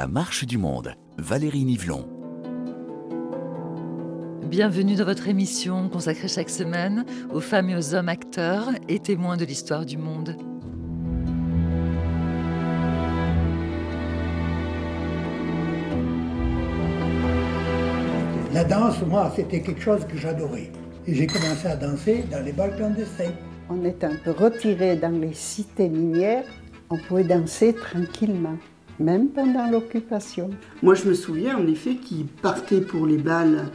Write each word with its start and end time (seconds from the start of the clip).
La 0.00 0.06
marche 0.06 0.46
du 0.46 0.56
monde, 0.56 0.94
Valérie 1.18 1.62
Nivelon. 1.62 2.08
Bienvenue 4.46 4.94
dans 4.94 5.04
votre 5.04 5.28
émission 5.28 5.90
consacrée 5.90 6.26
chaque 6.26 6.48
semaine 6.48 7.04
aux 7.30 7.40
femmes 7.40 7.68
et 7.68 7.76
aux 7.76 7.94
hommes 7.94 8.08
acteurs 8.08 8.70
et 8.88 8.98
témoins 8.98 9.36
de 9.36 9.44
l'histoire 9.44 9.84
du 9.84 9.98
monde. 9.98 10.38
La 18.54 18.64
danse, 18.64 19.02
moi, 19.06 19.30
c'était 19.36 19.60
quelque 19.60 19.82
chose 19.82 20.06
que 20.06 20.16
j'adorais. 20.16 20.72
Et 21.06 21.14
j'ai 21.14 21.26
commencé 21.26 21.66
à 21.66 21.76
danser 21.76 22.24
dans 22.32 22.42
les 22.42 22.52
bals 22.52 22.74
clandestins. 22.74 23.34
On 23.68 23.84
était 23.84 24.06
un 24.06 24.16
peu 24.24 24.30
retiré 24.30 24.96
dans 24.96 25.20
les 25.20 25.34
cités 25.34 25.90
minières. 25.90 26.46
On 26.88 26.96
pouvait 26.96 27.24
danser 27.24 27.74
tranquillement, 27.74 28.56
même 29.00 29.28
pendant 29.28 29.68
l'occupation. 29.68 30.50
Moi, 30.82 30.94
je 30.94 31.08
me 31.08 31.14
souviens 31.14 31.56
en 31.58 31.66
effet 31.66 31.96
qu'il 31.96 32.26
partait 32.26 32.80
pour 32.80 33.06
les 33.06 33.16
balles, 33.16 33.68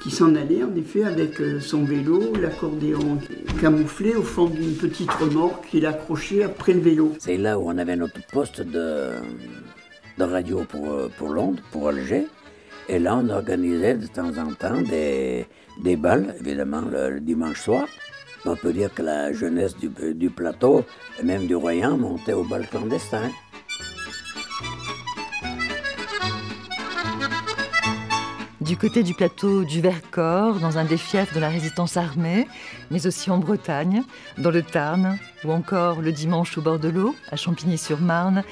qui 0.00 0.10
s'en 0.10 0.34
allait 0.34 0.64
en 0.64 0.74
effet 0.74 1.04
avec 1.04 1.40
euh, 1.40 1.60
son 1.60 1.84
vélo, 1.84 2.32
l'accordéon 2.40 3.18
camouflé 3.60 4.16
au 4.16 4.22
fond 4.22 4.46
d'une 4.46 4.74
petite 4.74 5.10
remorque 5.12 5.68
qu'il 5.68 5.86
accrochait 5.86 6.42
après 6.42 6.72
le 6.72 6.80
vélo. 6.80 7.12
C'est 7.20 7.36
là 7.36 7.58
où 7.58 7.68
on 7.70 7.78
avait 7.78 7.94
notre 7.94 8.20
poste 8.26 8.60
de, 8.62 9.10
de 10.18 10.24
radio 10.24 10.64
pour, 10.68 10.90
euh, 10.90 11.08
pour 11.16 11.28
Londres, 11.28 11.62
pour 11.70 11.88
Alger. 11.88 12.26
Et 12.88 12.98
là, 12.98 13.16
on 13.16 13.28
organisait 13.28 13.94
de 13.94 14.08
temps 14.08 14.36
en 14.38 14.52
temps 14.54 14.80
des, 14.80 15.46
des 15.84 15.94
balles, 15.94 16.34
évidemment, 16.40 16.80
le, 16.80 17.20
dimanche 17.20 17.60
soir. 17.60 17.86
On 18.44 18.56
peut 18.56 18.72
dire 18.72 18.92
que 18.92 19.02
la 19.02 19.32
jeunesse 19.32 19.76
du, 19.76 19.88
du 20.14 20.30
plateau, 20.30 20.84
et 21.20 21.22
même 21.22 21.46
du 21.46 21.54
Royan, 21.54 21.96
montait 21.96 22.32
au 22.32 22.42
bal 22.42 22.66
clandestin. 22.66 23.30
Du 28.62 28.76
côté 28.76 29.02
du 29.02 29.12
plateau 29.12 29.64
du 29.64 29.80
Vercors, 29.80 30.60
dans 30.60 30.78
un 30.78 30.84
des 30.84 30.96
fiefs 30.96 31.34
de 31.34 31.40
la 31.40 31.48
résistance 31.48 31.96
armée, 31.96 32.46
mais 32.92 33.08
aussi 33.08 33.28
en 33.28 33.38
Bretagne, 33.38 34.04
dans 34.38 34.52
le 34.52 34.62
Tarn, 34.62 35.18
ou 35.44 35.50
encore 35.50 36.00
le 36.00 36.12
dimanche 36.12 36.56
au 36.56 36.62
bord 36.62 36.78
de 36.78 36.88
l'eau, 36.88 37.12
à 37.32 37.36
Champigny-sur-Marne, 37.36 38.44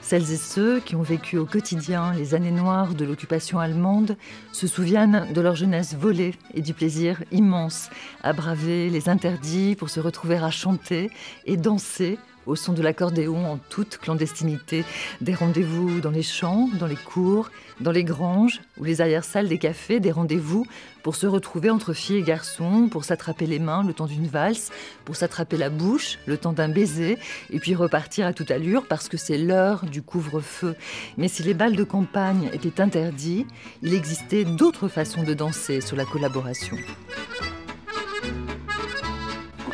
celles 0.00 0.30
et 0.30 0.36
ceux 0.36 0.78
qui 0.78 0.94
ont 0.94 1.02
vécu 1.02 1.36
au 1.36 1.46
quotidien 1.46 2.12
les 2.12 2.36
années 2.36 2.52
noires 2.52 2.94
de 2.94 3.04
l'occupation 3.04 3.58
allemande 3.58 4.16
se 4.52 4.68
souviennent 4.68 5.26
de 5.34 5.40
leur 5.40 5.56
jeunesse 5.56 5.96
volée 5.96 6.34
et 6.54 6.62
du 6.62 6.72
plaisir 6.72 7.24
immense 7.32 7.90
à 8.22 8.32
braver 8.32 8.88
les 8.88 9.08
interdits 9.08 9.74
pour 9.74 9.90
se 9.90 9.98
retrouver 9.98 10.36
à 10.36 10.52
chanter 10.52 11.10
et 11.44 11.56
danser 11.56 12.18
au 12.46 12.56
son 12.56 12.72
de 12.72 12.82
l'accordéon 12.82 13.52
en 13.52 13.58
toute 13.58 13.98
clandestinité, 13.98 14.84
des 15.20 15.34
rendez-vous 15.34 16.00
dans 16.00 16.10
les 16.10 16.22
champs, 16.22 16.68
dans 16.78 16.86
les 16.86 16.96
cours, 16.96 17.50
dans 17.80 17.90
les 17.90 18.04
granges 18.04 18.60
ou 18.78 18.84
les 18.84 19.00
arrière-salles 19.00 19.48
des 19.48 19.58
cafés, 19.58 20.00
des 20.00 20.12
rendez-vous 20.12 20.66
pour 21.02 21.16
se 21.16 21.26
retrouver 21.26 21.70
entre 21.70 21.92
filles 21.92 22.18
et 22.18 22.22
garçons, 22.22 22.88
pour 22.90 23.04
s'attraper 23.04 23.46
les 23.46 23.58
mains 23.58 23.84
le 23.84 23.92
temps 23.92 24.06
d'une 24.06 24.26
valse, 24.26 24.70
pour 25.04 25.16
s'attraper 25.16 25.56
la 25.56 25.70
bouche 25.70 26.18
le 26.26 26.36
temps 26.36 26.52
d'un 26.52 26.68
baiser, 26.68 27.18
et 27.50 27.60
puis 27.60 27.74
repartir 27.74 28.26
à 28.26 28.32
toute 28.32 28.50
allure 28.50 28.86
parce 28.86 29.08
que 29.08 29.16
c'est 29.16 29.38
l'heure 29.38 29.84
du 29.84 30.02
couvre-feu. 30.02 30.74
Mais 31.16 31.28
si 31.28 31.42
les 31.42 31.54
balles 31.54 31.76
de 31.76 31.84
campagne 31.84 32.50
étaient 32.52 32.80
interdits, 32.80 33.46
il 33.82 33.94
existait 33.94 34.44
d'autres 34.44 34.88
façons 34.88 35.22
de 35.22 35.34
danser 35.34 35.80
sur 35.80 35.96
la 35.96 36.04
collaboration. 36.04 36.76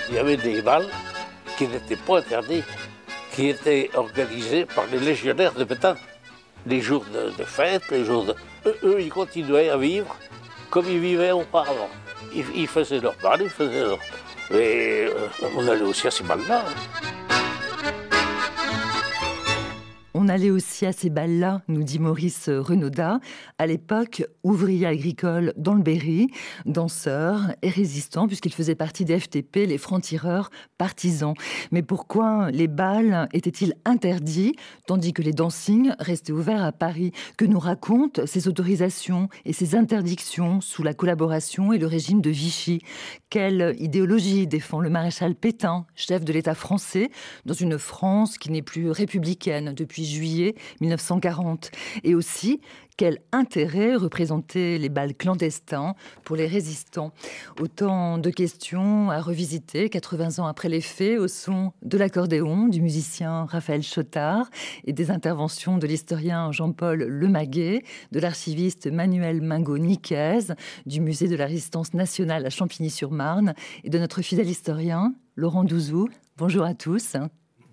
Il 0.09 0.17
y 0.17 0.19
avait 0.19 0.37
des 0.37 0.61
balles 0.61 0.89
qui 1.63 1.69
n'étaient 1.69 1.97
pas 1.97 2.19
interdits, 2.19 2.65
qui 3.33 3.49
étaient 3.49 3.91
organisés 3.95 4.67
par 4.67 4.85
les 4.91 4.99
légionnaires 4.99 5.53
de 5.53 5.65
Pétain. 5.65 5.97
Les 6.67 6.81
jours 6.81 7.05
de, 7.13 7.45
fête, 7.45 7.83
les 7.91 8.05
jours 8.05 8.25
de... 8.25 8.35
Eux, 8.85 9.01
ils 9.01 9.11
continuaient 9.11 9.71
à 9.71 9.77
vivre 9.77 10.17
comme 10.71 10.87
ils 10.89 10.99
vivaient 10.99 11.33
auparavant. 11.33 11.91
Ils, 12.35 12.45
ils 12.55 12.67
faisaient 12.67 13.01
leur 13.01 13.15
bal, 13.23 13.43
ils 13.43 13.51
faisaient 13.51 13.85
leur... 13.85 13.99
Mais 14.51 15.07
euh, 15.07 15.29
on 15.57 15.67
allait 15.69 15.83
aussi 15.83 16.07
à 16.07 16.11
ces 16.11 16.25
balles-là. 16.25 16.65
On 20.25 20.29
allait 20.29 20.51
aussi 20.51 20.87
à 20.87 20.93
ces 20.93 21.11
balles-là, 21.11 21.63
nous 21.67 21.83
dit 21.83 21.99
Maurice 21.99 22.49
Renaudat, 22.49 23.19
à 23.59 23.67
l'époque 23.67 24.25
ouvrier 24.45 24.87
agricole 24.87 25.53
dans 25.57 25.75
le 25.75 25.83
Berry, 25.83 26.29
danseur 26.65 27.41
et 27.61 27.69
résistant, 27.69 28.29
puisqu'il 28.29 28.53
faisait 28.55 28.77
partie 28.77 29.05
des 29.05 29.19
FTP, 29.19 29.67
les 29.67 29.79
francs-tireurs 29.79 30.51
partisans. 30.79 31.35
Mais 31.73 31.83
pourquoi 31.83 32.53
les 32.53 32.69
balles 32.69 33.29
étaient-ils 33.33 33.75
interdits, 33.85 34.55
tandis 34.87 35.13
que 35.13 35.23
les 35.23 35.33
dancings 35.33 35.91
restaient 35.99 36.33
ouverts 36.33 36.63
à 36.63 36.71
Paris? 36.71 37.11
Que 37.37 37.45
nous 37.45 37.59
racontent 37.59 38.25
ces 38.25 38.47
autorisations 38.47 39.29
et 39.45 39.53
ces 39.53 39.75
interdictions 39.75 40.61
sous 40.61 40.85
la 40.85 40.95
collaboration 40.95 41.73
et 41.73 41.79
le 41.79 41.89
régime 41.89 42.21
de 42.21 42.31
Vichy? 42.31 42.81
Quelle 43.29 43.75
idéologie 43.81 44.47
défend 44.47 44.79
le 44.79 44.89
maréchal 44.89 45.35
Pétain, 45.35 45.85
chef 45.97 46.25
de 46.25 46.33
l'État 46.33 46.55
français, 46.55 47.11
dans 47.45 47.55
une 47.55 47.77
France 47.77 48.39
qui 48.39 48.53
n'est 48.53 48.63
plus 48.63 48.89
républicaine 48.89 49.73
depuis 49.75 50.12
juillet 50.13 50.55
1940 50.81 51.71
Et 52.05 52.15
aussi, 52.15 52.61
quel 52.97 53.19
intérêt 53.33 53.97
représentaient 53.97 54.79
les 54.79 54.89
balles 54.89 55.15
clandestins 55.15 55.95
pour 56.25 56.37
les 56.37 56.47
résistants? 56.47 57.13
Autant 57.61 58.19
de 58.19 58.31
questions 58.31 59.11
à 59.11 59.21
revisiter 59.21 59.89
80 59.89 60.43
ans 60.43 60.47
après 60.47 60.69
les 60.69 60.81
faits 60.81 61.19
au 61.19 61.29
son 61.29 61.73
de 61.83 61.97
l'accordéon 61.99 62.69
du 62.69 62.83
musicien 62.83 63.47
Raphaël 63.47 63.83
Chotard 63.83 64.51
et 64.85 64.93
des 64.93 65.11
interventions 65.11 65.79
de 65.79 65.87
l'historien 65.87 66.53
Jean-Paul 66.53 67.03
Lemaguet, 67.03 67.83
de 68.13 68.21
l'archiviste 68.21 68.87
Manuel 68.87 69.41
Mingo-Niquez, 69.41 70.55
du 70.87 71.01
musée 71.01 71.29
de 71.29 71.37
la 71.37 71.47
résistance 71.47 71.95
nationale 71.95 72.45
à 72.47 72.51
Champigny-sur-Marne 72.51 73.55
et 73.85 73.91
de 73.91 73.99
notre 73.99 74.23
fidèle 74.23 74.49
historien 74.49 75.15
Laurent 75.37 75.65
Douzou. 75.65 76.09
Bonjour 76.37 76.65
à 76.65 76.75
tous. 76.75 77.17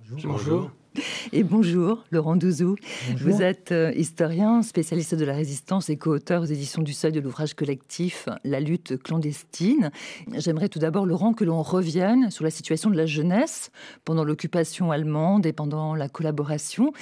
Bonjour. 0.09 0.31
Bonjour. 0.31 0.71
Et 1.31 1.43
bonjour, 1.43 2.03
Laurent 2.11 2.35
Douzou. 2.35 2.75
Bonjour. 3.09 3.29
Vous 3.29 3.41
êtes 3.41 3.71
euh, 3.71 3.91
historien, 3.95 4.61
spécialiste 4.61 5.15
de 5.15 5.25
la 5.25 5.33
résistance 5.33 5.89
et 5.89 5.97
co-auteur 5.97 6.41
aux 6.41 6.45
éditions 6.45 6.81
du 6.81 6.93
Seuil 6.93 7.11
de 7.11 7.19
l'ouvrage 7.19 7.53
collectif 7.53 8.27
La 8.43 8.59
lutte 8.59 9.01
clandestine. 9.01 9.91
J'aimerais 10.33 10.69
tout 10.69 10.79
d'abord, 10.79 11.05
Laurent, 11.05 11.33
que 11.33 11.43
l'on 11.43 11.61
revienne 11.61 12.31
sur 12.31 12.43
la 12.43 12.49
situation 12.49 12.89
de 12.89 12.97
la 12.97 13.05
jeunesse 13.05 13.71
pendant 14.05 14.23
l'occupation 14.23 14.91
allemande 14.91 15.45
et 15.45 15.53
pendant 15.53 15.95
la 15.95 16.09
collaboration. 16.09 16.93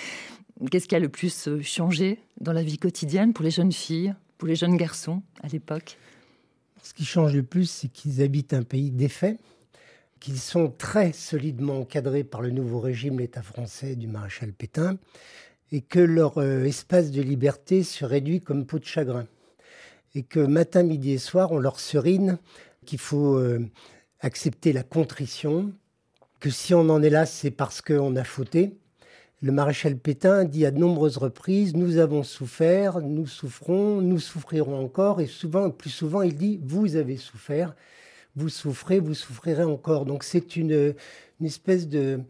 Qu'est-ce 0.71 0.87
qui 0.87 0.95
a 0.95 0.99
le 0.99 1.09
plus 1.09 1.47
euh, 1.47 1.61
changé 1.61 2.19
dans 2.41 2.53
la 2.53 2.63
vie 2.63 2.77
quotidienne 2.77 3.33
pour 3.33 3.43
les 3.43 3.51
jeunes 3.51 3.71
filles, 3.71 4.15
pour 4.37 4.47
les 4.47 4.55
jeunes 4.55 4.77
garçons 4.77 5.21
à 5.41 5.47
l'époque? 5.47 5.97
Ce 6.83 6.93
qui 6.93 7.05
change 7.05 7.35
le 7.35 7.43
plus, 7.43 7.69
c'est 7.69 7.89
qu'ils 7.89 8.21
habitent 8.21 8.53
un 8.53 8.63
pays 8.63 8.91
défait 8.91 9.37
qu'ils 10.19 10.39
sont 10.39 10.69
très 10.69 11.11
solidement 11.13 11.79
encadrés 11.79 12.23
par 12.23 12.41
le 12.41 12.49
nouveau 12.49 12.79
régime, 12.79 13.19
l'État 13.19 13.41
français 13.41 13.95
du 13.95 14.07
maréchal 14.07 14.51
Pétain, 14.53 14.97
et 15.71 15.81
que 15.81 15.99
leur 15.99 16.37
euh, 16.37 16.63
espace 16.63 17.11
de 17.11 17.21
liberté 17.21 17.83
se 17.83 18.05
réduit 18.05 18.41
comme 18.41 18.65
peau 18.65 18.79
de 18.79 18.85
chagrin. 18.85 19.27
Et 20.15 20.23
que 20.23 20.39
matin, 20.39 20.83
midi 20.83 21.11
et 21.11 21.17
soir, 21.17 21.51
on 21.51 21.59
leur 21.59 21.79
serine 21.79 22.37
qu'il 22.85 22.99
faut 22.99 23.35
euh, 23.35 23.65
accepter 24.21 24.73
la 24.73 24.83
contrition, 24.83 25.73
que 26.39 26.49
si 26.49 26.73
on 26.73 26.89
en 26.89 27.01
est 27.01 27.09
là, 27.09 27.25
c'est 27.25 27.51
parce 27.51 27.81
qu'on 27.81 28.15
a 28.15 28.23
fauté. 28.23 28.77
Le 29.41 29.51
maréchal 29.51 29.97
Pétain 29.97 30.45
dit 30.45 30.65
à 30.65 30.71
de 30.71 30.79
nombreuses 30.79 31.17
reprises 31.17 31.75
Nous 31.75 31.97
avons 31.97 32.23
souffert, 32.23 33.01
nous 33.01 33.27
souffrons, 33.27 34.01
nous 34.01 34.19
souffrirons 34.19 34.79
encore. 34.79 35.21
Et 35.21 35.27
souvent, 35.27 35.69
plus 35.69 35.91
souvent, 35.91 36.23
il 36.23 36.35
dit 36.35 36.59
Vous 36.63 36.95
avez 36.95 37.17
souffert 37.17 37.75
vous 38.37 38.49
souffrez, 38.49 38.99
vous 38.99 39.15
souffrirez 39.15 39.63
encore. 39.63 40.05
Donc 40.05 40.23
c'est 40.23 40.55
une, 40.55 40.93
espèce 41.43 41.87
de, 41.87 42.21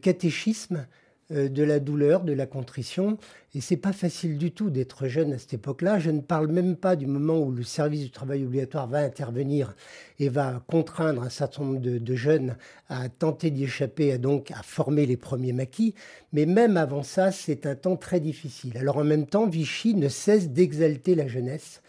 catéchisme 0.00 0.86
euh, 1.32 1.48
de 1.48 1.62
la 1.62 1.80
douleur, 1.80 2.22
de 2.22 2.32
la 2.32 2.46
contrition. 2.46 3.18
Et 3.54 3.60
c'est 3.60 3.76
pas 3.76 3.92
facile 3.92 4.38
du 4.38 4.52
tout 4.52 4.70
d'être 4.70 5.06
jeune 5.06 5.34
à 5.34 5.38
cette 5.38 5.52
époque-là. 5.52 5.98
Je 5.98 6.10
ne 6.10 6.20
parle 6.20 6.46
même 6.48 6.76
pas 6.76 6.96
du 6.96 7.06
moment 7.06 7.38
où 7.38 7.52
le 7.52 7.62
service 7.62 8.00
du 8.00 8.10
travail 8.10 8.42
obligatoire 8.44 8.88
va 8.88 9.00
intervenir 9.00 9.74
et 10.18 10.30
va 10.30 10.62
contraindre 10.66 11.22
un 11.22 11.28
certain 11.28 11.62
nombre 11.62 11.80
de, 11.80 11.98
de 11.98 12.14
jeunes 12.14 12.56
à 12.88 13.10
tenter 13.10 13.50
d'y 13.50 13.64
échapper, 13.64 14.12
à 14.12 14.18
donc 14.18 14.50
à 14.52 14.62
former 14.62 15.04
les 15.04 15.18
premiers 15.18 15.52
maquis. 15.52 15.94
Mais 16.32 16.46
même 16.46 16.78
avant 16.78 17.02
ça, 17.02 17.32
c'est 17.32 17.66
un 17.66 17.74
temps 17.74 17.96
très 17.96 18.20
difficile. 18.20 18.78
Alors 18.78 18.96
en 18.96 19.04
même 19.04 19.26
temps, 19.26 19.46
Vichy 19.46 19.94
ne 19.94 20.08
cesse 20.08 20.48
d'exalter 20.48 21.14
la 21.14 21.28
jeunesse, 21.28 21.82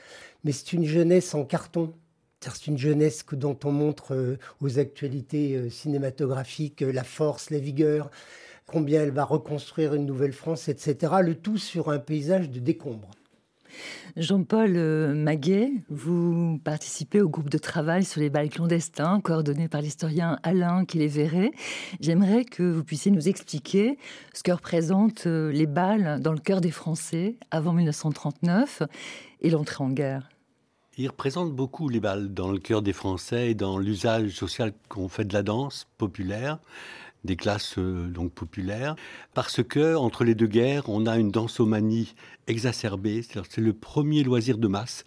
mais 0.43 0.51
c'est 0.51 0.73
une 0.73 0.85
jeunesse 0.85 1.33
en 1.33 1.45
carton 1.45 1.93
c'est 2.41 2.67
une 2.67 2.77
jeunesse 2.77 3.23
dont 3.31 3.57
on 3.63 3.71
montre 3.71 4.15
euh, 4.15 4.37
aux 4.61 4.79
actualités 4.79 5.55
euh, 5.55 5.69
cinématographiques 5.69 6.81
euh, 6.81 6.91
la 6.91 7.03
force, 7.03 7.49
la 7.49 7.59
vigueur, 7.59 8.09
combien 8.65 9.03
elle 9.03 9.11
va 9.11 9.23
reconstruire 9.23 9.93
une 9.93 10.05
nouvelle 10.05 10.33
France, 10.33 10.67
etc. 10.67 11.13
Le 11.21 11.35
tout 11.35 11.57
sur 11.57 11.89
un 11.89 11.99
paysage 11.99 12.49
de 12.49 12.59
décombres. 12.59 13.11
Jean-Paul 14.17 14.73
Maguet, 15.13 15.71
vous 15.89 16.59
participez 16.61 17.21
au 17.21 17.29
groupe 17.29 17.49
de 17.49 17.57
travail 17.57 18.03
sur 18.03 18.19
les 18.19 18.29
balles 18.29 18.49
clandestins, 18.49 19.21
coordonné 19.21 19.69
par 19.69 19.81
l'historien 19.81 20.37
Alain 20.43 20.83
Kiléveré. 20.83 21.51
J'aimerais 22.01 22.43
que 22.43 22.63
vous 22.63 22.83
puissiez 22.83 23.11
nous 23.11 23.29
expliquer 23.29 23.97
ce 24.33 24.43
que 24.43 24.51
représentent 24.51 25.25
les 25.25 25.67
balles 25.67 26.19
dans 26.19 26.33
le 26.33 26.39
cœur 26.39 26.59
des 26.59 26.71
Français 26.71 27.37
avant 27.49 27.71
1939 27.71 28.83
et 29.39 29.49
l'entrée 29.49 29.85
en 29.85 29.89
guerre. 29.89 30.30
Ils 31.01 31.07
représentent 31.07 31.55
beaucoup 31.55 31.89
les 31.89 31.99
balles 31.99 32.31
dans 32.31 32.51
le 32.51 32.59
cœur 32.59 32.83
des 32.83 32.93
Français 32.93 33.49
et 33.49 33.55
dans 33.55 33.79
l'usage 33.79 34.29
social 34.35 34.71
qu'on 34.87 35.09
fait 35.09 35.25
de 35.25 35.33
la 35.33 35.41
danse 35.41 35.87
populaire 35.97 36.59
des 37.23 37.35
classes 37.35 37.79
euh, 37.79 38.07
donc 38.07 38.31
populaires, 38.33 38.95
parce 39.33 39.63
que 39.63 39.95
entre 39.95 40.23
les 40.23 40.35
deux 40.35 40.45
guerres, 40.45 40.89
on 40.89 41.07
a 41.07 41.17
une 41.17 41.31
dansomanie 41.31 42.13
exacerbée. 42.45 43.23
C'est 43.23 43.57
le 43.57 43.73
premier 43.73 44.23
loisir 44.23 44.59
de 44.59 44.67
masse 44.67 45.03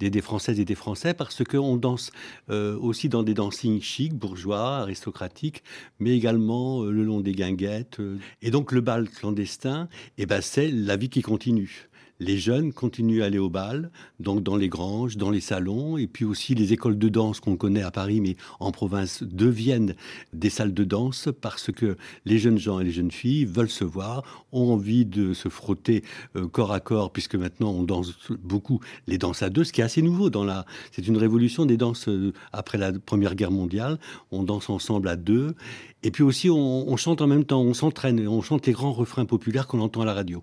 des, 0.00 0.20
Françaises 0.20 0.60
et 0.60 0.66
des 0.66 0.74
Français, 0.74 1.14
parce 1.14 1.42
qu'on 1.44 1.78
danse 1.78 2.10
euh, 2.50 2.78
aussi 2.78 3.08
dans 3.08 3.22
des 3.22 3.32
dancings 3.32 3.80
chics, 3.80 4.14
bourgeois, 4.14 4.80
aristocratiques, 4.80 5.62
mais 5.98 6.14
également 6.14 6.82
euh, 6.82 6.90
le 6.90 7.04
long 7.04 7.20
des 7.20 7.32
guinguettes. 7.32 8.00
et 8.42 8.50
donc 8.50 8.70
le 8.70 8.82
bal 8.82 9.08
clandestin, 9.08 9.88
eh 10.18 10.26
ben, 10.26 10.42
c'est 10.42 10.70
la 10.70 10.96
vie 10.96 11.08
qui 11.08 11.22
continue 11.22 11.88
les 12.20 12.38
jeunes 12.38 12.72
continuent 12.72 13.22
à 13.22 13.26
aller 13.26 13.38
au 13.38 13.48
bal, 13.48 13.90
donc 14.20 14.42
dans 14.42 14.56
les 14.56 14.68
granges, 14.68 15.16
dans 15.16 15.30
les 15.30 15.40
salons, 15.40 15.96
et 15.96 16.06
puis 16.06 16.24
aussi 16.24 16.54
les 16.54 16.72
écoles 16.72 16.98
de 16.98 17.08
danse 17.08 17.40
qu'on 17.40 17.56
connaît 17.56 17.82
à 17.82 17.90
Paris, 17.90 18.20
mais 18.20 18.36
en 18.60 18.72
province, 18.72 19.22
deviennent 19.22 19.94
des 20.32 20.50
salles 20.50 20.74
de 20.74 20.84
danse 20.84 21.28
parce 21.40 21.70
que 21.70 21.96
les 22.24 22.38
jeunes 22.38 22.58
gens 22.58 22.80
et 22.80 22.84
les 22.84 22.90
jeunes 22.90 23.10
filles 23.10 23.44
veulent 23.44 23.70
se 23.70 23.84
voir, 23.84 24.46
ont 24.52 24.72
envie 24.72 25.04
de 25.04 25.32
se 25.32 25.48
frotter 25.48 26.02
euh, 26.36 26.48
corps 26.48 26.72
à 26.72 26.80
corps, 26.80 27.12
puisque 27.12 27.36
maintenant 27.36 27.70
on 27.70 27.82
danse 27.84 28.14
beaucoup 28.42 28.80
les 29.06 29.18
danses 29.18 29.42
à 29.42 29.50
deux, 29.50 29.64
ce 29.64 29.72
qui 29.72 29.80
est 29.80 29.84
assez 29.84 30.02
nouveau 30.02 30.30
dans 30.30 30.44
la. 30.44 30.66
C'est 30.92 31.06
une 31.06 31.16
révolution 31.16 31.66
des 31.66 31.76
danses 31.76 32.08
euh, 32.08 32.32
après 32.52 32.78
la 32.78 32.92
Première 32.92 33.34
Guerre 33.34 33.50
mondiale. 33.50 33.98
On 34.32 34.42
danse 34.42 34.70
ensemble 34.70 35.08
à 35.08 35.16
deux, 35.16 35.54
et 36.02 36.10
puis 36.10 36.22
aussi 36.22 36.50
on, 36.50 36.88
on 36.88 36.96
chante 36.96 37.22
en 37.22 37.26
même 37.26 37.44
temps, 37.44 37.60
on 37.60 37.74
s'entraîne, 37.74 38.26
on 38.26 38.42
chante 38.42 38.66
les 38.66 38.72
grands 38.72 38.92
refrains 38.92 39.24
populaires 39.24 39.66
qu'on 39.66 39.80
entend 39.80 40.02
à 40.02 40.04
la 40.04 40.14
radio. 40.14 40.42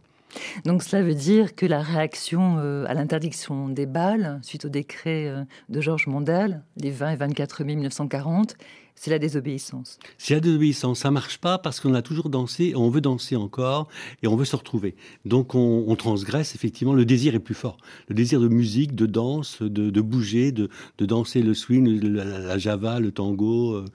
Donc 0.65 0.83
cela 0.83 1.03
veut 1.03 1.13
dire 1.13 1.55
que 1.55 1.65
la 1.65 1.81
réaction 1.81 2.57
euh, 2.59 2.85
à 2.87 2.93
l'interdiction 2.93 3.69
des 3.69 3.85
balles, 3.85 4.39
suite 4.41 4.65
au 4.65 4.69
décret 4.69 5.27
euh, 5.27 5.43
de 5.69 5.81
Georges 5.81 6.07
Mondel, 6.07 6.63
les 6.77 6.91
20 6.91 7.11
et 7.11 7.15
24 7.15 7.63
mai 7.63 7.75
1940, 7.75 8.55
c'est 8.95 9.11
la 9.11 9.19
désobéissance. 9.19 9.99
C'est 10.17 10.35
la 10.35 10.39
désobéissance. 10.39 10.99
Ça 10.99 11.11
marche 11.11 11.37
pas 11.37 11.57
parce 11.57 11.81
qu'on 11.81 11.93
a 11.93 12.01
toujours 12.01 12.29
dansé, 12.29 12.73
on 12.75 12.89
veut 12.89 13.01
danser 13.01 13.35
encore 13.35 13.89
et 14.23 14.27
on 14.27 14.37
veut 14.37 14.45
se 14.45 14.55
retrouver. 14.55 14.95
Donc 15.25 15.53
on, 15.53 15.95
transgresse 15.95 16.55
effectivement. 16.55 16.93
Le 16.93 17.05
désir 17.05 17.35
est 17.35 17.39
plus 17.39 17.55
fort. 17.55 17.77
Le 18.07 18.15
désir 18.15 18.39
de 18.39 18.47
musique, 18.47 18.95
de 18.95 19.05
danse, 19.05 19.61
de, 19.61 20.01
bouger, 20.01 20.51
de, 20.51 20.69
danser 20.99 21.41
le 21.41 21.53
swing, 21.53 21.99
la, 22.01 22.57
java, 22.57 22.99
le 22.99 23.11
tango, 23.11 23.73
euh, 23.73 23.85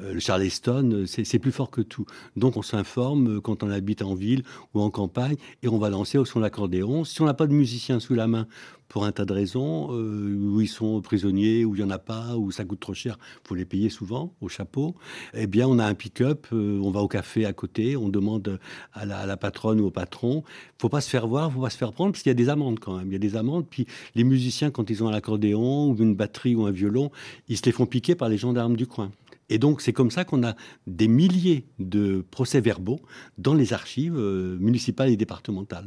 euh, 0.00 0.14
le 0.14 0.20
charleston. 0.20 1.04
C'est 1.06 1.38
plus 1.38 1.52
fort 1.52 1.70
que 1.70 1.80
tout. 1.80 2.04
Donc 2.36 2.56
on 2.56 2.62
s'informe 2.62 3.40
quand 3.40 3.62
on 3.62 3.70
habite 3.70 4.02
en 4.02 4.14
ville 4.14 4.42
ou 4.74 4.80
en 4.82 4.90
campagne 4.90 5.36
et 5.62 5.68
on 5.68 5.78
va 5.78 5.90
danser 5.90 6.18
au 6.18 6.24
son 6.24 6.38
de 6.38 6.44
l'accordéon. 6.44 7.04
Si 7.04 7.20
on 7.22 7.26
n'a 7.26 7.34
pas 7.34 7.46
de 7.46 7.54
musicien 7.54 7.98
sous 7.98 8.14
la 8.14 8.26
main 8.26 8.46
pour 8.90 9.04
un 9.04 9.12
tas 9.12 9.24
de 9.24 9.32
raisons, 9.32 9.88
euh, 9.92 10.36
où 10.36 10.60
ils 10.60 10.68
sont 10.68 11.00
prisonniers, 11.00 11.64
où 11.64 11.76
il 11.76 11.78
n'y 11.78 11.84
en 11.84 11.90
a 11.90 11.98
pas, 11.98 12.36
où 12.36 12.50
ça 12.50 12.64
coûte 12.64 12.80
trop 12.80 12.92
cher, 12.92 13.18
faut 13.44 13.54
les 13.54 13.64
payer 13.64 13.88
souvent 13.88 14.34
au 14.40 14.48
chapeau, 14.48 14.96
eh 15.32 15.46
bien 15.46 15.68
on 15.68 15.78
a 15.78 15.86
un 15.86 15.94
pick-up, 15.94 16.48
euh, 16.52 16.80
on 16.82 16.90
va 16.90 17.00
au 17.00 17.06
café 17.06 17.46
à 17.46 17.52
côté, 17.52 17.96
on 17.96 18.08
demande 18.08 18.58
à 18.92 19.06
la, 19.06 19.36
patronne 19.36 19.80
ou 19.80 19.86
au 19.86 19.90
patron, 19.92 20.42
faut 20.76 20.88
pas 20.88 21.00
se 21.00 21.08
faire 21.08 21.28
voir, 21.28 21.52
faut 21.52 21.60
pas 21.60 21.70
se 21.70 21.78
faire 21.78 21.92
prendre, 21.92 22.10
parce 22.10 22.24
qu'il 22.24 22.30
y 22.30 22.32
a 22.32 22.34
des 22.34 22.48
amendes 22.48 22.80
quand 22.80 22.98
même, 22.98 23.06
il 23.06 23.12
y 23.12 23.16
a 23.16 23.20
des 23.20 23.36
amendes, 23.36 23.64
puis 23.70 23.86
les 24.16 24.24
musiciens, 24.24 24.72
quand 24.72 24.90
ils 24.90 25.04
ont 25.04 25.08
un 25.08 25.14
accordéon 25.14 25.90
ou 25.90 25.96
une 25.96 26.16
batterie 26.16 26.56
ou 26.56 26.66
un 26.66 26.72
violon, 26.72 27.12
ils 27.48 27.56
se 27.56 27.64
les 27.66 27.72
font 27.72 27.86
piquer 27.86 28.16
par 28.16 28.28
les 28.28 28.38
gendarmes 28.38 28.76
du 28.76 28.88
coin. 28.88 29.12
Et 29.50 29.58
donc 29.58 29.82
c'est 29.82 29.92
comme 29.92 30.10
ça 30.10 30.24
qu'on 30.24 30.42
a 30.44 30.56
des 30.88 31.06
milliers 31.06 31.64
de 31.78 32.24
procès-verbaux 32.32 33.00
dans 33.38 33.54
les 33.54 33.72
archives 33.72 34.16
euh, 34.16 34.56
municipales 34.58 35.10
et 35.10 35.16
départementales. 35.16 35.86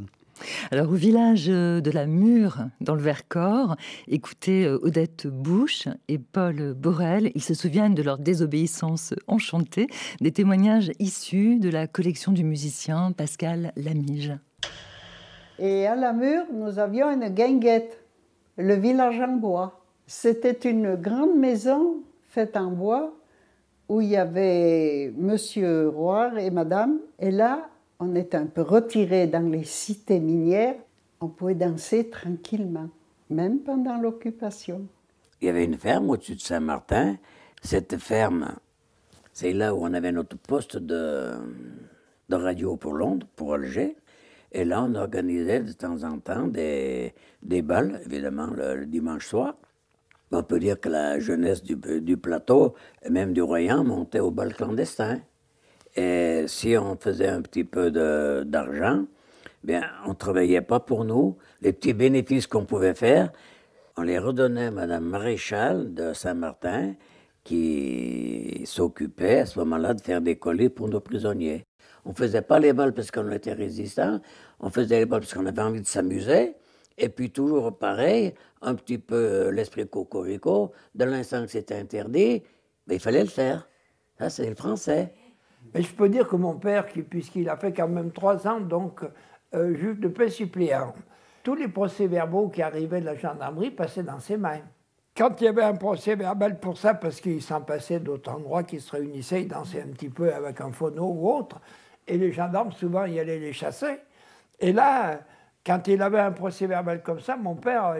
Alors 0.71 0.89
au 0.89 0.95
village 0.95 1.47
de 1.47 1.91
la 1.91 2.05
Mure, 2.05 2.57
dans 2.81 2.95
le 2.95 3.01
Vercors, 3.01 3.75
écoutez 4.07 4.65
euh, 4.65 4.79
Odette 4.81 5.27
Bouche 5.27 5.87
et 6.07 6.17
Paul 6.17 6.73
Borel. 6.73 7.31
Ils 7.35 7.43
se 7.43 7.53
souviennent 7.53 7.95
de 7.95 8.03
leur 8.03 8.17
désobéissance 8.17 9.13
enchantée, 9.27 9.87
des 10.21 10.31
témoignages 10.31 10.91
issus 10.99 11.59
de 11.59 11.69
la 11.69 11.87
collection 11.87 12.31
du 12.31 12.43
musicien 12.43 13.11
Pascal 13.11 13.73
Lamige. 13.75 14.33
Et 15.59 15.85
à 15.85 15.95
la 15.95 16.13
Mure, 16.13 16.45
nous 16.51 16.79
avions 16.79 17.11
une 17.11 17.29
guinguette, 17.29 18.03
le 18.57 18.73
village 18.75 19.19
en 19.19 19.35
bois. 19.37 19.85
C'était 20.07 20.69
une 20.69 20.95
grande 20.95 21.37
maison 21.37 21.97
faite 22.27 22.57
en 22.57 22.71
bois 22.71 23.13
où 23.89 24.01
il 24.01 24.09
y 24.09 24.17
avait 24.17 25.13
Monsieur 25.17 25.89
Roy 25.89 26.41
et 26.41 26.49
Madame. 26.49 26.99
Et 27.19 27.31
là, 27.31 27.69
on 28.03 28.15
est 28.15 28.35
un 28.35 28.45
peu 28.45 28.61
retiré 28.61 29.27
dans 29.27 29.49
les 29.49 29.63
cités 29.63 30.19
minières, 30.19 30.75
on 31.21 31.29
pouvait 31.29 31.55
danser 31.55 32.09
tranquillement, 32.09 32.89
même 33.29 33.59
pendant 33.59 33.97
l'occupation. 33.97 34.85
Il 35.41 35.47
y 35.47 35.49
avait 35.49 35.63
une 35.63 35.77
ferme 35.77 36.09
au-dessus 36.09 36.35
de 36.35 36.41
Saint-Martin. 36.41 37.17
Cette 37.61 37.97
ferme, 37.97 38.55
c'est 39.31 39.53
là 39.53 39.73
où 39.73 39.79
on 39.81 39.93
avait 39.93 40.11
notre 40.11 40.37
poste 40.37 40.77
de, 40.77 41.31
radio 42.29 42.75
pour 42.75 42.93
Londres, 42.93 43.27
pour 43.35 43.53
Alger. 43.53 43.95
Et 44.51 44.65
là, 44.65 44.83
on 44.83 44.95
organisait 44.95 45.61
de 45.61 45.71
temps 45.71 46.03
en 46.03 46.19
temps 46.19 46.47
des, 46.47 47.13
des 47.41 47.61
balles, 47.61 48.01
évidemment, 48.05 48.47
le, 48.47 48.85
dimanche 48.85 49.27
soir. 49.27 49.55
On 50.31 50.43
peut 50.43 50.59
dire 50.59 50.79
que 50.79 50.89
la 50.89 51.19
jeunesse 51.19 51.63
du, 51.63 51.75
du 52.01 52.17
plateau, 52.17 52.73
et 53.03 53.09
même 53.09 53.33
du 53.33 53.41
royaume, 53.41 53.87
montait 53.87 54.19
au 54.19 54.31
bal 54.31 54.53
clandestin. 54.53 55.19
Et 55.95 56.45
si 56.47 56.75
on 56.77 56.97
faisait 56.97 57.27
un 57.27 57.41
petit 57.41 57.63
peu 57.63 57.91
d'argent, 58.45 59.05
bien, 59.63 59.83
on 60.05 60.09
ne 60.09 60.15
travaillait 60.15 60.61
pas 60.61 60.79
pour 60.79 61.05
nous. 61.05 61.37
Les 61.61 61.73
petits 61.73 61.93
bénéfices 61.93 62.47
qu'on 62.47 62.65
pouvait 62.65 62.95
faire, 62.95 63.31
on 63.95 64.01
les 64.01 64.17
redonnait 64.17 64.65
à 64.67 64.71
Madame 64.71 65.05
Maréchal 65.05 65.93
de 65.93 66.13
Saint-Martin, 66.13 66.95
qui 67.43 68.63
s'occupait 68.65 69.41
à 69.41 69.45
ce 69.45 69.59
moment-là 69.59 69.93
de 69.93 70.01
faire 70.01 70.21
des 70.21 70.37
colis 70.37 70.69
pour 70.69 70.89
nos 70.89 70.99
prisonniers. 70.99 71.63
On 72.05 72.09
ne 72.09 72.15
faisait 72.15 72.41
pas 72.41 72.59
les 72.59 72.73
balles 72.73 72.93
parce 72.93 73.11
qu'on 73.11 73.31
était 73.31 73.53
résistants, 73.53 74.19
on 74.59 74.69
faisait 74.69 74.99
les 74.99 75.05
balles 75.05 75.21
parce 75.21 75.33
qu'on 75.33 75.45
avait 75.45 75.61
envie 75.61 75.81
de 75.81 75.87
s'amuser. 75.87 76.55
Et 76.97 77.09
puis 77.09 77.31
toujours 77.31 77.77
pareil, 77.77 78.33
un 78.61 78.75
petit 78.75 78.97
peu 78.97 79.49
l'esprit 79.49 79.87
cocorico, 79.87 80.71
de 80.95 81.05
l'instant 81.05 81.43
que 81.43 81.51
c'était 81.51 81.75
interdit, 81.75 82.43
ben, 82.87 82.95
il 82.95 82.99
fallait 82.99 83.23
le 83.23 83.29
faire. 83.29 83.67
Ça, 84.19 84.29
c'est 84.29 84.47
le 84.47 84.55
français. 84.55 85.13
Mais 85.73 85.81
je 85.81 85.93
peux 85.93 86.09
dire 86.09 86.27
que 86.27 86.35
mon 86.35 86.55
père, 86.55 86.85
puisqu'il 86.85 87.49
a 87.49 87.57
fait 87.57 87.73
quand 87.73 87.87
même 87.87 88.11
trois 88.11 88.47
ans, 88.47 88.59
donc 88.59 89.01
euh, 89.53 89.75
juge 89.75 89.99
de 89.99 90.07
paix 90.07 90.29
suppléant, 90.29 90.93
tous 91.43 91.55
les 91.55 91.67
procès-verbaux 91.67 92.49
qui 92.49 92.61
arrivaient 92.61 93.01
de 93.01 93.05
la 93.05 93.15
gendarmerie 93.15 93.71
passaient 93.71 94.03
dans 94.03 94.19
ses 94.19 94.37
mains. 94.37 94.61
Quand 95.15 95.39
il 95.41 95.43
y 95.43 95.47
avait 95.47 95.63
un 95.63 95.75
procès 95.75 96.15
verbal 96.15 96.59
pour 96.59 96.77
ça, 96.77 96.93
parce 96.93 97.21
qu'il 97.21 97.41
s'en 97.41 97.61
passait 97.61 97.99
d'autres 97.99 98.31
endroits 98.31 98.63
qui 98.63 98.79
se 98.79 98.91
réunissaient, 98.91 99.43
ils 99.43 99.47
dansaient 99.47 99.81
un 99.81 99.91
petit 99.91 100.09
peu 100.09 100.33
avec 100.33 100.59
un 100.61 100.71
phono 100.71 101.05
ou 101.05 101.31
autre, 101.31 101.59
et 102.07 102.17
les 102.17 102.31
gendarmes, 102.31 102.71
souvent, 102.71 103.05
y 103.05 103.19
allaient 103.19 103.39
les 103.39 103.53
chasser. 103.53 103.99
Et 104.59 104.73
là, 104.73 105.19
quand 105.65 105.87
il 105.87 106.01
avait 106.01 106.19
un 106.19 106.31
procès 106.31 106.65
verbal 106.65 107.03
comme 107.03 107.19
ça, 107.19 107.35
mon 107.37 107.55
père, 107.55 107.95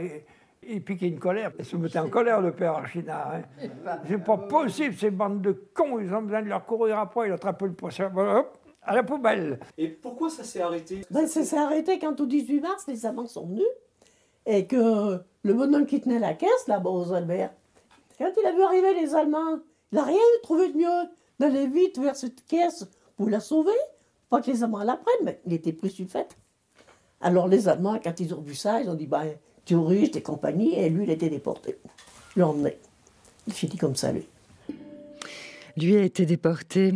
il 0.67 0.83
piquait 0.83 1.07
une 1.07 1.19
colère. 1.19 1.51
Il 1.59 1.65
se 1.65 1.75
mettait 1.75 1.99
en 1.99 2.09
colère, 2.09 2.41
le 2.41 2.51
père 2.51 2.73
Archinard. 2.73 3.33
Hein. 3.33 3.99
C'est 4.07 4.23
pas 4.23 4.37
possible, 4.37 4.95
ces 4.95 5.11
bandes 5.11 5.41
de 5.41 5.51
cons, 5.73 5.99
ils 5.99 6.13
ont 6.13 6.21
besoin 6.21 6.41
de 6.41 6.47
leur 6.49 6.65
courir 6.65 6.99
après, 6.99 7.27
ils 7.27 7.31
attrapent 7.33 7.61
le 7.61 7.73
poisson, 7.73 8.09
hop, 8.15 8.57
à 8.81 8.95
la 8.95 9.03
poubelle. 9.03 9.59
Et 9.77 9.87
pourquoi 9.87 10.29
ça 10.29 10.43
s'est 10.43 10.61
arrêté? 10.61 11.01
Ben, 11.11 11.27
Ça 11.27 11.43
s'est 11.43 11.57
arrêté 11.57 11.99
quand 11.99 12.19
au 12.19 12.25
18 12.25 12.61
mars, 12.61 12.85
les 12.87 13.05
amants 13.05 13.27
sont 13.27 13.45
venus 13.45 13.67
et 14.45 14.67
que 14.67 15.21
le 15.43 15.53
bonhomme 15.53 15.85
qui 15.85 16.01
tenait 16.01 16.19
la 16.19 16.33
caisse, 16.33 16.67
là-bas 16.67 16.89
aux 16.89 17.13
Albert, 17.13 17.51
quand 18.17 18.31
il 18.39 18.45
a 18.45 18.51
vu 18.51 18.61
arriver 18.61 18.93
les 18.93 19.15
Allemands, 19.15 19.59
il 19.91 19.95
n'a 19.95 20.03
rien 20.03 20.19
trouvé 20.43 20.71
de 20.71 20.77
mieux 20.77 21.09
d'aller 21.39 21.67
vite 21.67 21.99
vers 21.99 22.15
cette 22.15 22.45
caisse 22.45 22.85
pour 23.15 23.29
la 23.29 23.39
sauver, 23.39 23.71
pas 24.29 24.41
que 24.41 24.51
les 24.51 24.63
Allemands 24.63 24.83
la 24.83 24.97
prennent, 24.97 25.25
mais 25.25 25.39
il 25.45 25.53
était 25.53 25.73
plus 25.73 25.95
du 25.95 26.05
fait. 26.05 26.35
Alors 27.21 27.47
les 27.47 27.67
Allemands, 27.69 27.99
quand 28.03 28.19
ils 28.19 28.33
ont 28.33 28.41
vu 28.41 28.53
ça, 28.53 28.81
ils 28.81 28.89
ont 28.89 28.95
dit, 28.95 29.07
ben, 29.07 29.33
touristes 29.65 30.15
et 30.15 30.21
compagnie, 30.21 30.75
et 30.75 30.89
lui, 30.89 31.03
il 31.03 31.09
a 31.09 31.13
été 31.13 31.29
déporté. 31.29 31.77
L'emmené. 32.35 32.77
Il 33.47 33.53
finit 33.53 33.77
comme 33.77 33.95
ça, 33.95 34.11
lui. 34.11 34.25
Lui 35.75 35.95
a 35.95 36.03
été 36.03 36.25
déporté. 36.25 36.93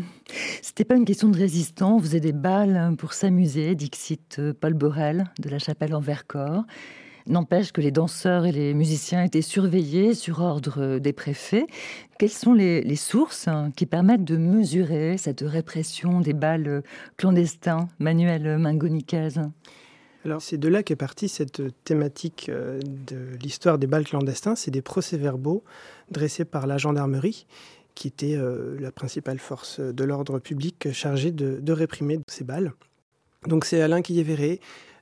C'était 0.61 0.85
pas 0.85 0.95
une 0.95 1.05
question 1.05 1.29
de 1.29 1.37
résistance. 1.37 1.99
On 1.99 2.01
faisait 2.01 2.19
des 2.19 2.31
balles 2.31 2.95
pour 2.97 3.13
s'amuser, 3.13 3.73
dixit 3.73 4.37
euh, 4.37 4.53
Paul 4.53 4.75
Borel 4.75 5.25
de 5.39 5.49
la 5.49 5.57
chapelle 5.57 5.95
en 5.95 5.99
Vercors. 5.99 6.63
N'empêche 7.25 7.71
que 7.73 7.81
les 7.81 7.91
danseurs 7.91 8.45
et 8.45 8.51
les 8.51 8.73
musiciens 8.73 9.23
étaient 9.23 9.41
surveillés 9.41 10.13
sur 10.13 10.41
ordre 10.41 10.97
des 10.99 11.11
préfets. 11.11 11.65
Quelles 12.17 12.29
sont 12.29 12.53
les, 12.53 12.95
sources 12.95 13.49
hein, 13.49 13.71
qui 13.75 13.85
permettent 13.85 14.23
de 14.23 14.37
mesurer 14.37 15.17
cette 15.17 15.41
répression 15.41 16.21
des 16.21 16.33
balles 16.33 16.83
clandestins, 17.17 17.89
Manuel 17.99 18.57
Mangoniquez 18.59 19.29
Alors 20.25 20.41
c'est 20.41 20.57
de 20.57 20.67
là 20.67 20.83
qu'est 20.83 20.95
partie 20.95 21.29
cette 21.29 21.61
thématique 21.83 22.47
euh, 22.49 22.79
de 22.81 23.37
l'histoire 23.41 23.77
des 23.77 23.87
bals 23.87 24.05
clandestins. 24.05 24.55
C'est 24.55 24.71
des 24.71 24.81
procès-verbaux 24.81 25.63
dressés 26.11 26.45
par 26.45 26.67
la 26.67 26.77
gendarmerie, 26.77 27.45
qui 27.95 28.07
était 28.07 28.35
euh, 28.35 28.77
la 28.79 28.91
principale 28.91 29.39
force 29.39 29.79
de 29.79 30.03
l'ordre 30.03 30.39
public 30.39 30.91
chargée 30.91 31.31
de, 31.31 31.71
réprimer 31.71 32.19
ces 32.27 32.43
balles. 32.43 32.73
Donc 33.45 33.65
c'est 33.65 33.81
Alain 33.81 34.01
Quillévéré 34.01 34.59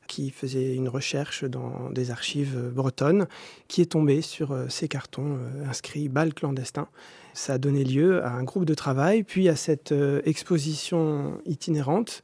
qui 0.07 0.29
faisait 0.29 0.75
une 0.75 0.87
recherche 0.87 1.45
dans 1.45 1.89
des 1.89 2.11
archives 2.11 2.69
bretonnes, 2.71 3.25
qui 3.67 3.81
est 3.81 3.93
tombé 3.93 4.21
sur 4.21 4.51
euh, 4.51 4.67
ces 4.69 4.87
cartons 4.87 5.39
inscrits 5.67 6.09
balles 6.09 6.35
clandestins. 6.35 6.89
Ça 7.33 7.53
a 7.53 7.57
donné 7.57 7.83
lieu 7.83 8.23
à 8.23 8.31
un 8.31 8.43
groupe 8.43 8.65
de 8.65 8.75
travail, 8.75 9.23
puis 9.23 9.49
à 9.49 9.55
cette 9.55 9.93
exposition 10.23 11.41
itinérante 11.45 12.23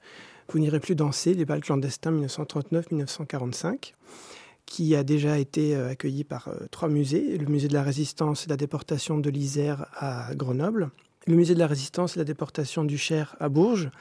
vous 0.51 0.59
n'irez 0.59 0.79
plus 0.79 0.95
danser, 0.95 1.33
les 1.33 1.45
balles 1.45 1.61
clandestins 1.61 2.11
1939-1945, 2.11 3.93
qui 4.65 4.95
a 4.95 5.03
déjà 5.03 5.39
été 5.39 5.75
euh, 5.75 5.89
accueilli 5.89 6.23
par 6.23 6.49
euh, 6.49 6.67
trois 6.71 6.89
musées, 6.89 7.37
le 7.37 7.45
musée 7.45 7.67
de 7.67 7.73
la 7.73 7.83
résistance 7.83 8.43
et 8.43 8.45
de 8.47 8.51
la 8.51 8.57
déportation 8.57 9.17
de 9.17 9.29
l'Isère 9.29 9.85
à 9.95 10.35
Grenoble, 10.35 10.91
le 11.27 11.35
musée 11.35 11.53
de 11.53 11.59
la 11.59 11.67
résistance 11.67 12.15
et 12.15 12.19
la 12.19 12.25
déportation 12.25 12.83
du 12.83 12.97
Cher 12.97 13.35
à 13.39 13.47
Bourges, 13.47 13.91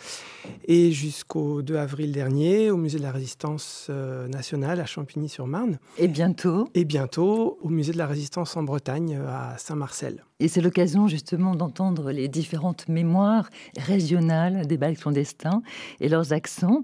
et 0.67 0.91
jusqu'au 0.91 1.61
2 1.61 1.77
avril 1.77 2.13
dernier 2.13 2.71
au 2.71 2.79
musée 2.79 2.99
de 2.99 3.03
la 3.03 3.13
résistance 3.13 3.89
euh, 3.91 4.27
nationale 4.29 4.81
à 4.81 4.87
Champigny-sur-Marne. 4.87 5.79
Et 5.99 6.09
bientôt 6.09 6.69
Et 6.75 6.85
bientôt 6.85 7.59
au 7.61 7.69
musée 7.69 7.93
de 7.93 7.99
la 7.99 8.07
résistance 8.07 8.57
en 8.57 8.63
Bretagne 8.63 9.19
euh, 9.21 9.29
à 9.29 9.59
Saint-Marcel. 9.59 10.25
Et 10.39 10.49
c'est 10.49 10.63
l'occasion 10.63 11.09
justement 11.09 11.55
d'entendre 11.55 12.11
les 12.11 12.29
différentes 12.29 12.89
mémoires 12.89 13.51
régionales 13.77 14.67
des 14.67 14.79
bals 14.79 14.97
clandestins 14.97 15.63
et 16.01 16.09
leurs 16.09 16.33
accents. 16.33 16.83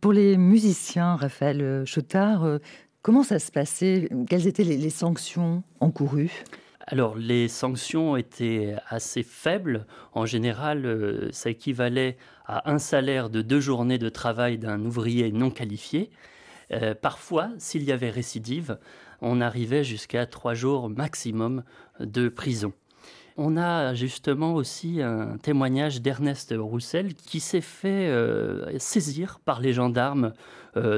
Pour 0.00 0.12
les 0.12 0.36
musiciens, 0.36 1.14
Raphaël 1.14 1.84
Chotard, 1.86 2.42
euh, 2.42 2.58
comment 3.02 3.22
ça 3.22 3.38
se 3.38 3.52
passait? 3.52 4.08
Quelles 4.28 4.48
étaient 4.48 4.64
les, 4.64 4.76
les 4.76 4.90
sanctions 4.90 5.62
encourues? 5.78 6.44
Alors, 6.88 7.16
les 7.16 7.48
sanctions 7.48 8.16
étaient 8.16 8.76
assez 8.88 9.24
faibles. 9.24 9.86
En 10.12 10.24
général, 10.24 10.86
euh, 10.86 11.28
ça 11.32 11.50
équivalait 11.50 12.16
à 12.46 12.70
un 12.70 12.78
salaire 12.78 13.28
de 13.28 13.42
deux 13.42 13.58
journées 13.58 13.98
de 13.98 14.08
travail 14.08 14.56
d'un 14.56 14.84
ouvrier 14.84 15.32
non 15.32 15.50
qualifié. 15.50 16.10
Euh, 16.70 16.94
parfois, 16.94 17.50
s'il 17.58 17.82
y 17.82 17.90
avait 17.90 18.10
récidive, 18.10 18.78
on 19.20 19.40
arrivait 19.40 19.82
jusqu'à 19.82 20.26
trois 20.26 20.54
jours 20.54 20.88
maximum 20.88 21.64
de 21.98 22.28
prison. 22.28 22.72
On 23.36 23.56
a 23.56 23.94
justement 23.94 24.54
aussi 24.54 25.02
un 25.02 25.38
témoignage 25.38 26.00
d'Ernest 26.00 26.54
Roussel 26.56 27.14
qui 27.14 27.40
s'est 27.40 27.60
fait 27.60 28.06
euh, 28.06 28.78
saisir 28.78 29.40
par 29.44 29.60
les 29.60 29.72
gendarmes 29.72 30.32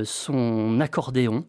son 0.03 0.81
accordéon 0.81 1.47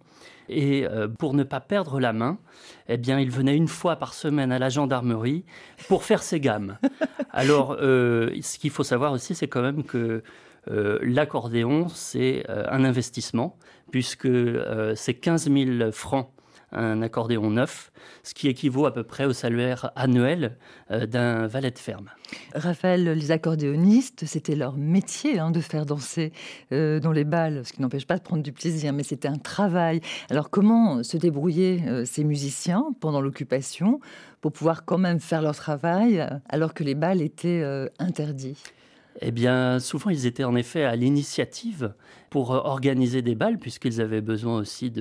et 0.50 0.86
euh, 0.86 1.08
pour 1.08 1.34
ne 1.34 1.44
pas 1.44 1.60
perdre 1.60 2.00
la 2.00 2.12
main, 2.13 2.39
eh 2.88 2.98
bien, 2.98 3.20
il 3.20 3.29
venait 3.29 3.56
une 3.56 3.68
fois 3.68 3.96
par 3.96 4.13
semaine 4.13 4.51
à 4.51 4.60
la 4.60 4.70
gendarmerie 4.70 5.46
pour 5.88 6.03
faire 6.03 6.24
ses 6.24 6.39
gammes. 6.39 6.77
Alors, 7.32 7.77
euh, 7.79 8.32
ce 8.41 8.58
qu'il 8.58 8.72
faut 8.72 8.84
savoir 8.84 9.13
aussi, 9.13 9.36
c'est 9.36 9.48
quand 9.48 9.62
même 9.62 9.84
que 9.84 10.24
euh, 10.70 11.00
l'accordéon, 11.01 11.88
c'est 11.89 12.46
un 12.50 12.84
investissement, 12.84 13.58
puisque 13.91 14.27
c'est 14.96 15.13
15 15.13 15.50
000 15.51 15.91
francs 15.91 16.29
un 16.72 17.02
accordéon 17.02 17.50
neuf, 17.50 17.92
ce 18.24 18.34
qui 18.34 18.48
équivaut 18.48 18.86
à 18.86 18.94
peu 18.94 19.04
près 19.04 19.26
au 19.26 19.34
salaire 19.34 19.92
annuel 19.96 20.58
euh, 20.92 21.06
d'un 21.06 21.48
valet 21.48 21.72
de 21.72 21.80
ferme. 21.80 22.10
Raphaël, 22.54 23.04
les 23.04 23.32
accordéonistes, 23.32 24.26
c'était 24.26 24.56
leur 24.56 24.78
métier 24.78 25.40
hein, 25.40 25.52
de 25.52 25.60
faire 25.60 25.86
danser 25.86 26.32
euh, 26.72 27.00
dans 27.00 27.12
les 27.12 27.24
balles, 27.24 27.66
ce 27.66 27.74
qui 27.74 27.82
n'empêche 27.82 28.06
pas 28.06 28.18
de 28.18 28.24
prendre 28.24 28.44
du 28.44 28.52
plaisir, 28.52 28.94
mais 28.94 29.04
c'était 29.04 29.28
un 29.28 29.38
travail. 29.38 30.02
Alors 30.30 30.50
comment 30.50 31.04
se 31.04 31.18
débrouillaient 31.18 31.84
euh, 31.88 32.06
ces 32.06 32.24
musiciens 32.24 32.86
pendant 33.00 33.22
l'occupation 33.22 34.00
pour 34.42 34.52
pouvoir 34.52 34.86
quand 34.86 34.98
même 34.98 35.20
faire 35.20 35.42
leur 35.42 35.56
travail 35.56 36.26
alors 36.48 36.74
que 36.74 36.84
les 36.84 36.96
balles 36.96 37.22
étaient 37.22 37.62
interdits 38.00 38.58
eh 39.22 39.32
bien, 39.32 39.80
souvent, 39.80 40.10
ils 40.10 40.26
étaient 40.26 40.46
en 40.46 40.56
effet 40.56 40.84
à 40.84 40.96
l'initiative 40.96 41.94
pour 42.30 42.54
euh, 42.54 42.62
organiser 42.64 43.22
des 43.22 43.36
balles, 43.36 43.58
puisqu'ils 43.58 44.00
avaient 44.00 44.22
besoin 44.22 44.60
aussi 44.60 44.94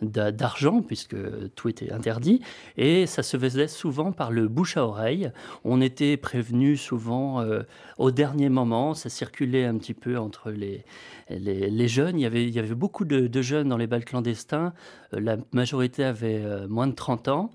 d'argent, 0.00 0.80
puisque 0.80 1.16
tout 1.54 1.68
était 1.68 1.92
interdit. 1.92 2.40
Et 2.78 3.06
ça 3.06 3.22
se 3.22 3.36
faisait 3.36 3.68
souvent 3.68 4.12
par 4.12 4.30
le 4.30 4.48
bouche 4.48 4.78
à 4.78 4.86
oreille. 4.86 5.30
On 5.64 5.82
était 5.82 6.16
prévenu 6.16 6.78
souvent 6.78 7.42
euh, 7.42 7.62
au 7.98 8.10
dernier 8.10 8.48
moment. 8.48 8.94
Ça 8.94 9.10
circulait 9.10 9.66
un 9.66 9.76
petit 9.76 9.94
peu 9.94 10.16
entre 10.18 10.50
les, 10.50 10.84
les, 11.28 11.88
jeunes. 11.88 12.18
Il 12.18 12.22
y, 12.22 12.26
avait, 12.26 12.44
il 12.44 12.54
y 12.54 12.58
avait 12.58 12.74
beaucoup 12.74 13.04
de, 13.04 13.42
jeunes 13.42 13.68
dans 13.68 13.76
les 13.76 13.86
balles 13.86 14.06
clandestins. 14.06 14.72
Euh, 15.12 15.20
la 15.20 15.36
majorité 15.52 16.04
avait 16.04 16.66
moins 16.66 16.86
de 16.86 16.94
30 16.94 17.28
ans. 17.28 17.50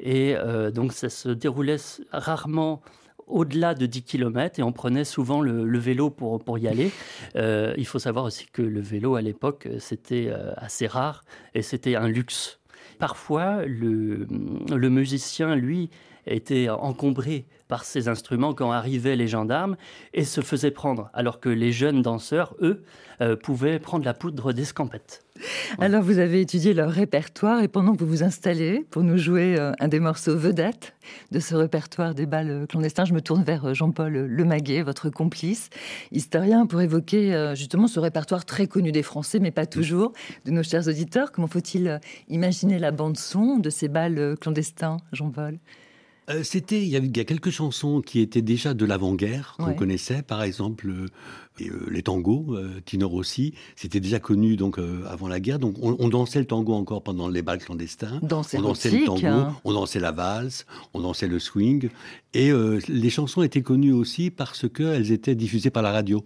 Et 0.00 0.34
donc, 0.74 0.92
ça 0.92 1.08
se 1.08 1.28
déroulait 1.28 1.76
rarement 2.10 2.82
au-delà 3.26 3.74
de 3.74 3.86
10 3.86 4.02
km 4.02 4.58
et 4.58 4.62
on 4.62 4.72
prenait 4.72 5.04
souvent 5.04 5.40
le, 5.40 5.78
vélo 5.78 6.10
pour, 6.10 6.42
pour 6.42 6.58
y 6.58 6.68
aller. 6.68 6.90
Euh, 7.36 7.72
il 7.78 7.86
faut 7.86 7.98
savoir 7.98 8.24
aussi 8.24 8.46
que 8.52 8.62
le 8.62 8.80
vélo 8.80 9.14
à 9.14 9.22
l'époque, 9.22 9.68
c'était 9.78 10.28
euh, 10.28 10.52
assez 10.56 10.86
rare 10.86 11.24
et 11.54 11.62
c'était 11.62 11.94
un 11.96 12.08
luxe. 12.08 12.60
Parfois, 12.98 13.64
le, 13.64 14.26
le 14.68 14.90
musicien, 14.90 15.56
lui, 15.56 15.88
était 16.26 16.68
encombré 16.68 17.46
par 17.72 17.84
ses 17.84 18.08
instruments 18.08 18.52
quand 18.52 18.70
arrivaient 18.70 19.16
les 19.16 19.28
gendarmes 19.28 19.78
et 20.12 20.24
se 20.24 20.42
faisait 20.42 20.70
prendre, 20.70 21.08
alors 21.14 21.40
que 21.40 21.48
les 21.48 21.72
jeunes 21.72 22.02
danseurs, 22.02 22.54
eux, 22.60 22.84
euh, 23.22 23.34
pouvaient 23.34 23.78
prendre 23.78 24.04
la 24.04 24.12
poudre 24.12 24.52
d'escampette. 24.52 25.24
Alors 25.78 26.02
vous 26.02 26.18
avez 26.18 26.42
étudié 26.42 26.74
leur 26.74 26.90
répertoire 26.90 27.62
et 27.62 27.68
pendant 27.68 27.94
que 27.94 28.00
vous 28.00 28.10
vous 28.10 28.22
installez 28.22 28.84
pour 28.90 29.02
nous 29.02 29.16
jouer 29.16 29.58
euh, 29.58 29.72
un 29.80 29.88
des 29.88 30.00
morceaux 30.00 30.36
vedettes 30.36 30.94
de 31.30 31.40
ce 31.40 31.54
répertoire 31.54 32.14
des 32.14 32.26
balles 32.26 32.66
clandestins, 32.68 33.06
je 33.06 33.14
me 33.14 33.22
tourne 33.22 33.42
vers 33.42 33.64
euh, 33.64 33.72
Jean-Paul 33.72 34.12
Lemaguet, 34.12 34.82
votre 34.82 35.08
complice, 35.08 35.70
historien, 36.10 36.66
pour 36.66 36.82
évoquer 36.82 37.54
justement 37.54 37.86
ce 37.86 38.00
répertoire 38.00 38.44
très 38.44 38.66
connu 38.66 38.92
des 38.92 39.02
Français, 39.02 39.38
mais 39.38 39.50
pas 39.50 39.64
toujours, 39.64 40.12
de 40.44 40.50
nos 40.50 40.62
chers 40.62 40.88
auditeurs. 40.88 41.32
Comment 41.32 41.48
faut-il 41.48 42.00
imaginer 42.28 42.78
la 42.78 42.90
bande 42.90 43.16
son 43.16 43.56
de 43.56 43.70
ces 43.70 43.88
balles 43.88 44.36
clandestins, 44.38 44.98
Jean-Paul? 45.12 45.58
Euh, 46.30 46.42
c'était, 46.42 46.82
il 46.82 46.88
y, 46.88 47.20
a 47.20 47.24
quelques 47.24 47.50
chansons 47.50 48.00
qui 48.00 48.20
étaient 48.20 48.42
déjà 48.42 48.74
de 48.74 48.84
l'avant-guerre 48.84 49.56
qu'on 49.58 49.74
connaissait, 49.74 50.22
par 50.22 50.42
exemple 50.42 50.92
euh, 51.60 51.64
euh, 51.64 51.90
les 51.90 52.02
tangos, 52.02 52.56
Tino 52.84 53.08
Rossi, 53.08 53.54
c'était 53.76 54.00
déjà 54.00 54.18
connu 54.20 54.56
donc 54.56 54.78
avant 55.08 55.28
la 55.28 55.40
guerre. 55.40 55.58
Donc 55.58 55.76
on, 55.80 56.08
dansait 56.08 56.38
le 56.38 56.46
tango 56.46 56.74
encore 56.74 57.02
pendant 57.02 57.28
les 57.28 57.42
bals 57.42 57.58
clandestins. 57.58 58.20
on 58.22 58.26
dansait 58.26 58.58
le 58.90 59.04
tango, 59.04 59.26
hein. 59.26 59.56
on 59.64 59.72
dansait 59.72 60.00
la 60.00 60.12
valse, 60.12 60.66
on 60.94 61.00
dansait 61.00 61.28
le 61.28 61.38
swing, 61.38 61.88
et 62.34 62.50
les 62.88 63.10
chansons 63.10 63.42
étaient 63.42 63.62
connues 63.62 63.92
aussi 63.92 64.30
parce 64.30 64.68
qu'elles 64.68 65.12
étaient 65.12 65.34
diffusées 65.34 65.70
par 65.70 65.82
la 65.82 65.92
radio. 65.92 66.24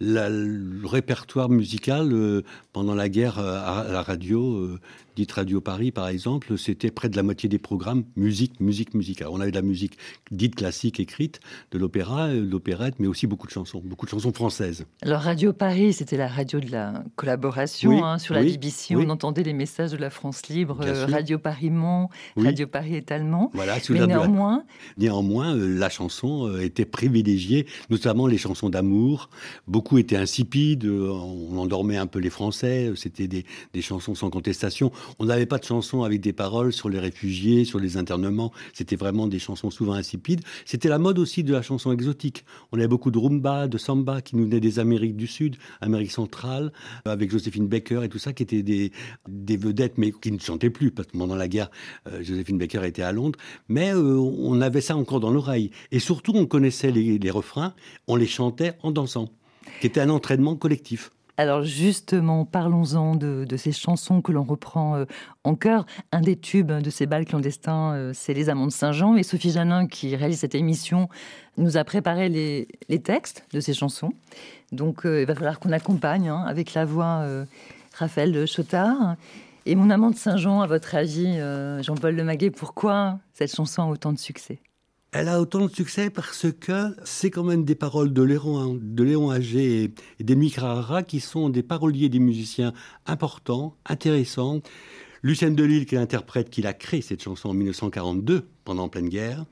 le 0.00 0.86
répertoire 0.86 1.48
musical 1.48 2.42
pendant 2.72 2.94
la 2.94 3.08
guerre 3.08 3.38
à 3.38 3.86
la 3.90 4.02
radio 4.02 4.78
dite 5.16 5.32
Radio 5.32 5.60
Paris, 5.60 5.90
par 5.90 6.08
exemple, 6.08 6.56
c'était 6.56 6.90
près 6.90 7.08
de 7.08 7.16
la 7.16 7.22
moitié 7.22 7.48
des 7.48 7.58
programmes 7.58 8.04
musique, 8.16 8.60
musique, 8.60 8.94
musique. 8.94 9.22
on 9.28 9.40
avait 9.40 9.50
de 9.50 9.56
la 9.56 9.62
musique 9.62 9.98
dite 10.30 10.54
classique 10.54 11.00
écrite, 11.00 11.40
de 11.70 11.78
l'opéra, 11.78 12.28
de 12.28 12.40
l'opérette, 12.40 12.94
mais 12.98 13.06
aussi 13.06 13.26
beaucoup 13.26 13.46
de 13.46 13.52
chansons, 13.52 13.82
beaucoup 13.84 14.06
de 14.06 14.10
chansons 14.10 14.32
françaises. 14.32 14.61
Alors 15.02 15.20
Radio 15.20 15.52
Paris, 15.52 15.92
c'était 15.92 16.16
la 16.16 16.28
radio 16.28 16.60
de 16.60 16.70
la 16.70 17.04
collaboration 17.16 18.04
hein, 18.04 18.18
sur 18.18 18.34
la 18.34 18.42
BBC. 18.42 18.94
On 18.96 19.08
entendait 19.08 19.42
les 19.42 19.52
messages 19.52 19.92
de 19.92 19.96
la 19.96 20.10
France 20.10 20.48
libre, 20.48 20.80
euh, 20.82 21.06
Radio 21.06 21.38
Paris 21.38 21.70
Mont, 21.70 22.08
Radio 22.36 22.66
Paris 22.66 22.96
étalement. 22.96 23.50
Voilà, 23.54 23.76
mais 23.90 24.06
néanmoins, 24.06 24.64
néanmoins, 24.96 25.56
euh, 25.56 25.78
la 25.78 25.88
chanson 25.88 26.48
euh, 26.48 26.60
était 26.60 26.84
privilégiée, 26.84 27.66
notamment 27.90 28.26
les 28.26 28.38
chansons 28.38 28.70
d'amour. 28.70 29.30
Beaucoup 29.66 29.98
étaient 29.98 30.16
insipides, 30.16 30.86
on 30.86 31.56
endormait 31.58 31.96
un 31.96 32.06
peu 32.06 32.18
les 32.18 32.30
Français. 32.30 32.92
C'était 32.96 33.28
des, 33.28 33.44
des 33.72 33.82
chansons 33.82 34.14
sans 34.14 34.30
contestation. 34.30 34.92
On 35.18 35.26
n'avait 35.26 35.46
pas 35.46 35.58
de 35.58 35.64
chansons 35.64 36.02
avec 36.02 36.20
des 36.20 36.32
paroles 36.32 36.72
sur 36.72 36.88
les 36.88 36.98
réfugiés, 36.98 37.64
sur 37.64 37.78
les 37.78 37.96
internements. 37.96 38.52
C'était 38.72 38.96
vraiment 38.96 39.26
des 39.26 39.38
chansons 39.38 39.70
souvent 39.70 39.94
insipides. 39.94 40.40
C'était 40.64 40.88
la 40.88 40.98
mode 40.98 41.18
aussi 41.18 41.44
de 41.44 41.52
la 41.52 41.62
chanson 41.62 41.92
exotique. 41.92 42.44
On 42.70 42.78
avait 42.78 42.88
beaucoup 42.88 43.10
de 43.10 43.18
rumba, 43.18 43.68
de 43.68 43.78
samba 43.78 44.20
qui 44.20 44.36
nous 44.36 44.51
des 44.60 44.78
Amériques 44.78 45.16
du 45.16 45.26
Sud, 45.26 45.56
Amérique 45.80 46.12
centrale, 46.12 46.72
avec 47.04 47.30
Joséphine 47.30 47.68
Baker 47.68 48.02
et 48.04 48.08
tout 48.08 48.18
ça, 48.18 48.32
qui 48.32 48.42
étaient 48.42 48.62
des, 48.62 48.92
vedettes, 49.56 49.98
mais 49.98 50.12
qui 50.12 50.32
ne 50.32 50.38
chantaient 50.38 50.70
plus, 50.70 50.90
parce 50.90 51.08
que 51.08 51.16
pendant 51.16 51.36
la 51.36 51.48
guerre, 51.48 51.70
euh, 52.08 52.22
Joséphine 52.22 52.58
Baker 52.58 52.84
était 52.84 53.02
à 53.02 53.12
Londres. 53.12 53.38
Mais 53.68 53.94
euh, 53.94 54.16
on 54.18 54.60
avait 54.60 54.80
ça 54.80 54.96
encore 54.96 55.20
dans 55.20 55.30
l'oreille. 55.30 55.70
Et 55.90 55.98
surtout, 55.98 56.32
on 56.34 56.46
connaissait 56.46 56.90
les 56.90 57.30
refrains, 57.30 57.74
on 58.08 58.16
les 58.16 58.26
chantait 58.26 58.74
en 58.82 58.90
dansant, 58.90 59.28
qui 59.80 59.86
était 59.86 60.00
un 60.00 60.10
entraînement 60.10 60.56
collectif. 60.56 61.10
Alors 61.38 61.62
justement, 61.62 62.44
parlons-en 62.44 63.14
de, 63.14 63.46
ces 63.56 63.72
chansons 63.72 64.20
que 64.20 64.32
l'on 64.32 64.42
reprend 64.42 64.96
euh, 64.96 65.04
en 65.44 65.54
chœur. 65.54 65.86
Un 66.12 66.20
des 66.20 66.36
tubes 66.36 66.72
de 66.72 66.90
ces 66.90 67.06
bals 67.06 67.24
clandestins, 67.24 67.94
euh, 67.94 68.10
c'est 68.14 68.34
Les 68.34 68.50
Amants 68.50 68.66
de 68.66 68.72
Saint-Jean. 68.72 69.16
Et 69.16 69.22
Sophie 69.22 69.50
Janin, 69.50 69.86
qui 69.86 70.14
réalise 70.14 70.40
cette 70.40 70.54
émission, 70.54 71.08
nous 71.56 71.78
a 71.78 71.84
préparé 71.84 72.28
les, 72.28 72.98
textes 72.98 73.46
de 73.52 73.60
ces 73.60 73.72
chansons. 73.72 74.12
Donc 74.72 75.06
euh, 75.06 75.22
il 75.22 75.26
va 75.26 75.34
falloir 75.34 75.58
qu'on 75.58 75.72
accompagne 75.72 76.28
hein, 76.28 76.44
avec 76.46 76.74
la 76.74 76.84
voix 76.84 77.24
Raphaël 77.94 78.46
Chotard. 78.46 79.16
Et 79.64 79.74
Mon 79.74 79.90
amant 79.90 80.10
de 80.10 80.16
Saint-Jean, 80.16 80.60
à 80.60 80.66
votre 80.66 80.94
avis, 80.94 81.38
Jean-Paul 81.82 82.14
Lemaguet, 82.14 82.50
pourquoi 82.50 83.20
cette 83.32 83.54
chanson 83.54 83.82
a 83.82 83.86
autant 83.86 84.12
de 84.12 84.18
succès? 84.18 84.58
Elle 85.12 85.28
a 85.28 85.40
autant 85.40 85.66
de 85.66 85.70
succès 85.70 86.08
parce 86.08 86.46
que 86.58 86.96
c'est 87.04 87.30
quand 87.30 87.44
même 87.44 87.64
des 87.64 87.74
paroles 87.74 88.14
de 88.14 88.22
Léon, 88.22 88.78
de 88.80 89.04
Léon 89.04 89.30
Agé 89.30 89.92
et, 90.18 90.50
Carrara 90.50 91.02
qui 91.02 91.20
sont 91.20 91.50
des 91.50 91.62
paroliers, 91.62 92.08
des 92.08 92.18
musiciens 92.18 92.72
importants, 93.04 93.76
intéressants. 93.84 94.60
Lucienne 95.22 95.54
Delille, 95.54 95.84
qui 95.84 95.94
est 95.94 95.98
l'interprète, 95.98 96.48
qui 96.48 96.66
a 96.66 96.72
créé 96.72 97.02
cette 97.02 97.22
chanson 97.22 97.50
en 97.50 97.54
1942, 97.54 98.48
pendant 98.64 98.88
pleine 98.88 99.10
guerre. 99.10 99.44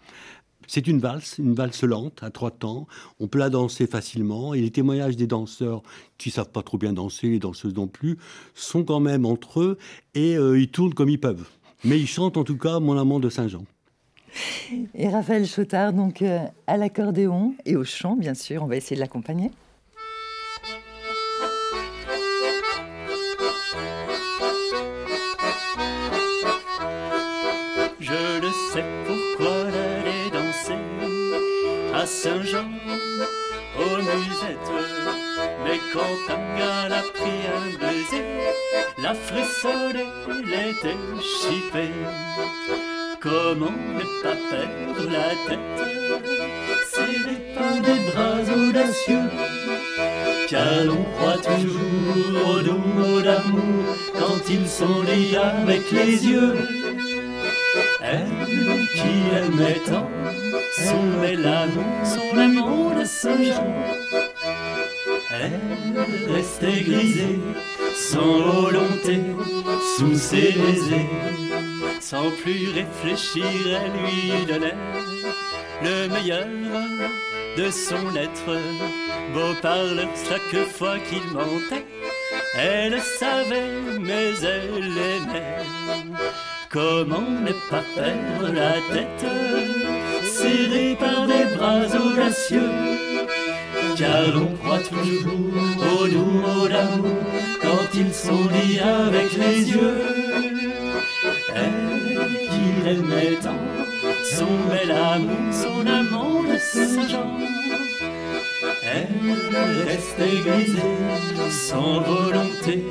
C'est 0.66 0.86
une 0.86 0.98
valse, 0.98 1.36
une 1.38 1.54
valse 1.54 1.84
lente, 1.84 2.22
à 2.22 2.30
trois 2.30 2.50
temps. 2.50 2.86
On 3.18 3.28
peut 3.28 3.38
la 3.38 3.50
danser 3.50 3.86
facilement. 3.86 4.54
Et 4.54 4.62
les 4.62 4.70
témoignages 4.70 5.16
des 5.16 5.26
danseurs 5.26 5.82
qui 6.16 6.30
savent 6.30 6.50
pas 6.50 6.62
trop 6.62 6.78
bien 6.78 6.94
danser, 6.94 7.28
les 7.28 7.38
danseuses 7.38 7.74
non 7.74 7.86
plus, 7.86 8.16
sont 8.54 8.82
quand 8.82 9.00
même 9.00 9.26
entre 9.26 9.60
eux 9.60 9.78
et 10.14 10.36
euh, 10.36 10.58
ils 10.58 10.70
tournent 10.70 10.94
comme 10.94 11.10
ils 11.10 11.20
peuvent. 11.20 11.46
Mais 11.84 11.98
ils 12.00 12.08
chantent 12.08 12.36
en 12.36 12.44
tout 12.44 12.56
cas 12.56 12.80
Mon 12.80 12.96
amant 12.98 13.20
de 13.20 13.28
Saint-Jean. 13.28 13.64
Et 14.94 15.08
Raphaël 15.08 15.46
Chotard, 15.46 15.92
donc 15.92 16.22
euh, 16.22 16.40
à 16.66 16.76
l'accordéon 16.76 17.54
et 17.64 17.76
au 17.76 17.84
chant, 17.84 18.16
bien 18.16 18.34
sûr, 18.34 18.62
on 18.62 18.66
va 18.66 18.76
essayer 18.76 18.96
de 18.96 19.00
l'accompagner. 19.00 19.50
Je 27.98 28.12
ne 28.12 28.50
sais 28.72 28.84
pourquoi 29.06 29.64
d'aller 29.64 30.30
danser 30.32 30.80
à 31.94 32.06
Saint-Jean 32.06 32.68
aux 33.78 33.96
musettes. 33.96 34.72
Mais 35.64 35.78
quand 35.92 36.34
un 36.34 36.90
a 36.90 37.02
pris 37.14 37.40
un 37.56 37.78
baiser, 37.78 38.24
la 39.02 39.14
frissonnée 39.14 40.06
l'était 40.44 40.96
chippée. 41.20 42.89
Comment 43.20 43.66
ne 43.66 44.22
pas 44.22 44.34
perdre 44.50 45.10
la 45.12 45.28
tête. 45.46 45.88
Serré 46.90 47.54
par 47.54 47.74
des 47.74 48.00
bras 48.10 48.40
audacieux 48.56 49.28
Car 50.48 50.84
l'on 50.86 51.04
croit 51.04 51.36
toujours 51.36 52.48
aux 52.48 52.60
doux 52.60 52.78
mots 52.78 53.20
d'amour 53.20 53.94
Quand 54.14 54.48
ils 54.48 54.66
sont 54.66 55.02
liés 55.02 55.36
avec 55.36 55.90
les 55.90 56.26
yeux. 56.26 56.56
Elle 58.02 58.86
qui 58.94 59.36
aimait 59.36 59.80
tant 59.86 60.08
Son 60.72 61.20
bel 61.20 61.46
amour, 61.46 61.84
son 62.04 62.38
amour 62.38 62.94
de 62.94 63.04
Saint-Jean 63.04 63.74
Elle 65.30 66.32
restait 66.32 66.80
grisée 66.84 67.38
sans 67.94 68.40
volonté 68.40 69.20
sous 69.98 70.14
ses 70.14 70.52
baisers 70.52 71.06
sans 72.00 72.30
plus 72.42 72.70
réfléchir, 72.70 73.44
elle 73.44 73.92
lui 74.02 74.46
donnait 74.46 74.74
le 75.82 76.08
meilleur 76.08 76.46
de 77.56 77.70
son 77.70 78.16
être. 78.16 78.58
Beau 79.34 79.54
parleur 79.62 80.08
chaque 80.28 80.66
fois 80.66 80.98
qu'il 80.98 81.22
mentait, 81.32 81.86
elle 82.56 83.00
savait, 83.00 83.98
mais 84.00 84.32
elle 84.42 84.98
aimait. 85.12 85.64
Comment 86.68 87.20
ne 87.20 87.52
pas 87.70 87.84
perdre 87.94 88.52
la 88.52 88.72
tête, 88.92 89.26
serrée 90.24 90.96
par 90.98 91.26
des 91.26 91.44
bras 91.56 91.82
audacieux? 91.84 92.70
Car 93.96 94.34
l'on 94.34 94.56
croit 94.56 94.78
toujours 94.78 95.52
aux 95.92 96.06
mots 96.06 96.68
d'amour 96.68 97.22
quand 97.60 97.94
ils 97.94 98.14
sont 98.14 98.48
liés 98.48 98.80
avec 98.80 99.32
les 99.32 99.70
yeux 99.70 100.49
qu'il 102.50 102.88
aimait 102.88 103.36
tant, 103.42 103.64
son 104.24 104.46
bel 104.68 104.90
amour, 104.90 105.52
son 105.52 105.86
amour 105.86 106.44
de 106.44 106.58
Saint-Jean? 106.58 107.38
Elle 108.82 109.86
restait 109.86 110.40
grisée, 110.44 110.82
sans 111.50 112.00
volonté, 112.00 112.84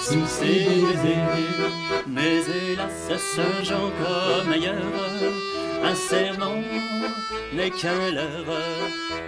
sous 0.00 0.26
ses 0.26 0.46
baisers. 0.46 1.70
Mais 2.06 2.40
hélas, 2.40 3.08
à 3.10 3.18
Saint-Jean 3.18 3.90
comme 4.00 4.52
ailleurs, 4.52 4.76
un 5.82 5.94
serment 5.94 6.62
n'est 7.54 7.70
qu'un 7.70 8.10
leurre. 8.10 8.60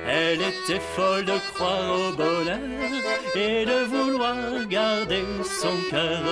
Elle 0.07 0.41
était 0.41 0.83
folle 0.95 1.25
de 1.25 1.39
croire 1.55 1.95
au 1.95 2.13
bonheur 2.13 2.59
et 3.35 3.65
de 3.65 3.85
vouloir 3.85 4.67
garder 4.69 5.25
son 5.45 5.77
cœur. 5.91 6.25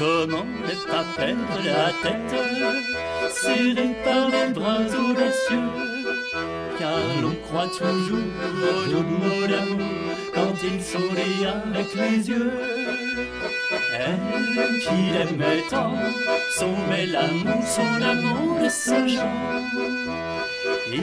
Comment 0.00 0.46
ne 0.46 0.90
pas 0.90 1.04
perdre 1.14 1.60
la 1.62 1.92
tête, 2.02 2.34
serré 3.34 3.90
par 4.02 4.30
les 4.30 4.50
bras 4.54 4.80
audacieux 4.80 5.68
Car 6.78 6.96
l'on 7.20 7.34
croit 7.44 7.68
toujours 7.68 8.18
aux 8.88 9.02
mots 9.02 9.46
d'amour 9.46 10.16
quand 10.32 10.54
ils 10.64 10.82
sont 10.82 11.12
liés 11.12 11.46
avec 11.46 11.94
les 11.94 12.30
yeux. 12.30 12.50
Elle 13.92 14.78
qui 14.80 15.12
l'aimait 15.12 15.64
tant, 15.68 15.92
son 16.58 16.72
bel 16.88 17.14
amour, 17.14 17.62
son 17.62 18.02
amour 18.02 18.58
de 18.58 18.68
Saint-Jean. 18.70 19.34
Il 20.90 21.02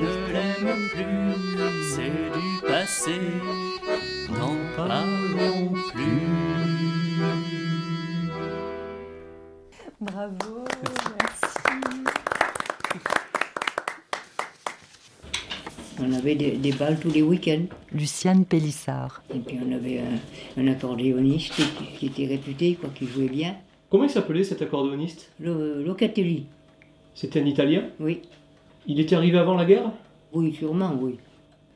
ne 0.00 0.32
l'aime 0.32 0.88
plus, 0.92 1.92
c'est 1.92 2.38
du 2.38 2.64
passé, 2.64 3.20
n'en 4.30 4.56
parlons 4.76 5.72
plus. 5.92 6.63
Bravo, 10.04 10.64
merci. 11.18 11.44
On 15.98 16.12
avait 16.12 16.34
des, 16.34 16.72
balles 16.72 16.98
tous 17.00 17.10
les 17.10 17.22
week-ends. 17.22 17.64
Luciane 17.92 18.44
Pélissard. 18.44 19.22
Et 19.34 19.38
puis 19.38 19.58
on 19.66 19.72
avait 19.72 20.02
un, 20.58 20.66
accordéoniste 20.66 21.54
qui, 21.98 22.06
était 22.06 22.26
réputé, 22.26 22.74
quoi, 22.74 22.90
qui 22.94 23.06
jouait 23.06 23.28
bien. 23.28 23.56
Comment 23.88 24.04
il 24.04 24.10
s'appelait 24.10 24.44
cet 24.44 24.60
accordéoniste? 24.60 25.30
Locatelli. 25.40 26.46
C'était 27.14 27.40
un 27.40 27.46
Italien? 27.46 27.84
Oui. 27.98 28.20
Il 28.86 29.00
était 29.00 29.16
arrivé 29.16 29.38
avant 29.38 29.54
la 29.54 29.64
guerre? 29.64 29.90
Oui, 30.32 30.52
sûrement, 30.52 30.92
oui. 31.00 31.18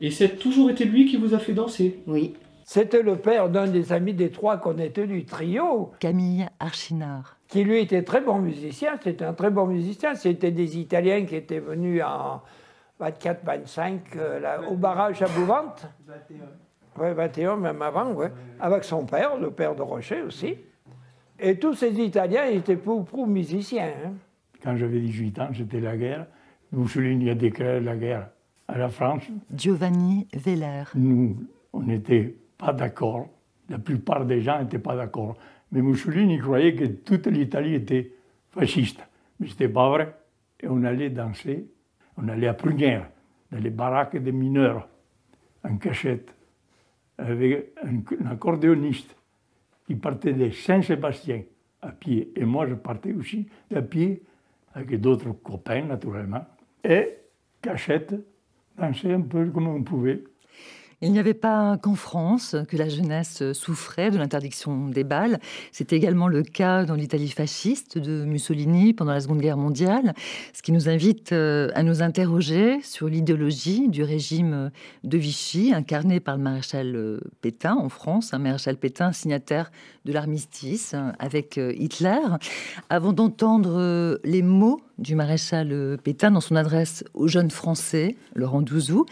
Et 0.01 0.11
c'est 0.11 0.37
toujours 0.37 0.69
été 0.69 0.85
lui 0.85 1.07
qui 1.07 1.17
vous 1.17 1.33
a 1.33 1.39
fait 1.39 1.53
danser? 1.53 2.01
Oui. 2.05 2.33
C'était 2.63 3.01
le 3.01 3.15
père 3.15 3.49
d'un 3.49 3.67
des 3.67 3.91
amis 3.91 4.13
des 4.13 4.29
trois 4.29 4.57
qu'on 4.57 4.77
était 4.77 5.07
du 5.07 5.25
trio. 5.25 5.91
Camille 5.99 6.45
Archinard. 6.59 7.38
Qui 7.49 7.63
lui 7.63 7.79
était 7.79 8.03
très 8.03 8.21
bon 8.21 8.37
musicien, 8.37 8.91
c'était 9.03 9.25
un 9.25 9.33
très 9.33 9.49
bon 9.49 9.65
musicien. 9.65 10.13
C'était 10.13 10.51
des 10.51 10.77
Italiens 10.77 11.25
qui 11.25 11.35
étaient 11.35 11.59
venus 11.59 12.03
en 12.03 12.41
24-25 13.01 13.99
euh, 14.17 14.67
au 14.69 14.75
barrage 14.75 15.21
à 15.23 15.27
Bouvante. 15.27 15.87
21. 16.07 16.37
Oui, 16.99 17.13
21, 17.13 17.55
même 17.57 17.81
avant, 17.81 18.11
ouais. 18.13 18.31
Avec 18.59 18.83
son 18.83 19.03
père, 19.05 19.35
le 19.37 19.49
père 19.49 19.73
de 19.73 19.81
Rocher 19.81 20.21
aussi. 20.21 20.55
Et 21.39 21.57
tous 21.57 21.73
ces 21.73 21.99
Italiens 21.99 22.45
étaient 22.45 22.75
pour, 22.75 23.03
pour 23.03 23.25
musiciens. 23.25 23.93
Hein. 24.05 24.11
Quand 24.61 24.75
j'avais 24.75 24.99
18 24.99 25.39
ans, 25.39 25.49
c'était 25.55 25.79
la 25.79 25.97
guerre. 25.97 26.27
Mussolini 26.71 27.31
a 27.31 27.35
déclaré 27.35 27.79
la 27.79 27.95
guerre 27.95 28.29
à 28.67 28.77
la 28.77 28.89
France. 28.89 29.23
Giovanni 29.55 30.27
Veller. 30.33 30.83
Nous, 30.93 31.35
on 31.73 31.81
n'était 31.81 32.35
pas 32.59 32.73
d'accord. 32.73 33.27
La 33.69 33.79
plupart 33.79 34.25
des 34.25 34.41
gens 34.41 34.59
n'étaient 34.59 34.77
pas 34.77 34.95
d'accord. 34.95 35.35
Mais 35.71 35.81
Mussolini 35.81 36.39
croyait 36.39 36.75
que 36.75 36.85
toute 36.85 37.27
l'Italie 37.27 37.75
était 37.75 38.11
fasciste. 38.51 39.01
Mais 39.39 39.47
ce 39.47 39.53
n'était 39.53 39.69
pas 39.69 39.89
vrai. 39.89 40.13
Et 40.61 40.67
on 40.67 40.83
allait 40.83 41.09
danser, 41.09 41.67
on 42.17 42.27
allait 42.27 42.47
à 42.47 42.53
Prunière, 42.53 43.09
dans 43.51 43.59
les 43.59 43.69
baraques 43.69 44.17
des 44.17 44.31
mineurs, 44.31 44.87
en 45.63 45.77
cachette, 45.77 46.33
avec 47.17 47.73
un, 47.83 48.29
accordéoniste 48.29 49.15
qui 49.85 49.95
partait 49.95 50.33
de 50.33 50.49
Saint-Sébastien 50.49 51.43
à 51.81 51.91
pied. 51.91 52.31
Et 52.35 52.45
moi, 52.45 52.67
je 52.67 52.75
partais 52.75 53.13
aussi 53.13 53.47
à 53.73 53.81
pied, 53.81 54.21
avec 54.73 54.99
d'autres 54.99 55.31
copains, 55.31 55.83
naturellement. 55.83 56.45
Et 56.83 57.17
cachette, 57.61 58.15
danser 58.77 59.13
un 59.13 59.21
peu 59.21 59.49
comme 59.49 59.67
on 59.67 59.83
pouvait. 59.83 60.23
Il 61.01 61.13
n'y 61.13 61.19
avait 61.19 61.33
pas 61.33 61.77
qu'en 61.77 61.95
France 61.95 62.57
que 62.67 62.75
la 62.75 62.89
jeunesse 62.89 63.53
souffrait 63.53 64.11
de 64.11 64.17
l'interdiction 64.17 64.89
des 64.89 65.05
balles. 65.05 65.39
C'était 65.71 65.95
également 65.95 66.27
le 66.27 66.43
cas 66.43 66.83
dans 66.83 66.95
l'Italie 66.95 67.29
fasciste 67.29 67.97
de 67.97 68.25
Mussolini 68.25 68.93
pendant 68.93 69.13
la 69.13 69.21
Seconde 69.21 69.39
Guerre 69.39 69.55
mondiale, 69.55 70.13
ce 70.51 70.61
qui 70.61 70.73
nous 70.73 70.89
invite 70.89 71.31
euh, 71.31 71.69
à 71.73 71.83
nous 71.83 72.01
interroger 72.01 72.81
sur 72.81 73.07
l'idéologie 73.07 73.87
du 73.87 74.03
régime 74.03 74.71
de 75.05 75.17
Vichy, 75.17 75.73
incarné 75.73 76.19
par 76.19 76.35
le 76.35 76.43
maréchal 76.43 76.93
euh, 76.93 77.21
Pétain 77.41 77.75
en 77.75 77.87
France, 77.87 78.33
un 78.33 78.39
maréchal 78.39 78.75
Pétain 78.75 79.13
signataire 79.13 79.71
de 80.03 80.11
l'armistice 80.11 80.95
avec 81.17 81.57
euh, 81.57 81.73
Hitler. 81.77 82.19
Avant 82.89 83.13
d'entendre 83.13 84.19
les 84.25 84.41
mots 84.41 84.81
du 84.97 85.15
maréchal 85.15 85.97
Pétain 86.03 86.31
dans 86.31 86.41
son 86.41 86.57
adresse 86.57 87.05
aux 87.13 87.29
jeunes 87.29 87.51
Français, 87.51 88.17
Laurent 88.35 88.61
Douzou, 88.61 89.05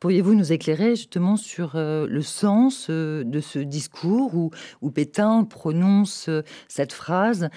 Pourriez-vous 0.00 0.34
nous 0.34 0.52
éclairer 0.52 0.94
justement 0.94 1.36
sur 1.36 1.72
euh, 1.74 2.06
le 2.08 2.22
sens 2.22 2.86
euh, 2.88 3.24
de 3.24 3.40
ce 3.40 3.58
discours 3.58 4.32
où, 4.34 4.90
Pétain 4.90 5.42
prononce 5.42 6.28
euh, 6.28 6.42
cette 6.68 6.92
phrase 6.92 7.48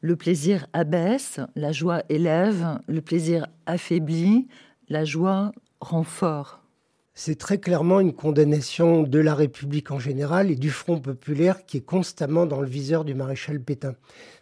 Le 0.00 0.16
plaisir 0.16 0.66
abaisse, 0.72 1.38
la 1.54 1.70
joie 1.70 2.02
élève, 2.08 2.78
le 2.86 3.02
plaisir 3.02 3.46
affaiblit, 3.66 4.48
la 4.88 5.04
joie 5.04 5.52
rend 5.80 6.02
fort 6.02 6.62
c'est 7.14 7.38
très 7.38 7.58
clairement 7.58 8.00
une 8.00 8.14
condamnation 8.14 9.02
de 9.02 9.18
la 9.18 9.34
République 9.34 9.90
en 9.90 9.98
général 9.98 10.50
et 10.50 10.56
du 10.56 10.70
Front 10.70 10.98
populaire 10.98 11.66
qui 11.66 11.76
est 11.76 11.84
constamment 11.84 12.46
dans 12.46 12.60
le 12.60 12.66
viseur 12.66 13.04
du 13.04 13.14
maréchal 13.14 13.60
Pétain. 13.60 13.94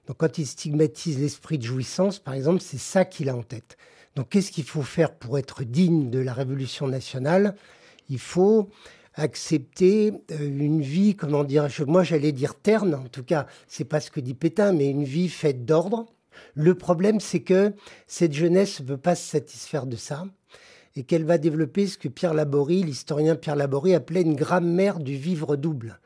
Donc 0.06 0.18
quand 0.18 0.38
il 0.38 0.46
stigmatise 0.46 1.18
l'esprit 1.18 1.58
de 1.58 1.64
jouissance, 1.64 2.20
par 2.20 2.34
exemple, 2.34 2.60
c'est 2.60 2.78
ça 2.78 3.04
qu'il 3.04 3.28
a 3.28 3.34
en 3.34 3.42
tête. 3.42 3.76
Donc 4.16 4.30
qu'est-ce 4.30 4.52
qu'il 4.52 4.64
faut 4.64 4.82
faire 4.82 5.14
pour 5.14 5.38
être 5.38 5.64
digne 5.64 6.10
de 6.10 6.18
la 6.18 6.32
Révolution 6.32 6.88
nationale? 6.88 7.54
Il 8.08 8.18
faut 8.18 8.68
accepter 9.14 10.12
euh, 10.32 10.38
une 10.40 10.80
vie, 10.80 11.14
comment 11.14 11.44
dire, 11.44 11.68
moi 11.86 12.02
j'allais 12.02 12.32
dire 12.32 12.54
terne, 12.54 12.94
en 12.94 13.08
tout 13.08 13.24
cas, 13.24 13.46
c'est 13.66 13.84
pas 13.84 14.00
ce 14.00 14.10
que 14.10 14.20
dit 14.20 14.34
Pétain, 14.34 14.72
mais 14.72 14.88
une 14.88 15.04
vie 15.04 15.28
faite 15.28 15.64
d'ordre. 15.64 16.06
Le 16.54 16.74
problème, 16.74 17.20
c'est 17.20 17.40
que 17.40 17.72
cette 18.06 18.32
jeunesse 18.32 18.80
ne 18.80 18.86
veut 18.86 18.96
pas 18.96 19.14
se 19.14 19.28
satisfaire 19.28 19.86
de 19.86 19.96
ça 19.96 20.24
et 20.96 21.04
qu'elle 21.04 21.24
va 21.24 21.38
développer 21.38 21.86
ce 21.86 21.98
que 21.98 22.08
Pierre 22.08 22.34
Laborie, 22.34 22.82
l'historien 22.82 23.36
Pierre 23.36 23.56
Laborie, 23.56 23.94
appelait 23.94 24.22
une 24.22 24.34
grammaire 24.34 24.98
du 24.98 25.16
vivre 25.16 25.56
double. 25.56 26.00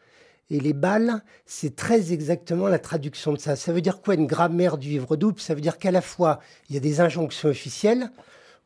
Et 0.50 0.60
les 0.60 0.72
balles, 0.72 1.22
c'est 1.46 1.74
très 1.74 2.12
exactement 2.12 2.68
la 2.68 2.78
traduction 2.78 3.32
de 3.32 3.38
ça. 3.38 3.56
Ça 3.56 3.72
veut 3.72 3.80
dire 3.80 4.02
quoi 4.02 4.14
une 4.14 4.26
grammaire 4.26 4.78
du 4.78 4.88
vivre 4.88 5.16
double? 5.16 5.40
Ça 5.40 5.54
veut 5.54 5.60
dire 5.60 5.78
qu'à 5.78 5.90
la 5.90 6.02
fois, 6.02 6.40
il 6.68 6.74
y 6.74 6.78
a 6.78 6.80
des 6.80 7.00
injonctions 7.00 7.48
officielles, 7.48 8.10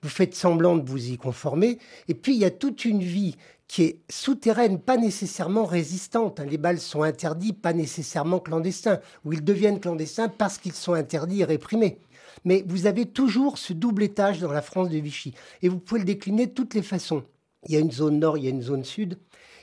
vous 0.03 0.09
faites 0.09 0.35
semblant 0.35 0.77
de 0.77 0.89
vous 0.89 1.11
y 1.11 1.17
conformer, 1.17 1.79
et 2.09 2.15
puis 2.15 2.35
il 2.35 2.41
y 2.41 2.45
a 2.45 2.51
toute 2.51 2.85
une 2.85 3.03
vie 3.03 3.37
qui 3.69 3.83
est 3.83 4.01
souterraine, 4.09 4.81
pas 4.81 4.97
nécessairement 4.97 5.67
résistante. 5.67 6.41
Les 6.41 6.57
balles 6.57 6.81
sont 6.81 7.03
interdits, 7.03 7.53
pas 7.53 7.75
nécessairement 7.75 8.41
clandestins, 8.41 9.01
ou 9.25 9.35
ils 9.35 9.45
deviennent 9.45 9.79
clandestins 9.79 10.29
parce 10.29 10.59
qu'ils 10.59 10.73
sont 10.73 10.95
interdits 10.95 11.43
et 11.43 11.45
réprimés. 11.45 11.99
Mais 12.45 12.65
vous 12.67 12.87
avez 12.87 13.05
toujours 13.07 13.59
ce 13.59 13.73
double 13.73 14.05
étage 14.05 14.41
dans 14.41 14.53
la 14.53 14.63
France 14.63 14.89
de 14.89 14.99
Vichy. 14.99 15.35
Et 15.61 15.69
vous 15.69 15.79
pouvez 15.79 16.01
le 16.01 16.07
décliner 16.07 16.47
de 16.47 16.53
toutes 16.53 16.75
les 16.75 16.83
façons. 16.83 17.25
Il 17.67 17.75
y 17.75 17.77
a 17.77 17.81
une 17.81 17.93
zone 17.93 18.19
nord, 18.21 18.39
il 18.39 18.45
y 18.45 18.47
a 18.47 18.51
une 18.51 18.63
zone 18.63 18.85
sud. 18.85 19.19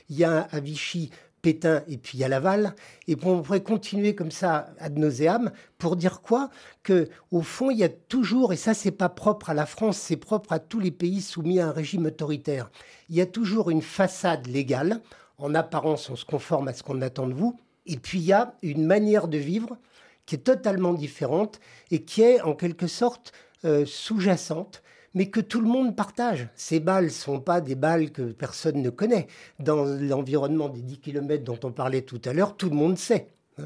Il 0.08 0.16
y 0.16 0.24
a 0.24 0.42
à 0.52 0.60
Vichy 0.60 1.10
Et 1.46 1.96
puis 1.96 2.24
a 2.24 2.28
Laval. 2.28 2.74
Et 3.06 3.16
on 3.22 3.42
pourrait 3.42 3.62
continuer 3.62 4.14
comme 4.14 4.30
ça 4.30 4.70
ad 4.78 4.98
nauseam 4.98 5.52
pour 5.78 5.96
dire 5.96 6.20
quoi? 6.20 6.50
Que 6.82 7.08
au 7.30 7.42
fond, 7.42 7.70
il 7.70 7.78
y 7.78 7.84
a 7.84 7.88
toujours, 7.88 8.52
et 8.52 8.56
ça 8.56 8.74
c'est 8.74 8.90
pas 8.90 9.08
propre 9.08 9.50
à 9.50 9.54
la 9.54 9.66
France, 9.66 9.98
c'est 9.98 10.16
propre 10.16 10.52
à 10.52 10.58
tous 10.58 10.80
les 10.80 10.90
pays 10.90 11.20
soumis 11.20 11.60
à 11.60 11.68
un 11.68 11.72
régime 11.72 12.06
autoritaire. 12.06 12.70
Il 13.08 13.16
y 13.16 13.20
a 13.20 13.26
toujours 13.26 13.70
une 13.70 13.82
façade 13.82 14.46
légale. 14.46 15.00
En 15.38 15.54
apparence, 15.54 16.10
on 16.10 16.16
se 16.16 16.24
conforme 16.24 16.68
à 16.68 16.72
ce 16.72 16.82
qu'on 16.82 17.02
attend 17.02 17.28
de 17.28 17.34
vous. 17.34 17.58
Et 17.86 17.96
puis 17.96 18.18
il 18.18 18.24
y 18.24 18.32
a 18.32 18.54
une 18.62 18.84
manière 18.84 19.28
de 19.28 19.38
vivre 19.38 19.76
qui 20.24 20.34
est 20.34 20.38
totalement 20.38 20.92
différente 20.92 21.60
et 21.90 22.02
qui 22.02 22.22
est 22.22 22.40
en 22.40 22.54
quelque 22.54 22.88
sorte 22.88 23.32
euh, 23.64 23.84
sous-jacente, 23.86 24.82
mais 25.16 25.30
que 25.30 25.40
tout 25.40 25.62
le 25.62 25.66
monde 25.66 25.96
partage. 25.96 26.46
Ces 26.56 26.78
balles 26.78 27.06
ne 27.06 27.08
sont 27.10 27.40
pas 27.40 27.62
des 27.62 27.74
balles 27.74 28.12
que 28.12 28.32
personne 28.32 28.82
ne 28.82 28.90
connaît. 28.90 29.28
Dans 29.58 29.86
l'environnement 29.86 30.68
des 30.68 30.82
10 30.82 30.98
km 30.98 31.42
dont 31.42 31.58
on 31.64 31.72
parlait 31.72 32.02
tout 32.02 32.20
à 32.26 32.34
l'heure, 32.34 32.54
tout 32.54 32.68
le 32.68 32.76
monde 32.76 32.98
sait. 32.98 33.30
Hein. 33.58 33.64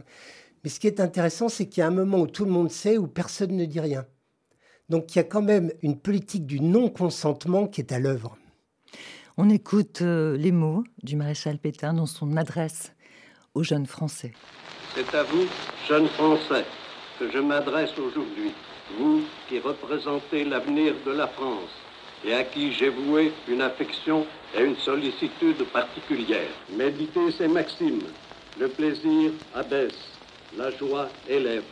Mais 0.63 0.71
ce 0.71 0.79
qui 0.79 0.87
est 0.87 1.01
intéressant, 1.01 1.49
c'est 1.49 1.67
qu'il 1.67 1.81
y 1.81 1.83
a 1.83 1.89
un 1.89 1.91
moment 1.91 2.21
où 2.21 2.29
tout 2.29 2.45
le 2.45 2.53
monde 2.53 2.71
sait, 2.71 2.99
où 2.99 3.09
personne 3.09 3.57
ne 3.57 3.65
dit 3.65 3.81
rien. 3.81 4.07
Donc 4.89 5.13
il 5.13 5.19
y 5.19 5.21
a 5.21 5.25
quand 5.25 5.43
même 5.43 5.73
une 5.83 5.99
politique 5.99 6.47
du 6.47 6.61
non-consentement 6.61 7.67
qui 7.67 7.81
est 7.81 7.91
à 7.91 7.99
l'œuvre. 7.99 8.39
On 9.37 9.51
écoute 9.51 10.03
euh, 10.03 10.37
les 10.37 10.53
mots 10.53 10.85
du 11.03 11.17
maréchal 11.17 11.59
Pétain 11.59 11.95
dans 11.95 12.07
son 12.07 12.37
adresse 12.37 12.93
aux 13.55 13.65
jeunes 13.65 13.87
Français. 13.87 14.31
C'est 14.95 15.17
à 15.17 15.25
vous, 15.25 15.47
jeunes 15.89 16.09
Français, 16.11 16.65
que 17.19 17.29
je 17.29 17.39
m'adresse 17.39 17.99
aujourd'hui, 17.99 18.53
vous 18.99 19.23
qui 19.49 19.59
représentez 19.59 20.45
l'avenir 20.45 20.95
de 21.07 21.13
la 21.13 21.27
France 21.27 21.71
et 22.25 22.35
à 22.35 22.45
qui 22.45 22.73
j'ai 22.73 22.91
voué 22.91 23.33
une 23.49 23.63
affection 23.63 24.27
et 24.57 24.63
une 24.63 24.77
sollicitude 24.77 25.65
particulière. 25.73 26.51
Méditez 26.77 27.31
ces 27.37 27.49
maximes. 27.49 28.03
Le 28.59 28.69
plaisir 28.69 29.31
abaisse, 29.55 30.13
la 30.57 30.71
joie 30.73 31.09
élève. 31.29 31.65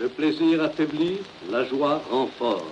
Le 0.00 0.08
plaisir 0.08 0.62
affaiblit, 0.62 1.18
la 1.50 1.64
joie 1.64 2.02
rend 2.10 2.26
fort. 2.38 2.66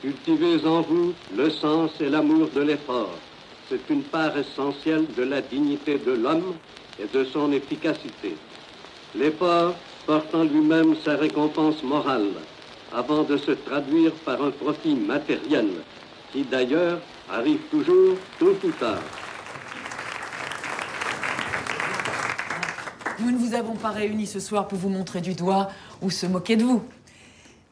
Cultivez 0.00 0.66
en 0.66 0.80
vous 0.80 1.14
le 1.36 1.48
sens 1.48 1.92
et 2.00 2.08
l'amour 2.08 2.48
de 2.54 2.60
l'effort. 2.60 3.16
C'est 3.68 3.88
une 3.88 4.02
part 4.02 4.36
essentielle 4.36 5.06
de 5.16 5.22
la 5.22 5.40
dignité 5.40 5.98
de 5.98 6.12
l'homme 6.12 6.54
et 6.98 7.06
de 7.06 7.24
son 7.24 7.52
efficacité. 7.52 8.36
L'effort 9.14 9.74
porte 10.04 10.34
en 10.34 10.44
lui-même 10.44 10.96
sa 11.04 11.16
récompense 11.16 11.82
morale, 11.84 12.32
avant 12.94 13.22
de 13.22 13.36
se 13.36 13.52
traduire 13.52 14.12
par 14.24 14.42
un 14.42 14.50
profit 14.50 14.94
matériel, 14.94 15.68
qui 16.32 16.44
d'ailleurs 16.44 17.00
arrive 17.30 17.60
toujours 17.70 18.16
tôt 18.38 18.56
ou 18.64 18.70
tard. 18.72 19.02
Nous 23.18 23.30
ne 23.30 23.36
vous 23.36 23.54
avons 23.54 23.76
pas 23.76 23.90
réunis 23.90 24.26
ce 24.26 24.40
soir 24.40 24.66
pour 24.66 24.78
vous 24.78 24.88
montrer 24.88 25.20
du 25.20 25.34
doigt 25.34 25.70
ou 26.00 26.10
se 26.10 26.26
moquer 26.26 26.56
de 26.56 26.64
vous. 26.64 26.82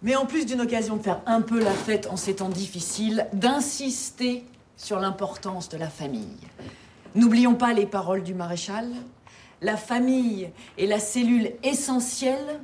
Mais 0.03 0.17
en 0.17 0.25
plus 0.25 0.47
d'une 0.47 0.61
occasion 0.61 0.97
de 0.97 1.03
faire 1.03 1.21
un 1.27 1.43
peu 1.43 1.59
la 1.59 1.73
fête 1.73 2.09
en 2.11 2.17
ces 2.17 2.37
temps 2.37 2.49
difficiles, 2.49 3.27
d'insister 3.33 4.45
sur 4.77 4.99
l'importance 5.01 5.69
de 5.69 5.77
la 5.77 5.89
famille. 5.89 6.39
N'oublions 7.15 7.55
pas 7.55 7.73
les 7.73 7.87
paroles 7.87 8.23
du 8.23 8.33
maréchal, 8.33 8.89
la 9.61 9.77
famille 9.77 10.49
est 10.79 10.87
la 10.87 11.01
cellule 11.01 11.53
essentielle 11.63 12.61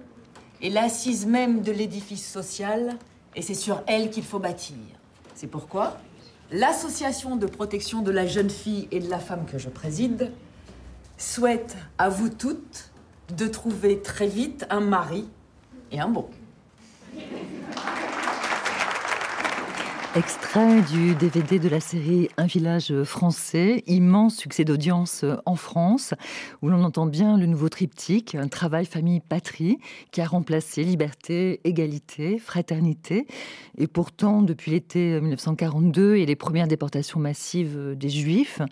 et 0.63 0.71
l'assise 0.71 1.27
même 1.27 1.63
de 1.63 1.73
l'édifice 1.73 2.27
social, 2.27 2.97
et 3.35 3.43
c'est 3.43 3.55
sur 3.55 3.83
elle 3.87 4.11
qu'il 4.11 4.25
faut 4.25 4.39
bâtir. 4.39 4.77
C'est 5.35 5.47
pourquoi 5.47 5.99
l'association 6.51 7.37
de 7.37 7.47
protection 7.47 8.03
de 8.03 8.11
la 8.11 8.27
jeune 8.27 8.51
fille 8.51 8.89
et 8.91 9.01
de 9.01 9.11
la 9.11 9.19
femme 9.19 9.45
que 9.51 9.59
je 9.59 9.69
préside 9.69 10.33
souhaite 11.19 11.77
à 11.99 12.09
vous 12.09 12.29
toutes 12.29 12.91
de 13.37 13.47
trouver 13.47 14.01
très 14.01 14.29
vite 14.29 14.67
un 14.71 14.81
mari 14.81 15.29
et 15.91 16.01
un 16.01 16.09
bon. 16.09 16.29
Extrait 20.17 20.81
du 20.81 21.15
DVD 21.15 21.59
de 21.59 21.69
la 21.69 21.79
série 21.79 22.31
Un 22.39 22.47
village 22.47 23.03
français, 23.03 23.85
immense 23.87 24.37
succès 24.37 24.65
d'audience 24.65 25.27
en 25.45 25.57
France, 25.57 26.15
où 26.63 26.71
l'on 26.71 26.83
entend 26.85 27.05
bien 27.05 27.37
le 27.37 27.45
nouveau 27.45 27.69
triptyque, 27.69 28.35
un 28.35 28.49
travail, 28.49 28.87
famille, 28.87 29.21
patrie, 29.21 29.77
qui 30.13 30.23
a 30.23 30.27
remplacé 30.27 30.85
liberté, 30.85 31.61
égalité, 31.65 32.39
fraternité. 32.39 33.27
Et 33.77 33.87
pourtant, 33.89 34.41
depuis 34.41 34.71
l'été 34.71 35.21
1942 35.21 36.17
et 36.17 36.25
les 36.25 36.37
premières 36.37 36.67
déportations 36.67 37.21
massives 37.21 37.95
des 37.95 38.09
Juifs, 38.09 38.63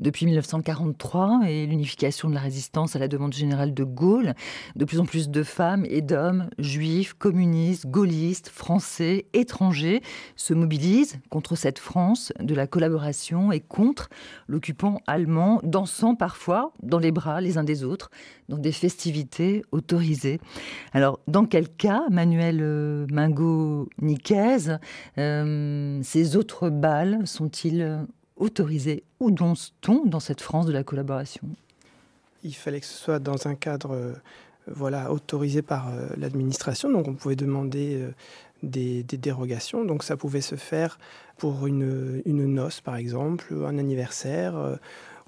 depuis 0.00 0.26
1943 0.26 1.42
et 1.46 1.66
l'unification 1.66 2.28
de 2.28 2.34
la 2.34 2.40
résistance 2.40 2.96
à 2.96 2.98
la 2.98 3.06
demande 3.06 3.32
générale 3.32 3.74
de 3.74 3.84
Gaulle, 3.84 4.34
de 4.74 4.84
plus 4.84 4.98
en 4.98 5.04
plus 5.04 5.28
de 5.28 5.42
femmes 5.42 5.84
et 5.88 6.00
d'hommes, 6.00 6.48
juifs, 6.58 7.12
communistes, 7.14 7.86
gaullistes, 7.86 8.48
français, 8.48 9.26
étrangers, 9.32 10.02
se 10.36 10.54
mobilisent 10.54 11.18
contre 11.28 11.54
cette 11.54 11.78
France 11.78 12.32
de 12.40 12.54
la 12.54 12.66
collaboration 12.66 13.52
et 13.52 13.60
contre 13.60 14.08
l'occupant 14.48 15.00
allemand, 15.06 15.60
dansant 15.62 16.14
parfois 16.14 16.72
dans 16.82 16.98
les 16.98 17.12
bras 17.12 17.40
les 17.40 17.58
uns 17.58 17.64
des 17.64 17.84
autres, 17.84 18.10
dans 18.48 18.58
des 18.58 18.72
festivités 18.72 19.62
autorisées. 19.70 20.40
Alors, 20.92 21.20
dans 21.28 21.44
quel 21.44 21.68
cas, 21.68 22.02
Manuel 22.10 22.58
euh, 22.60 23.06
Mingo-Niquez, 23.10 24.78
euh, 25.18 26.00
ces 26.02 26.36
autres 26.36 26.70
balles 26.70 27.26
sont-ils 27.26 28.06
autorisés 28.40 29.04
Où 29.20 29.30
danse-t-on 29.30 30.04
dans 30.06 30.20
cette 30.20 30.40
France 30.40 30.66
de 30.66 30.72
la 30.72 30.82
collaboration? 30.82 31.48
Il 32.42 32.54
fallait 32.54 32.80
que 32.80 32.86
ce 32.86 32.98
soit 32.98 33.18
dans 33.20 33.46
un 33.46 33.54
cadre 33.54 33.94
euh, 33.94 34.12
voilà, 34.66 35.12
autorisé 35.12 35.62
par 35.62 35.92
l'administration. 36.16 36.90
Donc 36.90 37.06
on 37.06 37.14
pouvait 37.14 37.36
demander 37.36 38.10
des, 38.62 39.02
dérogations. 39.02 39.84
Donc 39.84 40.02
ça 40.02 40.16
pouvait 40.16 40.40
se 40.40 40.56
faire 40.56 40.98
pour 41.38 41.66
une, 41.66 42.22
une 42.26 42.46
noce, 42.46 42.80
par 42.80 42.96
exemple, 42.96 43.54
un 43.54 43.78
anniversaire, 43.78 44.56
euh, 44.56 44.76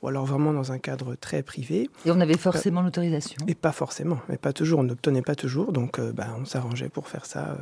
ou 0.03 0.09
alors 0.09 0.27
vraiment 0.27 0.53
dans 0.53 0.73
un 0.73 0.79
cadre 0.79 1.15
très 1.15 1.43
privé. 1.43 1.89
Et 2.05 2.11
on 2.11 2.21
avait 2.21 2.37
forcément 2.37 2.83
l'autorisation 2.83 3.45
Et 3.49 3.55
pas 3.55 3.73
forcément, 3.73 4.19
mais 4.29 4.37
pas 4.37 4.53
toujours, 4.53 4.81
on 4.81 4.85
n'obtenait 4.85 5.23
pas 5.23 5.35
toujours, 5.35 5.73
donc 5.73 5.99
euh, 5.99 6.13
bah, 6.13 6.37
on 6.41 6.45
s'arrangeait 6.45 6.89
pour 6.89 7.09
faire 7.09 7.25
ça 7.25 7.51
euh, 7.51 7.57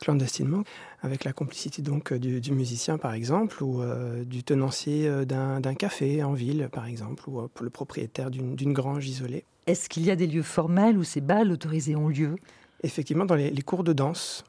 clandestinement, 0.00 0.64
avec 1.02 1.24
la 1.24 1.32
complicité 1.32 1.82
donc 1.82 2.12
du, 2.12 2.52
musicien, 2.52 2.98
par 2.98 3.12
exemple, 3.12 3.62
ou 3.62 3.82
du 4.24 4.42
tenancier 4.42 5.26
d'un 5.26 5.74
café 5.74 6.22
en 6.24 6.32
ville, 6.32 6.68
par 6.72 6.86
exemple, 6.86 7.28
ou 7.28 7.42
le 7.60 7.70
propriétaire 7.70 8.30
d'une 8.30 8.72
grange 8.72 9.06
isolée. 9.06 9.44
Est-ce 9.66 9.88
qu'il 9.88 10.04
y 10.04 10.10
a 10.10 10.16
des 10.16 10.26
lieux 10.26 10.42
formels 10.42 10.96
où 10.96 11.04
ces 11.04 11.20
balles 11.20 11.52
autorisées 11.52 11.94
ont 11.94 12.08
lieu? 12.08 12.36
Effectivement, 12.82 13.26
dans 13.26 13.34
les 13.34 13.62
cours 13.62 13.84
de 13.84 13.92
danse, 13.92 14.44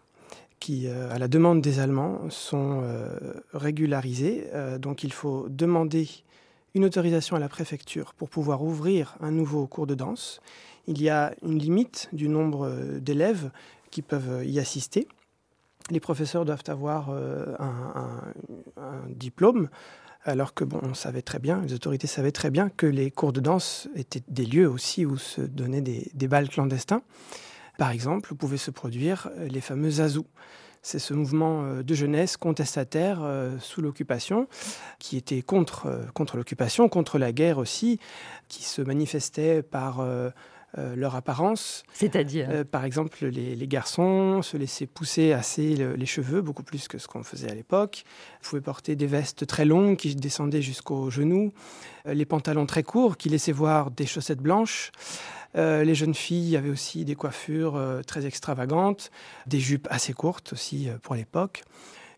qui, 0.59 0.87
euh, 0.87 1.13
à 1.13 1.19
la 1.19 1.27
demande 1.27 1.61
des 1.61 1.79
Allemands, 1.79 2.21
sont 2.29 2.81
euh, 2.83 3.17
régularisés. 3.53 4.47
Euh, 4.53 4.77
donc 4.77 5.03
il 5.03 5.13
faut 5.13 5.47
demander 5.49 6.07
une 6.75 6.85
autorisation 6.85 7.35
à 7.35 7.39
la 7.39 7.49
préfecture 7.49 8.13
pour 8.13 8.29
pouvoir 8.29 8.61
ouvrir 8.61 9.15
un 9.21 9.31
nouveau 9.31 9.65
cours 9.65 9.87
de 9.87 9.95
danse. 9.95 10.41
Il 10.85 11.01
y 11.01 11.09
a 11.09 11.33
une 11.41 11.57
limite 11.57 12.09
du 12.13 12.27
nombre 12.29 12.69
d'élèves 12.99 13.49
qui 13.89 14.03
peuvent 14.03 14.45
y 14.45 14.59
assister. 14.59 15.07
Les 15.89 15.99
professeurs 15.99 16.45
doivent 16.45 16.63
avoir 16.67 17.09
un, 17.09 18.21
un, 18.77 19.03
diplôme, 19.09 19.69
alors 20.23 20.53
que 20.53 20.63
bon, 20.63 20.79
on 20.83 20.93
savait 20.93 21.21
très 21.21 21.39
bien, 21.39 21.61
les 21.61 21.73
autorités 21.73 22.07
savaient 22.07 22.31
très 22.31 22.51
bien 22.51 22.69
que 22.69 22.87
les 22.87 23.09
cours 23.09 23.31
de 23.31 23.39
danse 23.39 23.87
étaient 23.95 24.23
des 24.27 24.45
lieux 24.45 24.69
aussi 24.69 25.05
où 25.05 25.17
se 25.17 25.41
donnaient 25.41 25.81
des, 25.81 26.11
des 26.13 26.27
balles 26.27 26.49
clandestins. 26.49 27.03
Par 27.77 27.91
exemple, 27.91 28.35
pouvaient 28.35 28.57
se 28.57 28.71
produire 28.71 29.29
euh, 29.37 29.47
les 29.47 29.61
fameux 29.61 29.99
azous. 30.01 30.27
C'est 30.85 30.99
ce 30.99 31.15
mouvement 31.15 31.63
euh, 31.63 31.81
de 31.81 31.95
jeunesse 31.95 32.37
contestataire 32.37 33.21
euh, 33.23 33.57
sous 33.59 33.81
l'occupation, 33.81 34.47
qui 34.99 35.17
était 35.17 35.41
contre, 35.41 36.05
contre 36.13 36.37
l'occupation, 36.37 36.89
contre 36.89 37.17
la 37.17 37.31
guerre 37.31 37.57
aussi, 37.57 37.99
qui 38.49 38.63
se 38.63 38.83
manifestait 38.83 39.63
par 39.63 40.05
leur 40.77 41.15
apparence. 41.15 41.83
C'est-à-dire 41.93 42.65
Par 42.69 42.85
exemple, 42.85 43.25
les, 43.25 43.67
garçons 43.67 44.41
se 44.41 44.57
laissaient 44.57 44.85
pousser 44.85 45.31
assez 45.31 45.75
les 45.95 46.05
cheveux, 46.05 46.41
beaucoup 46.41 46.63
plus 46.63 46.87
que 46.87 46.97
ce 46.97 47.07
qu'on 47.07 47.23
faisait 47.23 47.49
à 47.49 47.55
l'époque. 47.55 48.03
Ils 48.41 48.47
pouvaient 48.47 48.61
porter 48.61 48.95
des 48.95 49.07
vestes 49.07 49.47
très 49.47 49.65
longues 49.65 49.95
qui 49.95 50.15
descendaient 50.15 50.61
jusqu'aux 50.61 51.09
genoux, 51.09 51.51
les 52.05 52.25
pantalons 52.25 52.65
très 52.65 52.83
courts 52.83 53.17
qui 53.17 53.29
laissaient 53.29 53.53
voir 53.53 53.89
des 53.89 54.05
chaussettes 54.05 54.41
blanches. 54.41 54.91
Euh, 55.57 55.83
les 55.83 55.95
jeunes 55.95 56.13
filles 56.13 56.57
avaient 56.57 56.69
aussi 56.69 57.05
des 57.05 57.15
coiffures 57.15 57.75
euh, 57.75 58.01
très 58.01 58.25
extravagantes, 58.25 59.11
des 59.47 59.59
jupes 59.59 59.87
assez 59.89 60.13
courtes 60.13 60.53
aussi 60.53 60.89
euh, 60.89 60.97
pour 61.01 61.15
l'époque. 61.15 61.63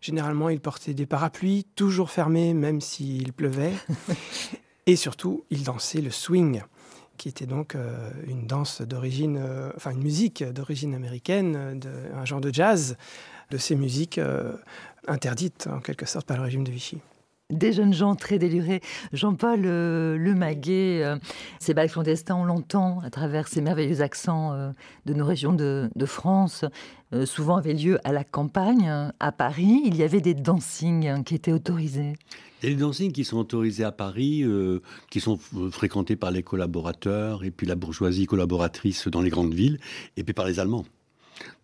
Généralement, 0.00 0.48
ils 0.48 0.60
portaient 0.60 0.94
des 0.94 1.06
parapluies, 1.06 1.66
toujours 1.74 2.10
fermés, 2.10 2.54
même 2.54 2.80
s'il 2.80 3.32
pleuvait. 3.32 3.72
Et 4.86 4.96
surtout, 4.96 5.44
ils 5.50 5.64
dansaient 5.64 6.00
le 6.00 6.10
swing, 6.10 6.62
qui 7.16 7.28
était 7.28 7.46
donc 7.46 7.76
une 8.26 8.46
danse 8.46 8.80
d'origine, 8.80 9.38
enfin 9.76 9.90
une 9.90 10.02
musique 10.02 10.42
d'origine 10.44 10.94
américaine, 10.94 11.78
un 12.14 12.24
genre 12.24 12.40
de 12.40 12.54
jazz, 12.54 12.96
de 13.50 13.58
ces 13.58 13.74
musiques 13.74 14.18
interdites 15.06 15.66
en 15.66 15.80
quelque 15.80 16.06
sorte 16.06 16.26
par 16.26 16.38
le 16.38 16.44
régime 16.44 16.64
de 16.64 16.70
Vichy 16.70 17.00
des 17.50 17.72
jeunes 17.72 17.94
gens 17.94 18.14
très 18.14 18.38
délurés. 18.38 18.82
Jean-Paul 19.14 19.62
euh, 19.64 20.18
Le 20.18 20.34
Maguet, 20.34 21.02
euh, 21.02 21.16
ces 21.60 21.72
balles 21.72 21.90
clandestins, 21.90 22.36
on 22.36 22.44
l'entend 22.44 23.00
à 23.00 23.08
travers 23.08 23.48
ces 23.48 23.62
merveilleux 23.62 24.02
accents 24.02 24.52
euh, 24.52 24.70
de 25.06 25.14
nos 25.14 25.24
régions 25.24 25.54
de, 25.54 25.88
France, 26.04 26.64
souvent 27.24 27.56
avaient 27.56 27.74
lieu 27.74 27.98
à 28.04 28.12
la 28.12 28.24
campagne. 28.24 28.90
À 29.18 29.32
Paris, 29.32 29.82
il 29.84 29.96
y 29.96 30.02
avait 30.02 30.20
des 30.20 30.34
dancings 30.34 31.22
qui 31.24 31.34
étaient 31.34 31.52
autorisés. 31.52 32.14
Il 32.62 32.68
y 32.68 32.72
a 32.72 32.74
des 32.74 32.80
dancings 32.80 33.12
qui 33.12 33.24
sont 33.24 33.38
autorisés 33.38 33.84
à 33.84 33.92
Paris, 33.92 34.44
qui 35.10 35.20
sont 35.20 35.38
fréquentés 35.70 36.16
par 36.16 36.30
les 36.30 36.42
collaborateurs 36.42 37.44
et 37.44 37.50
puis 37.50 37.66
la 37.66 37.74
bourgeoisie 37.76 38.26
collaboratrice 38.26 39.08
dans 39.08 39.20
les 39.20 39.30
grandes 39.30 39.54
villes, 39.54 39.78
et 40.16 40.24
puis 40.24 40.32
par 40.32 40.46
les 40.46 40.60
Allemands. 40.60 40.84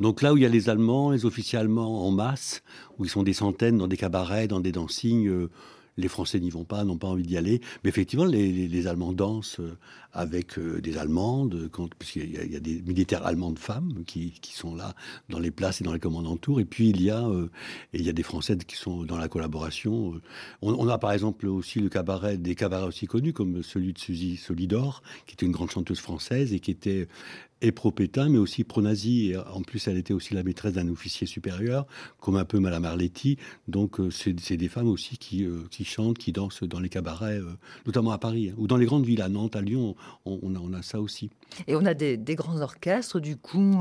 Donc 0.01 0.21
là 0.21 0.33
où 0.33 0.37
il 0.37 0.43
y 0.43 0.47
a 0.47 0.51
les 0.51 0.69
Allemands, 0.69 1.11
les 1.11 1.25
officiers 1.25 1.59
allemands 1.59 2.07
en 2.07 2.11
masse, 2.11 2.63
où 2.99 3.05
ils 3.05 3.11
sont 3.11 3.23
des 3.23 3.33
centaines 3.33 3.79
dans 3.79 3.89
des 3.89 3.97
cabarets, 3.97 4.49
dans 4.49 4.61
des 4.61 4.73
dancings, 4.73 5.49
les 5.97 6.09
Français 6.09 6.41
n'y 6.41 6.51
vont 6.51 6.65
pas, 6.65 6.85
n'ont 6.85 6.99
pas 6.99 7.09
envie 7.09 7.23
d'y 7.23 7.37
aller. 7.37 7.61
Mais 7.83 7.91
effectivement, 7.91 8.25
les, 8.25 8.87
Allemands 8.87 9.13
dansent 9.13 9.61
euh, 9.61 9.79
avec 10.15 10.59
euh, 10.59 10.81
des 10.81 10.97
Allemandes, 10.97 11.69
puisqu'il 11.99 12.31
y, 12.31 12.53
y, 12.53 12.57
a 12.57 12.61
des 12.61 12.81
militaires 12.83 13.27
allemandes 13.27 13.59
femmes 13.59 14.05
qui, 14.07 14.33
sont 14.55 14.75
là 14.75 14.95
dans 15.29 15.41
les 15.41 15.51
places 15.51 15.81
et 15.81 15.85
dans 15.85 15.93
les 15.93 15.99
commandes 15.99 16.41
tours. 16.41 16.61
Et 16.61 16.65
puis 16.65 16.89
il 16.91 17.03
y 17.03 17.11
a, 17.11 17.27
euh, 17.27 17.51
il 17.93 18.03
y 18.03 18.09
a 18.09 18.13
des 18.13 18.23
Françaises 18.23 18.59
qui 18.67 18.77
sont 18.77 19.03
dans 19.03 19.19
la 19.19 19.29
collaboration. 19.29 20.21
On, 20.63 20.89
a 20.89 20.99
par 20.99 21.13
exemple 21.13 21.49
aussi 21.49 21.81
le 21.81 21.89
cabaret, 21.89 22.39
des 22.39 22.55
cabarets 22.55 22.87
aussi 22.87 23.07
connus 23.07 23.33
comme 23.33 23.63
celui 23.63 23.93
de 23.93 23.99
Suzy 23.99 24.37
Solidor, 24.37 25.03
qui 25.27 25.35
était 25.35 25.47
une 25.47 25.53
grande 25.53 25.71
chanteuse 25.71 25.99
française 25.99 26.53
et 26.53 26.61
qui 26.61 26.71
était 26.71 27.09
et 27.65 27.73
pro-Pétain, 27.73 28.29
mais 28.29 28.39
aussi 28.39 28.63
pro-nazi. 28.63 29.33
En 29.53 29.63
plus, 29.63 29.89
elle 29.89 29.97
était 29.97 30.13
aussi 30.13 30.35
la 30.35 30.43
maîtresse 30.43 30.75
d'un 30.75 30.89
officier 30.89 31.27
supérieur, 31.27 31.87
comme 32.21 32.37
un 32.37 32.45
peu 32.45 32.59
Madame 32.59 32.85
Arletti. 32.85 33.39
Donc, 33.69 34.01
euh, 34.01 34.11
c'est 34.11 34.57
des 34.57 34.69
femmes 34.69 34.89
aussi 34.89 35.17
qui, 35.17 35.45
euh, 35.45 35.63
chantent, 35.83 36.19
qui 36.19 36.33
dansent 36.33 36.63
dans 36.63 36.81
les 36.81 36.91
cabarets, 36.91 37.39
euh, 37.39 37.57
notamment 37.87 38.11
à 38.11 38.19
Paris, 38.19 38.51
hein, 38.51 38.55
ou 38.59 38.67
dans 38.67 38.77
les 38.77 38.85
grandes 38.85 39.07
villes, 39.07 39.23
à 39.23 39.31
Nantes, 39.31 39.57
à 39.57 39.63
Lyon, 39.63 39.97
on, 40.25 40.39
on, 40.43 40.73
a, 40.73 40.83
ça 40.83 41.01
aussi. 41.01 41.31
Et 41.67 41.77
on 41.77 41.85
a 41.85 41.95
des, 41.95 42.17
des 42.17 42.35
grands 42.35 42.61
orchestres, 42.61 43.21
du 43.21 43.37
coup, 43.37 43.81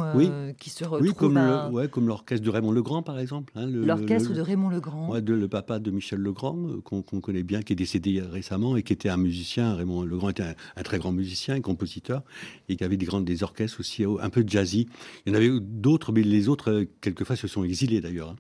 qui 0.60 0.70
se 0.70 0.84
retrouvent. 0.84 1.08
Oui, 1.08 1.14
comme 1.16 1.38
ouais, 1.72 1.88
comme 1.88 2.08
l'orchestre 2.08 2.46
de 2.46 2.50
Raymond 2.50 2.72
Legrand, 2.72 3.04
par 3.04 3.20
exemple. 3.20 3.52
Hein, 3.56 3.68
l'orchestre 3.68 4.34
de 4.34 4.42
Raymond 4.42 4.70
Legrand. 4.70 5.10
Ouais, 5.10 5.22
de, 5.22 5.34
le 5.34 5.48
papa 5.48 5.80
de 5.80 5.92
Michel 5.92 6.20
Legrand, 6.20 6.58
qu'on 6.84 7.02
connaît 7.02 7.44
bien, 7.44 7.62
qui 7.62 7.74
est 7.74 7.78
décédé 7.78 8.22
récemment 8.22 8.76
et 8.78 8.84
qui 8.84 8.94
était 8.94 9.10
un 9.10 9.18
musicien. 9.18 9.76
Raymond 9.76 10.04
Legrand 10.04 10.30
était 10.30 10.44
un, 10.44 10.56
un 10.76 10.84
très 10.84 11.00
grand 11.00 11.12
musicien 11.12 11.56
et 11.56 11.62
compositeur, 11.62 12.24
et 12.70 12.76
qui 12.76 12.84
avait 12.84 12.98
des 12.98 13.06
grandes 13.06 13.26
des 13.26 13.44
orchestres 13.44 13.80
aussi 13.80 14.04
un 14.04 14.30
peu 14.30 14.44
jazzy. 14.46 14.88
Il 15.26 15.34
y 15.34 15.36
en 15.36 15.38
avait 15.38 15.52
d'autres, 15.60 16.12
mais 16.12 16.22
les 16.22 16.50
autres, 16.50 16.72
euh, 16.72 16.86
quelquefois, 17.02 17.36
se 17.36 17.48
sont 17.48 17.64
exilés 17.64 18.02
d'ailleurs. 18.02 18.30
Hein, 18.30 18.36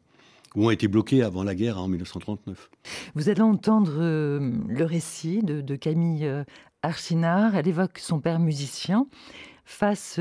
ou 0.55 0.67
ont 0.67 0.69
été 0.69 0.87
bloqués 0.87 1.23
avant 1.23 1.43
la 1.43 1.55
guerre 1.55 1.79
en 1.79 1.87
1939. 1.87 2.69
Vous 3.15 3.29
allez 3.29 3.41
entendre 3.41 3.93
euh, 3.97 4.51
le 4.67 4.85
récit 4.85 5.41
de, 5.41 5.75
Camille 5.75 6.27
euh, 6.27 6.43
Archinard. 6.83 7.55
Elle 7.55 7.67
évoque 7.67 7.97
son 7.97 8.19
père 8.19 8.39
musicien 8.39 9.07
face 9.65 10.19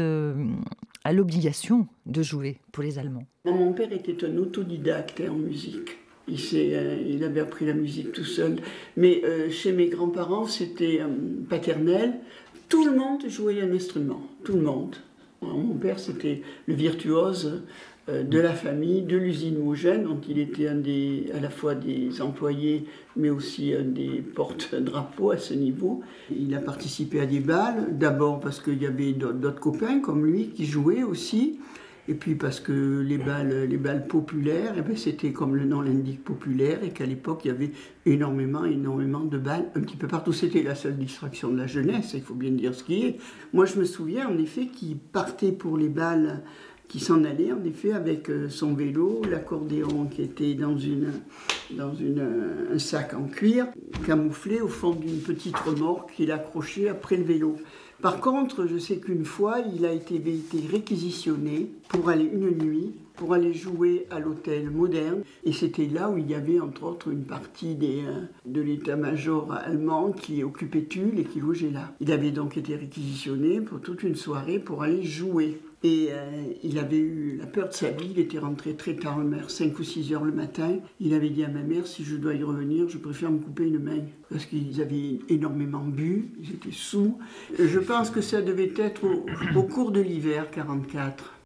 à 1.04 1.12
l'obligation 1.12 1.86
de 2.06 2.22
jouer 2.22 2.58
pour 2.70 2.82
les 2.82 2.98
Allemands. 2.98 3.26
Mon 3.44 3.72
père 3.72 3.92
était 3.92 4.24
un 4.24 4.36
autodidacte 4.38 5.20
en 5.28 5.34
musique. 5.34 5.98
Il, 6.28 6.38
il, 6.38 7.24
avait 7.24 7.40
appris 7.40 7.66
la 7.66 7.74
musique 7.74 8.12
tout 8.12 8.24
seul. 8.24 8.56
Mais 8.96 9.22
chez 9.50 9.72
mes 9.72 9.88
grands-parents, 9.88 10.46
c'était 10.46 11.00
paternel. 11.50 12.14
Tout 12.68 12.84
le 12.84 12.96
monde 12.96 13.28
jouait 13.28 13.60
un 13.60 13.72
instrument. 13.72 14.22
Tout 14.44 14.54
le 14.54 14.62
monde. 14.62 14.96
Mon 15.42 15.74
père, 15.74 15.98
c'était 15.98 16.42
le 16.66 16.74
virtuose 16.74 17.46
euh, 17.46 17.66
de 18.08 18.40
la 18.40 18.52
famille, 18.52 19.02
de 19.02 19.16
l'usine 19.16 19.62
Mogène, 19.62 20.04
dont 20.04 20.20
il 20.28 20.38
était 20.38 20.66
un 20.66 20.74
des, 20.74 21.26
à 21.34 21.40
la 21.40 21.50
fois 21.50 21.74
des 21.74 22.20
employés, 22.20 22.84
mais 23.16 23.30
aussi 23.30 23.74
un 23.74 23.84
des 23.84 24.22
porte-drapeaux 24.34 25.30
à 25.30 25.38
ce 25.38 25.54
niveau. 25.54 26.02
Il 26.36 26.54
a 26.54 26.60
participé 26.60 27.20
à 27.20 27.26
des 27.26 27.40
balles, 27.40 27.96
d'abord 27.96 28.40
parce 28.40 28.60
qu'il 28.60 28.82
y 28.82 28.86
avait 28.86 29.12
d'autres 29.12 29.60
copains 29.60 30.00
comme 30.00 30.26
lui 30.26 30.48
qui 30.48 30.66
jouaient 30.66 31.04
aussi. 31.04 31.60
Et 32.08 32.14
puis 32.14 32.34
parce 32.34 32.58
que 32.58 33.00
les 33.00 33.16
balles, 33.16 33.68
les 33.68 33.76
balles 33.76 34.08
populaires, 34.08 34.74
eh 34.76 34.82
ben, 34.82 34.96
c'était 34.96 35.30
comme 35.30 35.54
le 35.54 35.64
nom 35.64 35.80
l'indique 35.80 36.24
populaire, 36.24 36.82
et 36.82 36.90
qu'à 36.90 37.06
l'époque 37.06 37.42
il 37.44 37.48
y 37.48 37.50
avait 37.52 37.70
énormément, 38.06 38.64
énormément 38.64 39.20
de 39.20 39.38
balles 39.38 39.70
un 39.76 39.80
petit 39.80 39.96
peu 39.96 40.08
partout. 40.08 40.32
C'était 40.32 40.64
la 40.64 40.74
seule 40.74 40.96
distraction 40.96 41.50
de 41.50 41.58
la 41.58 41.68
jeunesse, 41.68 42.10
il 42.14 42.22
faut 42.22 42.34
bien 42.34 42.50
dire 42.50 42.74
ce 42.74 42.82
qui 42.82 43.04
est. 43.04 43.18
Moi 43.52 43.66
je 43.66 43.78
me 43.78 43.84
souviens 43.84 44.28
en 44.28 44.36
effet 44.38 44.66
qu'il 44.66 44.96
partait 44.96 45.52
pour 45.52 45.78
les 45.78 45.88
balles, 45.88 46.42
qui 46.92 47.00
s'en 47.00 47.24
allait 47.24 47.50
en 47.52 47.64
effet 47.64 47.94
avec 47.94 48.28
euh, 48.28 48.50
son 48.50 48.74
vélo, 48.74 49.22
l'accordéon 49.28 50.04
qui 50.10 50.20
était 50.20 50.52
dans, 50.52 50.76
une, 50.76 51.10
une, 51.70 52.28
un 52.70 52.78
sac 52.78 53.14
en 53.14 53.24
cuir, 53.24 53.66
camouflé 54.04 54.60
au 54.60 54.68
fond 54.68 54.90
d'une 54.90 55.20
petite 55.20 55.56
remorque 55.56 56.12
qu'il 56.12 56.30
accrochait 56.30 56.90
après 56.90 57.16
le 57.16 57.24
vélo. 57.24 57.56
Par 58.02 58.20
contre, 58.20 58.66
je 58.66 58.76
sais 58.76 58.98
qu'une 58.98 59.24
fois, 59.24 59.60
il 59.74 59.86
a 59.86 59.92
été, 59.92 60.22
réquisitionné 60.70 61.70
pour 61.88 62.10
aller 62.10 62.28
une 62.30 62.50
nuit, 62.50 62.92
pour 63.16 63.34
aller 63.34 63.52
jouer 63.52 64.06
à 64.10 64.18
l'hôtel 64.18 64.70
moderne. 64.70 65.22
Et 65.44 65.52
c'était 65.52 65.86
là 65.86 66.10
où 66.10 66.18
il 66.18 66.30
y 66.30 66.34
avait 66.34 66.60
entre 66.60 66.84
autres 66.84 67.08
une 67.10 67.24
partie 67.24 67.74
des, 67.74 68.02
euh, 68.06 68.22
de 68.46 68.60
l'état-major 68.60 69.52
allemand 69.52 70.12
qui 70.12 70.42
occupait 70.42 70.84
Tulle 70.84 71.18
et 71.18 71.24
qui 71.24 71.40
logeait 71.40 71.70
là. 71.70 71.92
Il 72.00 72.12
avait 72.12 72.30
donc 72.30 72.56
été 72.56 72.76
réquisitionné 72.76 73.60
pour 73.60 73.80
toute 73.80 74.02
une 74.02 74.16
soirée 74.16 74.58
pour 74.58 74.82
aller 74.82 75.02
jouer. 75.02 75.60
Et 75.84 76.08
euh, 76.10 76.44
il 76.62 76.78
avait 76.78 76.98
eu 76.98 77.36
la 77.40 77.46
peur 77.46 77.68
de 77.68 77.74
sa 77.74 77.90
vie, 77.90 78.10
il 78.12 78.18
était 78.20 78.38
rentré 78.38 78.74
très 78.76 78.94
tard 78.94 79.18
le 79.18 79.24
maire, 79.24 79.50
5 79.50 79.76
ou 79.76 79.82
6 79.82 80.12
heures 80.12 80.24
le 80.24 80.30
matin. 80.30 80.76
Il 81.00 81.12
avait 81.12 81.30
dit 81.30 81.42
à 81.42 81.48
ma 81.48 81.62
mère, 81.62 81.88
si 81.88 82.04
je 82.04 82.14
dois 82.14 82.34
y 82.34 82.42
revenir, 82.44 82.88
je 82.88 82.98
préfère 82.98 83.32
me 83.32 83.38
couper 83.38 83.66
une 83.66 83.80
main. 83.80 83.98
Parce 84.30 84.46
qu'ils 84.46 84.80
avaient 84.80 85.18
énormément 85.28 85.84
bu, 85.84 86.30
ils 86.40 86.52
étaient 86.52 86.70
sous. 86.70 87.18
Je 87.58 87.78
pense 87.80 88.10
que 88.10 88.20
ça 88.20 88.42
devait 88.42 88.72
être 88.76 89.02
au, 89.56 89.62
cours 89.64 89.90
de 89.90 90.00
l'hiver 90.00 90.50
44. 90.52 91.41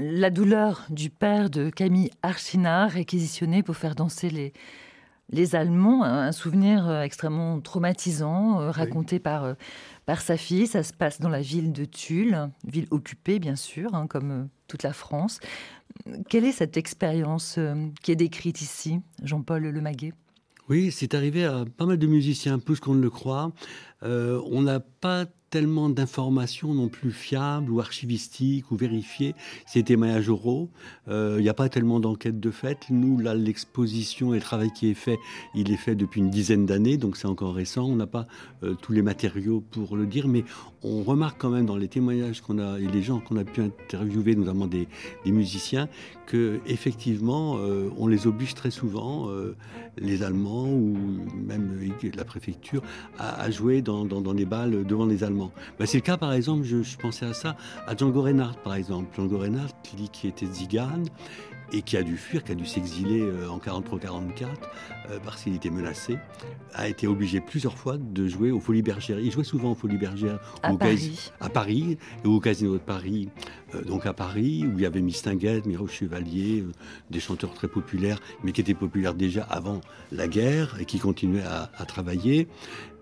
La 0.00 0.30
douleur 0.30 0.86
du 0.90 1.10
père 1.10 1.50
de 1.50 1.70
Camille 1.70 2.10
Archinard, 2.22 2.90
réquisitionné 2.90 3.64
pour 3.64 3.76
faire 3.76 3.96
danser 3.96 4.30
les, 4.30 4.52
les 5.30 5.56
Allemands, 5.56 6.04
un 6.04 6.30
souvenir 6.30 6.88
euh, 6.88 7.02
extrêmement 7.02 7.60
traumatisant, 7.60 8.60
euh, 8.60 8.70
raconté 8.70 9.18
par, 9.18 9.42
euh, 9.42 9.54
par 10.06 10.20
sa 10.20 10.36
fille. 10.36 10.68
Ça 10.68 10.84
se 10.84 10.92
passe 10.92 11.20
dans 11.20 11.28
la 11.28 11.40
ville 11.40 11.72
de 11.72 11.84
Tulle, 11.84 12.48
ville 12.64 12.86
occupée 12.92 13.40
bien 13.40 13.56
sûr, 13.56 13.94
hein, 13.94 14.06
comme 14.06 14.48
toute 14.68 14.84
la 14.84 14.92
France. 14.92 15.40
Quelle 16.28 16.44
est 16.44 16.52
cette 16.52 16.76
expérience 16.76 17.58
qui 18.02 18.12
est 18.12 18.16
décrite 18.16 18.60
ici, 18.60 19.00
Jean-Paul 19.24 19.64
Lemaguet? 19.64 20.12
Oui, 20.68 20.92
c'est 20.92 21.14
arrivé 21.14 21.44
à 21.44 21.64
pas 21.76 21.86
mal 21.86 21.98
de 21.98 22.06
musiciens, 22.06 22.58
plus 22.58 22.78
qu'on 22.78 22.94
ne 22.94 23.02
le 23.02 23.10
croit. 23.10 23.50
on 24.02 24.62
n'a 24.62 24.80
pas 24.80 25.24
tellement 25.50 25.88
d'informations 25.88 26.74
non 26.74 26.88
plus 26.88 27.10
fiables 27.10 27.70
ou 27.70 27.80
archivistiques 27.80 28.70
ou 28.70 28.76
vérifiées. 28.76 29.34
C'est 29.66 29.80
des 29.80 29.84
témoignages 29.84 30.28
oraux. 30.28 30.68
Euh, 31.08 31.36
Il 31.38 31.42
n'y 31.42 31.48
a 31.48 31.54
pas 31.54 31.68
tellement 31.68 32.00
d'enquêtes 32.00 32.40
de 32.40 32.50
fait. 32.50 32.78
Nous, 32.90 33.18
là, 33.18 33.34
l'exposition 33.34 34.34
et 34.34 34.36
le 34.36 34.42
travail 34.42 34.70
qui 34.72 34.90
est 34.90 34.94
fait, 34.94 35.18
il 35.54 35.72
est 35.72 35.76
fait 35.76 35.94
depuis 35.94 36.20
une 36.20 36.30
dizaine 36.30 36.66
d'années, 36.66 36.96
donc 36.96 37.16
c'est 37.16 37.28
encore 37.28 37.54
récent. 37.54 37.84
On 37.84 37.96
n'a 37.96 38.06
pas 38.06 38.26
euh, 38.62 38.74
tous 38.74 38.92
les 38.92 39.02
matériaux 39.02 39.62
pour 39.70 39.96
le 39.96 40.06
dire, 40.06 40.28
mais 40.28 40.44
on 40.82 41.02
remarque 41.02 41.40
quand 41.40 41.50
même 41.50 41.66
dans 41.66 41.76
les 41.76 41.88
témoignages 41.88 42.40
qu'on 42.40 42.58
a 42.58 42.78
et 42.78 42.86
les 42.86 43.02
gens 43.02 43.20
qu'on 43.20 43.36
a 43.36 43.44
pu 43.44 43.62
interviewer, 43.62 44.36
notamment 44.36 44.66
des, 44.66 44.86
musiciens, 45.26 45.88
que 46.26 46.60
effectivement, 46.66 47.56
euh, 47.58 47.90
on 47.96 48.06
les 48.06 48.26
oblige 48.26 48.54
très 48.54 48.70
souvent, 48.70 49.28
les 49.96 50.22
Allemands 50.22 50.68
ou 50.68 50.96
même 51.46 51.78
la 52.16 52.24
préfecture, 52.24 52.82
à, 53.18 53.50
jouer 53.50 53.82
dans, 53.82 54.04
dans, 54.04 54.20
dans, 54.20 54.34
des 54.34 54.44
balles 54.44 54.84
devant 54.84 55.06
les 55.06 55.24
Allemands. 55.24 55.37
Ben, 55.78 55.86
c'est 55.86 55.98
le 55.98 56.02
cas, 56.02 56.16
par 56.16 56.32
exemple, 56.32 56.64
je, 56.64 56.96
pensais 56.96 57.26
à 57.26 57.34
ça, 57.34 57.56
à 57.86 57.96
Django 57.96 58.22
Reinhardt, 58.22 58.58
par 58.62 58.74
exemple. 58.74 59.14
Django 59.14 59.38
Reinhardt, 59.38 59.74
qui, 59.82 60.08
qui 60.08 60.28
était 60.28 60.46
zigane, 60.46 61.06
et 61.72 61.82
qui 61.82 61.96
a 61.96 62.02
dû 62.02 62.16
fuir, 62.16 62.44
qui 62.44 62.52
a 62.52 62.54
dû 62.54 62.66
s'exiler 62.66 63.20
euh, 63.20 63.48
en 63.48 63.58
43-44 63.58 64.44
euh, 64.44 64.46
parce 65.24 65.42
qu'il 65.42 65.54
était 65.54 65.70
menacé, 65.70 66.18
a 66.74 66.88
été 66.88 67.06
obligé 67.06 67.40
plusieurs 67.40 67.76
fois 67.76 67.96
de 67.98 68.28
jouer 68.28 68.50
aux 68.50 68.60
Folies 68.60 68.82
Bergères. 68.82 69.18
Il 69.18 69.30
jouait 69.30 69.44
souvent 69.44 69.72
aux 69.72 69.74
Folies 69.74 69.98
Bergères 69.98 70.38
à, 70.62 70.72
au 70.72 70.76
Paris. 70.76 71.30
à 71.40 71.48
Paris 71.48 71.98
et 72.24 72.28
au 72.28 72.40
Casino 72.40 72.74
de 72.74 72.78
Paris. 72.78 73.28
Euh, 73.74 73.82
donc 73.82 74.06
à 74.06 74.12
Paris, 74.12 74.64
où 74.66 74.78
il 74.78 74.82
y 74.82 74.86
avait 74.86 75.00
Mistinguett, 75.00 75.66
Miro 75.66 75.86
Chevalier, 75.86 76.60
euh, 76.60 76.72
des 77.10 77.20
chanteurs 77.20 77.52
très 77.52 77.68
populaires, 77.68 78.20
mais 78.42 78.52
qui 78.52 78.60
étaient 78.60 78.74
populaires 78.74 79.14
déjà 79.14 79.42
avant 79.44 79.80
la 80.12 80.28
guerre 80.28 80.76
et 80.80 80.84
qui 80.84 80.98
continuaient 80.98 81.42
à, 81.42 81.70
à 81.76 81.84
travailler. 81.84 82.48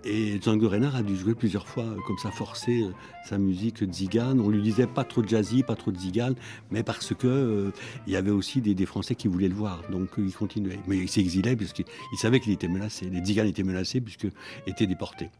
Et 0.08 0.40
Django 0.40 0.68
Reinhardt 0.68 0.96
a 0.96 1.02
dû 1.02 1.16
jouer 1.16 1.34
plusieurs 1.34 1.66
fois, 1.66 1.82
euh, 1.82 1.96
comme 2.06 2.16
ça, 2.18 2.30
forcer 2.30 2.82
euh, 2.82 2.92
sa 3.28 3.38
musique 3.38 3.82
zigane. 3.92 4.40
On 4.40 4.50
lui 4.50 4.62
disait 4.62 4.86
pas 4.86 5.02
trop 5.02 5.20
de 5.20 5.28
jazzy, 5.28 5.64
pas 5.64 5.74
trop 5.74 5.90
de 5.90 5.98
zigane, 5.98 6.36
mais 6.70 6.84
parce 6.84 7.12
que 7.12 7.26
euh, 7.26 7.70
il 8.06 8.12
y 8.12 8.16
avait 8.16 8.30
aussi 8.30 8.60
des, 8.60 8.74
des, 8.76 8.86
Français 8.86 9.16
qui 9.16 9.26
voulaient 9.26 9.48
le 9.48 9.54
voir. 9.56 9.82
Donc 9.90 10.10
il 10.16 10.32
continuait. 10.32 10.78
Mais 10.86 10.98
il 10.98 11.08
s'exilait 11.08 11.56
puisqu'il 11.56 11.86
savait 12.18 12.40
qu'il 12.40 12.52
était 12.52 12.68
menacé. 12.68 13.08
Les 13.10 13.24
ziganes 13.24 13.46
étaient 13.46 13.62
menacés 13.62 14.00
puisque 14.00 14.28
étaient 14.66 14.86
déportés 14.86 15.30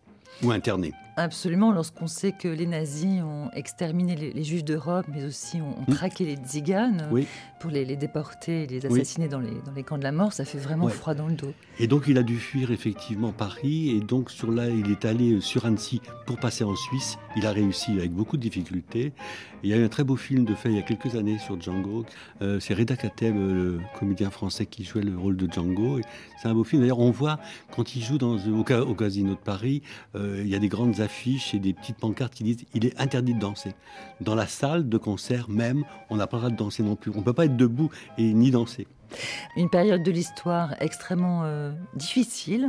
ou 0.43 0.51
internés. 0.51 0.93
Absolument, 1.19 1.73
lorsqu'on 1.73 2.09
sait 2.09 2.33
que 2.33 2.47
les 2.47 2.67
nazis 2.67 3.23
ont 3.23 3.51
exterminé 3.55 4.17
les, 4.17 4.33
les 4.35 4.45
juifs 4.45 4.65
d'Europe, 4.65 5.07
mais 5.09 5.25
aussi 5.25 5.63
ont, 5.63 5.75
ont 5.81 5.91
traqué 5.91 6.27
les 6.27 6.37
tziganes 6.37 7.09
oui. 7.11 7.27
pour 7.59 7.71
les, 7.71 7.87
les, 7.87 7.97
déporter, 7.97 8.67
les 8.67 8.85
assassiner 8.85 9.25
oui. 9.25 9.31
dans, 9.31 9.41
les, 9.41 9.63
dans 9.65 9.73
les 9.73 9.83
camps 9.83 9.97
de 9.97 10.03
la 10.03 10.13
mort, 10.13 10.35
ça 10.35 10.45
fait 10.45 10.59
vraiment 10.59 10.85
ouais. 10.85 10.93
froid 10.93 11.15
dans 11.15 11.27
le 11.27 11.35
dos. 11.35 11.55
Et 11.79 11.87
donc 11.87 12.05
il 12.07 12.19
a 12.19 12.23
dû 12.23 12.37
fuir 12.37 12.71
effectivement 12.71 13.33
Paris, 13.33 13.97
et 13.97 14.01
donc 14.01 14.31
sur 14.31 14.51
là, 14.51 14.69
il 14.69 14.91
est 14.91 15.07
allé 15.07 15.41
sur 15.41 15.65
Annecy 15.65 16.03
pour 16.27 16.37
passer 16.37 16.65
en 16.65 16.77
Suisse. 16.77 17.17
Il 17.35 17.47
a 17.47 17.53
réussi 17.53 17.93
avec 17.93 18.11
beaucoup 18.11 18.37
de 18.37 18.43
difficultés. 18.43 19.15
Il 19.63 19.71
y 19.71 19.73
a 19.73 19.79
eu 19.79 19.85
un 19.85 19.89
très 19.89 20.05
beau 20.05 20.17
film 20.17 20.45
de 20.45 20.55
fait 20.55 20.69
il 20.69 20.77
y 20.77 20.79
a 20.79 20.83
quelques 20.83 21.17
années 21.17 21.39
sur 21.39 21.61
Django. 21.61 22.05
Euh, 22.43 22.61
c'est 22.61 22.75
Reda 22.75 22.95
Kateb, 22.95 23.35
le 23.35 23.81
comédien 23.99 24.31
français 24.31 24.67
qui 24.67 24.85
jouait 24.85 25.03
le 25.03 25.17
rôle 25.17 25.37
de 25.37 25.51
Django. 25.51 25.99
C'est 26.41 26.49
un 26.49 26.55
beau 26.55 26.63
film. 26.63 26.83
D'ailleurs, 26.83 27.01
on 27.01 27.11
voit 27.11 27.41
quand 27.75 27.97
il 27.97 28.03
joue 28.03 28.19
dans, 28.19 28.37
au, 28.37 28.61
au 28.61 28.95
Casino 28.95 29.31
de 29.31 29.39
Paris, 29.39 29.83
euh, 30.15 30.26
il 30.41 30.49
y 30.49 30.55
a 30.55 30.59
des 30.59 30.69
grandes 30.69 31.01
affiches 31.01 31.55
et 31.55 31.59
des 31.59 31.73
petites 31.73 31.97
pancartes 31.97 32.35
qui 32.35 32.45
disent 32.45 32.65
il 32.75 32.85
est 32.87 32.99
interdit 33.01 33.35
de 33.35 33.41
danser. 33.41 33.75
Dans 34.21 34.35
la 34.35 34.47
salle 34.47 34.89
de 34.89 34.99
concert 34.99 35.49
même, 35.49 35.85
on 36.11 36.17
n'a 36.17 36.27
pas 36.27 36.37
le 36.37 36.43
droit 36.43 36.51
de 36.51 36.57
danser 36.57 36.83
non 36.83 36.97
plus. 36.97 37.11
On 37.15 37.19
ne 37.19 37.23
peut 37.23 37.33
pas 37.33 37.45
être 37.45 37.57
debout 37.57 37.91
et 38.19 38.33
ni 38.33 38.51
danser. 38.51 38.87
Une 39.57 39.71
période 39.71 40.03
de 40.03 40.11
l'histoire 40.11 40.75
extrêmement 40.81 41.43
euh, 41.45 41.73
difficile 41.95 42.69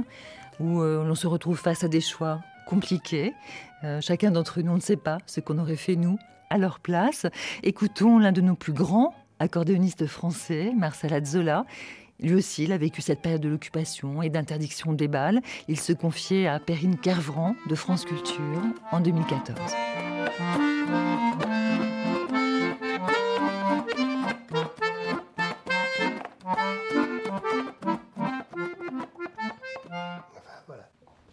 où 0.60 0.82
euh, 0.82 1.06
l'on 1.06 1.16
se 1.16 1.28
retrouve 1.28 1.58
face 1.58 1.84
à 1.84 1.88
des 1.88 2.02
choix 2.02 2.42
compliqués. 2.68 3.34
Euh, 3.84 4.02
chacun 4.02 4.32
d'entre 4.32 4.62
nous 4.62 4.76
ne 4.76 4.82
sait 4.82 4.98
pas 4.98 5.20
ce 5.26 5.40
qu'on 5.40 5.58
aurait 5.60 5.76
fait 5.76 5.96
nous 5.96 6.18
à 6.50 6.58
leur 6.58 6.80
place. 6.80 7.26
Écoutons 7.64 8.20
l'un 8.20 8.32
de 8.32 8.42
nos 8.42 8.56
plus 8.56 8.74
grands 8.74 9.14
accordéonistes 9.40 10.08
français, 10.08 10.74
Marcel 10.76 11.14
Azzola. 11.14 11.66
Lui 12.20 12.34
aussi, 12.34 12.64
il 12.64 12.72
a 12.72 12.78
vécu 12.78 13.02
cette 13.02 13.22
période 13.22 13.42
de 13.42 13.50
l'occupation 13.50 14.24
et 14.24 14.30
d'interdiction 14.30 14.94
des 14.94 15.08
balles. 15.08 15.42
Il 15.68 15.80
se 15.80 15.94
confiait 15.94 16.48
à 16.48 16.60
Perrine 16.60 16.98
Kervran 16.98 17.56
de 17.70 17.76
France 17.76 18.06
Culture 18.06 18.62
en 18.92 19.00
2014. 19.00 19.60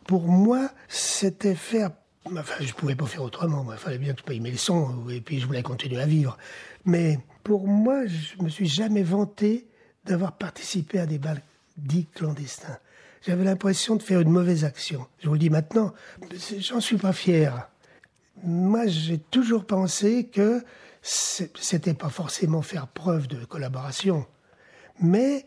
Pour 0.07 0.29
moi, 0.29 0.69
c'était 0.89 1.55
faire 1.55 1.91
Enfin, 2.27 2.55
je 2.61 2.69
ne 2.69 2.73
pouvais 2.73 2.95
pas 2.95 3.07
faire 3.07 3.23
autrement. 3.23 3.67
Il 3.71 3.79
fallait 3.79 3.99
bien 3.99 4.15
que 4.15 4.21
je 4.21 4.25
paye 4.25 4.41
mes 4.41 4.51
leçons 4.51 5.09
et 5.11 5.21
puis 5.21 5.41
je 5.41 5.47
voulais 5.47 5.63
continuer 5.63 6.01
à 6.01 6.07
vivre. 6.07 6.39
Mais 6.85 7.19
pour 7.43 7.69
moi, 7.69 8.07
je 8.07 8.43
me 8.43 8.49
suis 8.49 8.67
jamais 8.67 9.03
vanté 9.03 9.67
d'avoir 10.07 10.33
participé 10.33 10.99
à 10.99 11.07
des 11.07 11.19
bals 11.19 11.43
dits 11.77 12.07
clandestins. 12.15 12.79
J'avais 13.27 13.45
l'impression 13.45 13.97
de 13.97 14.03
faire 14.03 14.21
une 14.21 14.31
mauvaise 14.31 14.65
action. 14.65 15.07
Je 15.21 15.29
vous 15.29 15.35
le 15.35 15.39
dis 15.39 15.51
maintenant, 15.51 15.95
j'en 16.59 16.81
suis 16.81 16.99
pas 16.99 17.13
fier. 17.13 17.69
Moi, 18.43 18.87
j'ai 18.87 19.19
toujours 19.19 19.65
pensé 19.65 20.27
que 20.27 20.63
c'était 21.03 21.95
pas 21.95 22.11
forcément 22.11 22.63
faire 22.63 22.87
preuve 22.87 23.27
de 23.29 23.45
collaboration, 23.45 24.27
mais 25.01 25.47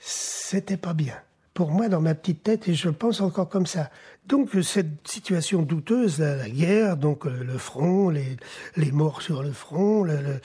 c'était 0.00 0.76
pas 0.76 0.94
bien. 0.94 1.16
Pour 1.54 1.70
moi, 1.70 1.88
dans 1.88 2.00
ma 2.00 2.14
petite 2.14 2.42
tête, 2.42 2.68
et 2.68 2.74
je 2.74 2.88
pense 2.88 3.20
encore 3.20 3.48
comme 3.48 3.66
ça. 3.66 3.90
Donc 4.26 4.50
cette 4.62 5.08
situation 5.08 5.62
douteuse, 5.62 6.18
la, 6.18 6.36
la 6.36 6.50
guerre, 6.50 6.96
donc 6.96 7.24
le, 7.24 7.42
le 7.42 7.58
front, 7.58 8.10
les, 8.10 8.92
morts 8.92 9.22
sur 9.22 9.42
le 9.42 9.52
front, 9.52 10.04
le, 10.04 10.40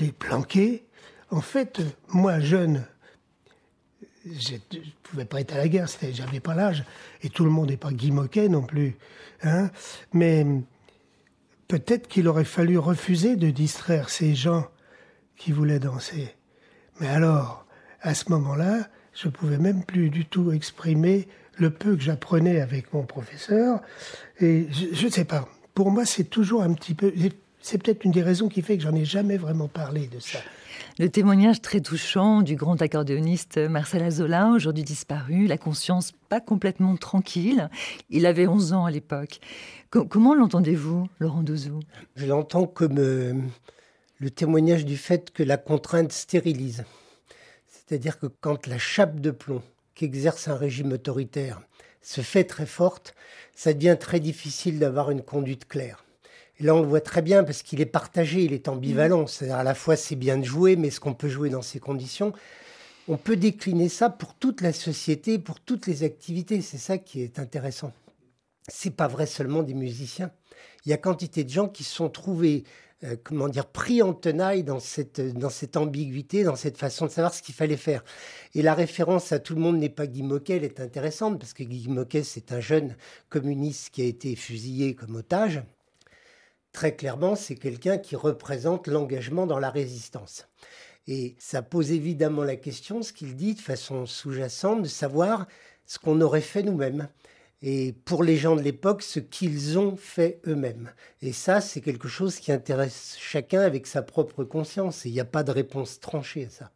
les 0.00 0.12
planqués, 0.12 0.84
en 1.32 1.40
fait, 1.40 1.80
moi, 2.08 2.40
jeune, 2.40 2.84
je 4.26 4.54
ne 4.54 4.80
pouvais 5.02 5.24
pas 5.24 5.40
être 5.40 5.54
à 5.54 5.58
la 5.58 5.66
guerre, 5.66 5.88
j'avais 6.12 6.40
pas 6.40 6.54
l'âge, 6.54 6.84
et 7.22 7.30
tout 7.30 7.44
le 7.44 7.50
monde 7.50 7.70
n'est 7.70 7.78
pas 7.78 7.90
Guy 7.90 8.12
Moquet 8.12 8.48
non 8.48 8.62
plus. 8.62 8.96
Hein 9.42 9.70
Mais 10.12 10.46
peut-être 11.68 12.06
qu'il 12.06 12.28
aurait 12.28 12.44
fallu 12.44 12.76
refuser 12.76 13.36
de 13.36 13.50
distraire 13.50 14.10
ces 14.10 14.34
gens 14.34 14.68
qui 15.36 15.52
voulaient 15.52 15.80
danser. 15.80 16.34
Mais 17.00 17.08
alors, 17.08 17.66
à 18.02 18.14
ce 18.14 18.30
moment-là, 18.30 18.88
je 19.14 19.28
pouvais 19.28 19.58
même 19.58 19.84
plus 19.84 20.10
du 20.10 20.26
tout 20.26 20.52
exprimer 20.52 21.28
le 21.56 21.70
peu 21.70 21.96
que 21.96 22.02
j'apprenais 22.02 22.60
avec 22.60 22.92
mon 22.92 23.04
professeur. 23.04 23.80
Et 24.38 24.68
je 24.70 25.06
ne 25.06 25.10
sais 25.10 25.24
pas. 25.24 25.48
Pour 25.74 25.90
moi, 25.90 26.04
c'est 26.04 26.24
toujours 26.24 26.62
un 26.62 26.74
petit 26.74 26.94
peu. 26.94 27.12
C'est 27.62 27.82
peut-être 27.82 28.04
une 28.04 28.12
des 28.12 28.22
raisons 28.22 28.48
qui 28.48 28.60
fait 28.60 28.76
que 28.76 28.82
j'en 28.82 28.94
ai 28.94 29.06
jamais 29.06 29.38
vraiment 29.38 29.68
parlé 29.68 30.08
de 30.08 30.18
ça. 30.18 30.38
Le 30.98 31.08
témoignage 31.08 31.62
très 31.62 31.80
touchant 31.80 32.42
du 32.42 32.54
grand 32.54 32.82
accordéoniste 32.82 33.56
Marcel 33.56 34.02
Azola, 34.02 34.48
aujourd'hui 34.48 34.84
disparu, 34.84 35.46
la 35.46 35.56
conscience 35.56 36.12
pas 36.28 36.40
complètement 36.40 36.96
tranquille. 36.96 37.70
Il 38.10 38.26
avait 38.26 38.46
11 38.46 38.74
ans 38.74 38.84
à 38.84 38.90
l'époque. 38.90 39.40
comment 39.90 40.34
l'entendez-vous, 40.34 41.08
Laurent 41.18 41.42
Douzou 41.42 41.80
Je 42.16 42.26
l'entends 42.26 42.66
comme 42.66 42.98
euh, 42.98 43.32
le 44.18 44.30
témoignage 44.30 44.84
du 44.84 44.98
fait 44.98 45.30
que 45.30 45.42
la 45.42 45.56
contrainte 45.56 46.12
stérilise. 46.12 46.84
C'est-à-dire 47.68 48.18
que 48.18 48.26
quand 48.26 48.66
la 48.66 48.78
chape 48.78 49.18
de 49.18 49.30
plomb 49.30 49.62
qu'exerce 49.94 50.48
un 50.48 50.56
régime 50.56 50.92
autoritaire 50.92 51.62
se 52.02 52.20
fait 52.20 52.44
très 52.44 52.66
forte, 52.66 53.14
ça 53.54 53.72
devient 53.72 53.96
très 53.98 54.20
difficile 54.20 54.78
d'avoir 54.78 55.10
une 55.10 55.22
conduite 55.22 55.66
claire. 55.66 56.04
Là, 56.62 56.76
on 56.76 56.80
le 56.80 56.86
voit 56.86 57.00
très 57.00 57.22
bien 57.22 57.42
parce 57.42 57.62
qu'il 57.62 57.80
est 57.80 57.86
partagé, 57.86 58.44
il 58.44 58.52
est 58.52 58.68
ambivalent. 58.68 59.26
C'est-à-dire 59.26 59.56
à 59.56 59.64
la 59.64 59.74
fois 59.74 59.96
c'est 59.96 60.14
bien 60.14 60.38
de 60.38 60.44
jouer, 60.44 60.76
mais 60.76 60.88
est-ce 60.88 61.00
qu'on 61.00 61.12
peut 61.12 61.28
jouer 61.28 61.50
dans 61.50 61.60
ces 61.60 61.80
conditions 61.80 62.32
On 63.08 63.16
peut 63.16 63.36
décliner 63.36 63.88
ça 63.88 64.08
pour 64.10 64.34
toute 64.34 64.60
la 64.60 64.72
société, 64.72 65.40
pour 65.40 65.58
toutes 65.58 65.88
les 65.88 66.04
activités. 66.04 66.60
C'est 66.60 66.78
ça 66.78 66.98
qui 66.98 67.20
est 67.20 67.40
intéressant. 67.40 67.92
C'est 68.68 68.94
pas 68.94 69.08
vrai 69.08 69.26
seulement 69.26 69.64
des 69.64 69.74
musiciens. 69.74 70.30
Il 70.86 70.90
y 70.90 70.92
a 70.92 70.98
quantité 70.98 71.42
de 71.42 71.50
gens 71.50 71.68
qui 71.68 71.82
se 71.82 71.94
sont 71.94 72.08
trouvés 72.08 72.62
euh, 73.04 73.16
comment 73.24 73.48
dire, 73.48 73.66
pris 73.66 74.00
en 74.00 74.14
tenaille 74.14 74.62
dans 74.62 74.78
cette, 74.78 75.20
dans 75.20 75.50
cette 75.50 75.76
ambiguïté, 75.76 76.44
dans 76.44 76.54
cette 76.54 76.78
façon 76.78 77.06
de 77.06 77.10
savoir 77.10 77.34
ce 77.34 77.42
qu'il 77.42 77.56
fallait 77.56 77.76
faire. 77.76 78.04
Et 78.54 78.62
la 78.62 78.74
référence 78.74 79.32
à 79.32 79.40
tout 79.40 79.56
le 79.56 79.60
monde 79.60 79.78
n'est 79.78 79.88
pas 79.88 80.06
Guy 80.06 80.22
Moquet, 80.22 80.58
elle 80.58 80.64
est 80.64 80.78
intéressante, 80.78 81.40
parce 81.40 81.52
que 81.52 81.64
Guy 81.64 81.88
Moquet, 81.88 82.22
c'est 82.22 82.52
un 82.52 82.60
jeune 82.60 82.94
communiste 83.28 83.90
qui 83.90 84.02
a 84.02 84.04
été 84.04 84.36
fusillé 84.36 84.94
comme 84.94 85.16
otage. 85.16 85.62
Très 86.72 86.96
clairement, 86.96 87.36
c'est 87.36 87.54
quelqu'un 87.54 87.98
qui 87.98 88.16
représente 88.16 88.86
l'engagement 88.86 89.46
dans 89.46 89.58
la 89.58 89.70
résistance. 89.70 90.48
Et 91.06 91.34
ça 91.38 91.62
pose 91.62 91.92
évidemment 91.92 92.44
la 92.44 92.56
question, 92.56 93.02
ce 93.02 93.12
qu'il 93.12 93.36
dit 93.36 93.54
de 93.54 93.60
façon 93.60 94.06
sous-jacente, 94.06 94.82
de 94.82 94.88
savoir 94.88 95.46
ce 95.84 95.98
qu'on 95.98 96.20
aurait 96.20 96.40
fait 96.40 96.62
nous-mêmes 96.62 97.08
et 97.62 97.94
pour 98.04 98.24
les 98.24 98.36
gens 98.36 98.56
de 98.56 98.60
l'époque, 98.60 99.02
ce 99.02 99.20
qu'ils 99.20 99.78
ont 99.78 99.96
fait 99.96 100.40
eux-mêmes. 100.48 100.90
Et 101.20 101.32
ça, 101.32 101.60
c'est 101.60 101.80
quelque 101.80 102.08
chose 102.08 102.36
qui 102.36 102.50
intéresse 102.50 103.16
chacun 103.20 103.60
avec 103.60 103.86
sa 103.86 104.02
propre 104.02 104.42
conscience. 104.42 105.06
Et 105.06 105.10
il 105.10 105.12
n'y 105.12 105.20
a 105.20 105.24
pas 105.24 105.44
de 105.44 105.52
réponse 105.52 106.00
tranchée 106.00 106.46
à 106.46 106.50
ça. 106.50 106.70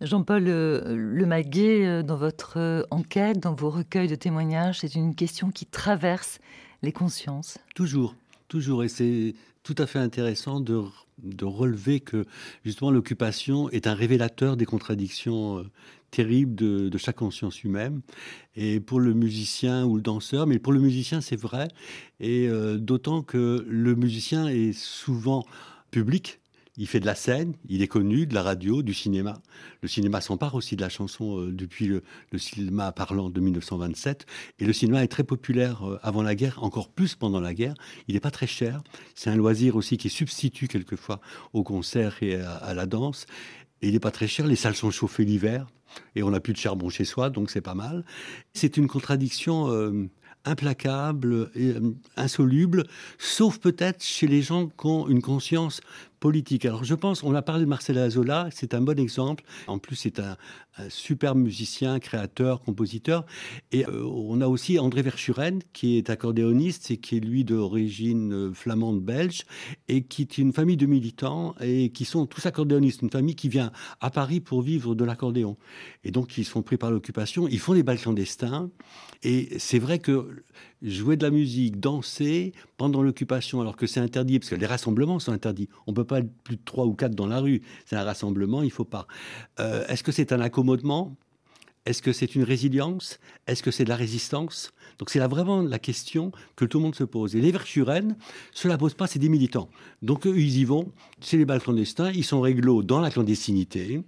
Jean-Paul 0.00 0.44
Lemaguet, 0.44 2.02
dans 2.02 2.16
votre 2.16 2.86
enquête, 2.90 3.38
dans 3.38 3.54
vos 3.54 3.70
recueils 3.70 4.08
de 4.08 4.16
témoignages, 4.16 4.80
c'est 4.80 4.94
une 4.96 5.14
question 5.14 5.50
qui 5.50 5.66
traverse 5.66 6.40
les 6.82 6.92
consciences 6.92 7.58
Toujours, 7.74 8.14
toujours. 8.48 8.84
Et 8.84 8.88
c'est 8.88 9.34
tout 9.62 9.74
à 9.78 9.86
fait 9.86 9.98
intéressant 9.98 10.60
de, 10.60 10.82
de 11.18 11.44
relever 11.44 12.00
que 12.00 12.24
justement 12.64 12.90
l'occupation 12.90 13.68
est 13.70 13.86
un 13.86 13.94
révélateur 13.94 14.56
des 14.56 14.66
contradictions 14.66 15.58
euh, 15.58 15.64
terribles 16.10 16.54
de, 16.54 16.98
chaque 16.98 17.16
conscience 17.16 17.64
humaine. 17.64 18.00
Et 18.54 18.80
pour 18.80 19.00
le 19.00 19.12
musicien 19.12 19.84
ou 19.84 19.96
le 19.96 20.02
danseur, 20.02 20.46
mais 20.46 20.58
pour 20.58 20.72
le 20.72 20.80
musicien 20.80 21.20
c'est 21.20 21.40
vrai, 21.40 21.68
et 22.20 22.48
euh, 22.48 22.78
d'autant 22.78 23.22
que 23.22 23.64
le 23.68 23.94
musicien 23.94 24.48
est 24.48 24.72
souvent 24.72 25.44
public, 25.90 26.40
il 26.76 26.86
fait 26.86 27.00
de 27.00 27.06
la 27.06 27.14
scène, 27.14 27.54
il 27.68 27.82
est 27.82 27.88
connu, 27.88 28.26
de 28.26 28.34
la 28.34 28.42
radio, 28.42 28.82
du 28.82 28.92
cinéma. 28.92 29.40
Le 29.82 29.88
cinéma 29.88 30.20
s'empare 30.20 30.54
aussi 30.54 30.76
de 30.76 30.82
la 30.82 30.88
chanson 30.88 31.40
euh, 31.40 31.52
depuis 31.52 31.86
le, 31.86 32.02
cinéma 32.36 32.92
parlant 32.92 33.30
de 33.30 33.40
1927. 33.40 34.26
Et 34.58 34.66
le 34.66 34.72
cinéma 34.72 35.02
est 35.02 35.08
très 35.08 35.24
populaire 35.24 35.88
euh, 35.88 35.98
avant 36.02 36.22
la 36.22 36.34
guerre, 36.34 36.62
encore 36.62 36.90
plus 36.90 37.14
pendant 37.14 37.40
la 37.40 37.54
guerre. 37.54 37.74
Il 38.08 38.14
n'est 38.14 38.20
pas 38.20 38.30
très 38.30 38.46
cher. 38.46 38.82
C'est 39.14 39.30
un 39.30 39.36
loisir 39.36 39.76
aussi 39.76 39.96
qui 39.96 40.10
substitue 40.10 40.68
quelquefois 40.68 41.20
au 41.52 41.62
concert 41.62 42.22
et 42.22 42.36
à, 42.36 42.74
la 42.74 42.86
danse. 42.86 43.26
Et 43.80 43.88
il 43.88 43.94
n'est 43.94 44.00
pas 44.00 44.10
très 44.10 44.28
cher. 44.28 44.46
Les 44.46 44.56
salles 44.56 44.76
sont 44.76 44.90
chauffées 44.90 45.24
l'hiver 45.24 45.66
et 46.14 46.22
on 46.22 46.30
n'a 46.30 46.40
plus 46.40 46.52
de 46.52 46.58
charbon 46.58 46.90
chez 46.90 47.04
soi, 47.04 47.30
donc 47.30 47.50
c'est 47.50 47.62
pas 47.62 47.74
mal. 47.74 48.04
C'est 48.52 48.76
une 48.76 48.86
contradiction. 48.86 49.70
Euh, 49.70 50.08
implacable, 50.46 51.50
et, 51.54 51.74
insoluble, 52.16 52.84
sauf 53.18 53.58
peut-être 53.58 54.02
chez 54.02 54.26
les 54.26 54.42
gens 54.42 54.68
qui 54.68 54.86
ont 54.86 55.08
une 55.08 55.20
conscience 55.20 55.80
politique. 56.20 56.64
Alors 56.64 56.84
je 56.84 56.94
pense, 56.94 57.22
on 57.22 57.34
a 57.34 57.42
parlé 57.42 57.64
de 57.64 57.68
Marcel 57.68 57.98
Azola, 57.98 58.48
c'est 58.50 58.74
un 58.74 58.80
bon 58.80 58.98
exemple. 58.98 59.44
En 59.66 59.78
plus, 59.78 59.96
c'est 59.96 60.18
un, 60.20 60.36
un 60.78 60.90
super 60.90 61.34
musicien, 61.34 61.98
créateur, 61.98 62.60
compositeur. 62.60 63.24
Et 63.72 63.86
euh, 63.86 64.04
on 64.04 64.40
a 64.40 64.46
aussi 64.46 64.78
André 64.78 65.02
Verschuren, 65.02 65.60
qui 65.72 65.96
est 65.96 66.10
accordéoniste 66.10 66.90
et 66.90 66.98
qui 66.98 67.16
est 67.16 67.20
lui 67.20 67.44
d'origine 67.44 68.32
euh, 68.32 68.52
flamande 68.52 69.00
belge, 69.00 69.44
et 69.88 70.02
qui 70.02 70.22
est 70.22 70.38
une 70.38 70.52
famille 70.52 70.76
de 70.76 70.86
militants 70.86 71.54
et 71.60 71.90
qui 71.90 72.04
sont 72.04 72.26
tous 72.26 72.44
accordéonistes, 72.46 73.02
une 73.02 73.10
famille 73.10 73.36
qui 73.36 73.48
vient 73.48 73.72
à 74.00 74.10
Paris 74.10 74.40
pour 74.40 74.62
vivre 74.62 74.94
de 74.94 75.04
l'accordéon. 75.04 75.56
Et 76.04 76.10
donc, 76.10 76.36
ils 76.38 76.44
sont 76.44 76.62
pris 76.62 76.76
par 76.76 76.90
l'occupation, 76.90 77.48
ils 77.48 77.58
font 77.58 77.74
des 77.74 77.82
bals 77.82 77.98
clandestins. 77.98 78.70
Et 79.22 79.58
c'est 79.58 79.78
vrai 79.78 79.98
que 79.98 80.42
jouer 80.82 81.16
de 81.16 81.24
la 81.24 81.30
musique, 81.30 81.80
danser 81.80 82.52
pendant 82.76 83.02
l'occupation, 83.02 83.60
alors 83.60 83.76
que 83.76 83.86
c'est 83.86 84.00
interdit, 84.00 84.38
parce 84.38 84.50
que 84.50 84.56
les 84.56 84.66
rassemblements 84.66 85.18
sont 85.18 85.32
interdits. 85.32 85.68
On 85.86 85.92
ne 85.92 85.96
peut 85.96 86.04
pas 86.04 86.20
être 86.20 86.30
plus 86.44 86.56
de 86.56 86.62
trois 86.64 86.86
ou 86.86 86.94
quatre 86.94 87.14
dans 87.14 87.26
la 87.26 87.40
rue. 87.40 87.62
C'est 87.84 87.96
un 87.96 88.04
rassemblement, 88.04 88.62
il 88.62 88.66
ne 88.66 88.70
faut 88.70 88.84
pas. 88.84 89.06
Euh, 89.60 89.86
Est-ce 89.88 90.02
que 90.02 90.12
c'est 90.12 90.32
un 90.32 90.40
accommodement? 90.40 91.16
Est-ce 91.86 92.02
que 92.02 92.12
c'est 92.12 92.34
une 92.34 92.42
résilience? 92.42 93.20
Est-ce 93.46 93.62
que 93.62 93.70
c'est 93.70 93.84
de 93.84 93.88
la 93.88 93.96
résistance? 93.96 94.72
Donc 94.98 95.08
c'est 95.10 95.20
là 95.20 95.28
vraiment 95.28 95.62
la 95.62 95.78
question 95.78 96.32
que 96.56 96.64
tout 96.64 96.78
le 96.78 96.84
monde 96.84 96.96
se 96.96 97.04
pose. 97.04 97.36
Et 97.36 97.40
les 97.40 97.52
Verschuren, 97.52 98.16
cela 98.52 98.76
pose 98.76 98.94
pas, 98.94 99.06
c'est 99.06 99.20
des 99.20 99.28
militants. 99.28 99.68
Donc 100.02 100.26
eux, 100.26 100.36
ils 100.36 100.58
y 100.58 100.64
vont, 100.64 100.90
c'est 101.20 101.36
les 101.36 101.44
bals 101.44 101.60
clandestins, 101.60 102.10
ils 102.10 102.24
sont 102.24 102.40
réglo 102.40 102.82
dans 102.82 103.00
la 103.00 103.10
clandestinité. 103.10 104.02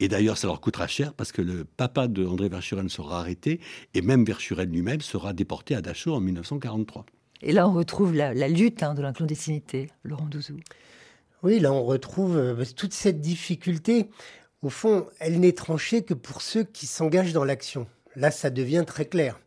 Et 0.00 0.08
d'ailleurs, 0.08 0.36
ça 0.36 0.46
leur 0.46 0.60
coûtera 0.60 0.86
cher 0.86 1.14
parce 1.14 1.32
que 1.32 1.42
le 1.42 1.64
papa 1.64 2.08
de 2.08 2.26
André 2.26 2.48
Verschuren 2.48 2.88
sera 2.88 3.20
arrêté 3.20 3.60
et 3.94 4.02
même 4.02 4.24
Verschuren 4.24 4.70
lui-même 4.70 5.00
sera 5.00 5.32
déporté 5.32 5.74
à 5.74 5.80
Dachau 5.80 6.14
en 6.14 6.20
1943. 6.20 7.06
Et 7.42 7.52
là, 7.52 7.68
on 7.68 7.72
retrouve 7.72 8.14
la, 8.14 8.34
la 8.34 8.48
lutte 8.48 8.82
hein, 8.82 8.94
de 8.94 9.02
la 9.02 9.12
clandestinité, 9.12 9.88
Laurent 10.02 10.26
Douzou. 10.26 10.56
Oui, 11.42 11.60
là, 11.60 11.72
on 11.72 11.84
retrouve 11.84 12.38
euh, 12.38 12.64
toute 12.74 12.94
cette 12.94 13.20
difficulté. 13.20 14.08
Au 14.62 14.70
fond, 14.70 15.06
elle 15.20 15.40
n'est 15.40 15.52
tranchée 15.52 16.02
que 16.02 16.14
pour 16.14 16.40
ceux 16.40 16.64
qui 16.64 16.86
s'engagent 16.86 17.34
dans 17.34 17.44
l'action. 17.44 17.86
Là, 18.16 18.30
ça 18.30 18.48
devient 18.48 18.84
très 18.86 19.04
clair. 19.04 19.38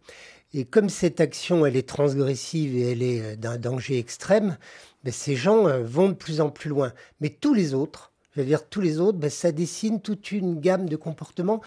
Et 0.54 0.64
comme 0.64 0.90
cette 0.90 1.20
action, 1.20 1.66
elle 1.66 1.76
est 1.76 1.88
transgressive 1.88 2.76
et 2.78 2.92
elle 2.92 3.02
est 3.02 3.22
euh, 3.22 3.36
d'un 3.36 3.58
danger 3.58 3.98
extrême, 3.98 4.58
ben, 5.04 5.12
ces 5.12 5.36
gens 5.36 5.68
euh, 5.68 5.84
vont 5.84 6.10
de 6.10 6.14
plus 6.14 6.40
en 6.40 6.52
plus 6.52 6.70
loin. 6.70 6.94
Mais 7.20 7.30
tous 7.30 7.56
les 7.56 7.74
autres, 7.74 8.14
je 8.38 8.44
veux 8.44 8.48
dire 8.48 8.70
tous 8.70 8.82
les 8.82 9.00
autres, 9.00 9.18
ben, 9.18 9.32
ça 9.32 9.52
dessine 9.52 10.00
toute 10.00 10.32
une 10.32 10.60
gamme 10.60 10.88
de 10.88 10.96
comportements 10.96 11.60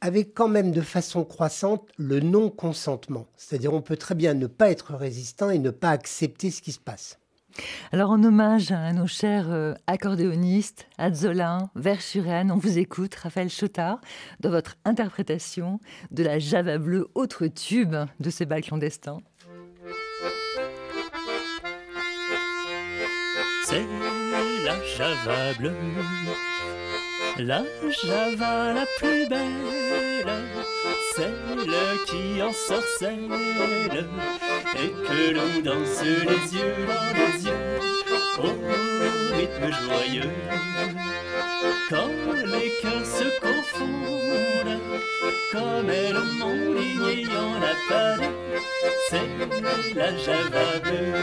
avec 0.00 0.34
quand 0.34 0.46
même 0.46 0.70
de 0.70 0.80
façon 0.80 1.24
croissante 1.24 1.88
le 1.96 2.20
non-consentement. 2.20 3.26
C'est-à-dire 3.36 3.72
on 3.72 3.82
peut 3.82 3.96
très 3.96 4.14
bien 4.14 4.34
ne 4.34 4.46
pas 4.46 4.70
être 4.70 4.94
résistant 4.94 5.50
et 5.50 5.58
ne 5.58 5.70
pas 5.70 5.90
accepter 5.90 6.52
ce 6.52 6.62
qui 6.62 6.70
se 6.70 6.78
passe. 6.78 7.18
Alors 7.90 8.10
en 8.10 8.22
hommage 8.22 8.70
à 8.70 8.92
nos 8.92 9.08
chers 9.08 9.50
euh, 9.50 9.74
accordéonistes, 9.88 10.86
Azzolin, 10.96 11.70
Verschuren, 11.74 12.52
on 12.52 12.56
vous 12.56 12.78
écoute, 12.78 13.14
Raphaël 13.16 13.50
Chotard, 13.50 14.00
dans 14.40 14.50
votre 14.50 14.76
interprétation 14.84 15.80
de 16.12 16.22
la 16.22 16.38
Java 16.38 16.78
bleue, 16.78 17.08
autre 17.16 17.48
tube 17.48 17.96
de 18.20 18.30
ces 18.30 18.46
bals 18.46 18.62
clandestins. 18.62 19.18
La 24.64 24.76
Java 24.96 25.54
bleue, 25.58 25.72
la 27.38 27.62
Java 28.02 28.72
la 28.72 28.86
plus 28.98 29.26
belle, 29.28 30.34
celle 31.14 31.66
qui 32.06 32.42
ensorcelle 32.42 33.28
et 34.76 34.92
que 35.06 35.34
l'on 35.34 35.62
danse 35.62 36.02
les 36.02 36.58
yeux 36.58 36.86
dans 36.86 37.10
les 37.18 37.44
yeux 37.46 37.80
au 38.38 38.52
rythme 39.36 39.70
joyeux. 39.84 40.30
Quand 41.90 42.10
les 42.46 42.70
cœurs 42.80 43.06
se 43.06 43.28
confondent, 43.40 44.80
comme 45.52 45.90
elle 45.90 46.16
il 47.04 47.20
y 47.22 47.36
en 47.36 47.56
a 47.56 47.74
pas 47.88 48.16
c'est 49.08 49.94
la 49.94 50.16
Java 50.16 50.78
bleue. 50.82 51.14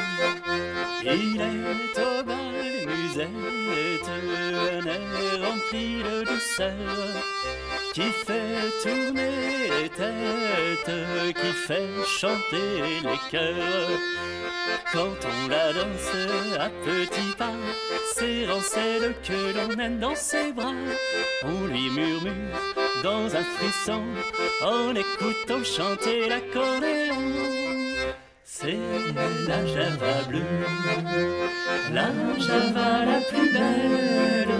Il 1.03 1.41
est 1.41 1.99
au 1.99 2.23
bal 2.23 2.48
musette, 3.09 4.07
un 4.07 4.85
air 4.85 5.49
rempli 5.49 6.03
de 6.03 6.23
douceur, 6.23 6.73
qui 7.93 8.09
fait 8.11 8.69
tourner 8.83 9.81
les 9.81 9.89
têtes, 9.89 11.35
qui 11.35 11.51
fait 11.67 12.05
chanter 12.05 13.01
les 13.03 13.29
cœurs. 13.31 13.99
Quand 14.91 15.15
on 15.23 15.49
la 15.49 15.73
danse 15.73 16.59
à 16.59 16.69
petits 16.69 17.35
pas, 17.37 17.53
serrant 18.13 18.61
celle 18.61 19.15
que 19.23 19.55
l'on 19.55 19.79
aime 19.79 19.99
dans 19.99 20.15
ses 20.15 20.51
bras, 20.51 20.73
on 21.43 21.67
lui 21.67 21.89
murmure 21.89 22.33
dans 23.03 23.35
un 23.35 23.43
frisson, 23.43 24.03
en 24.63 24.95
écoutant 24.95 25.63
chanter 25.63 26.27
l'accordéon. 26.29 27.48
C'est 28.61 28.77
la 29.47 29.65
Java 29.65 30.23
bleue, 30.27 30.41
la 31.93 32.11
Java 32.37 33.05
la 33.05 33.21
plus 33.21 33.53
belle, 33.53 34.53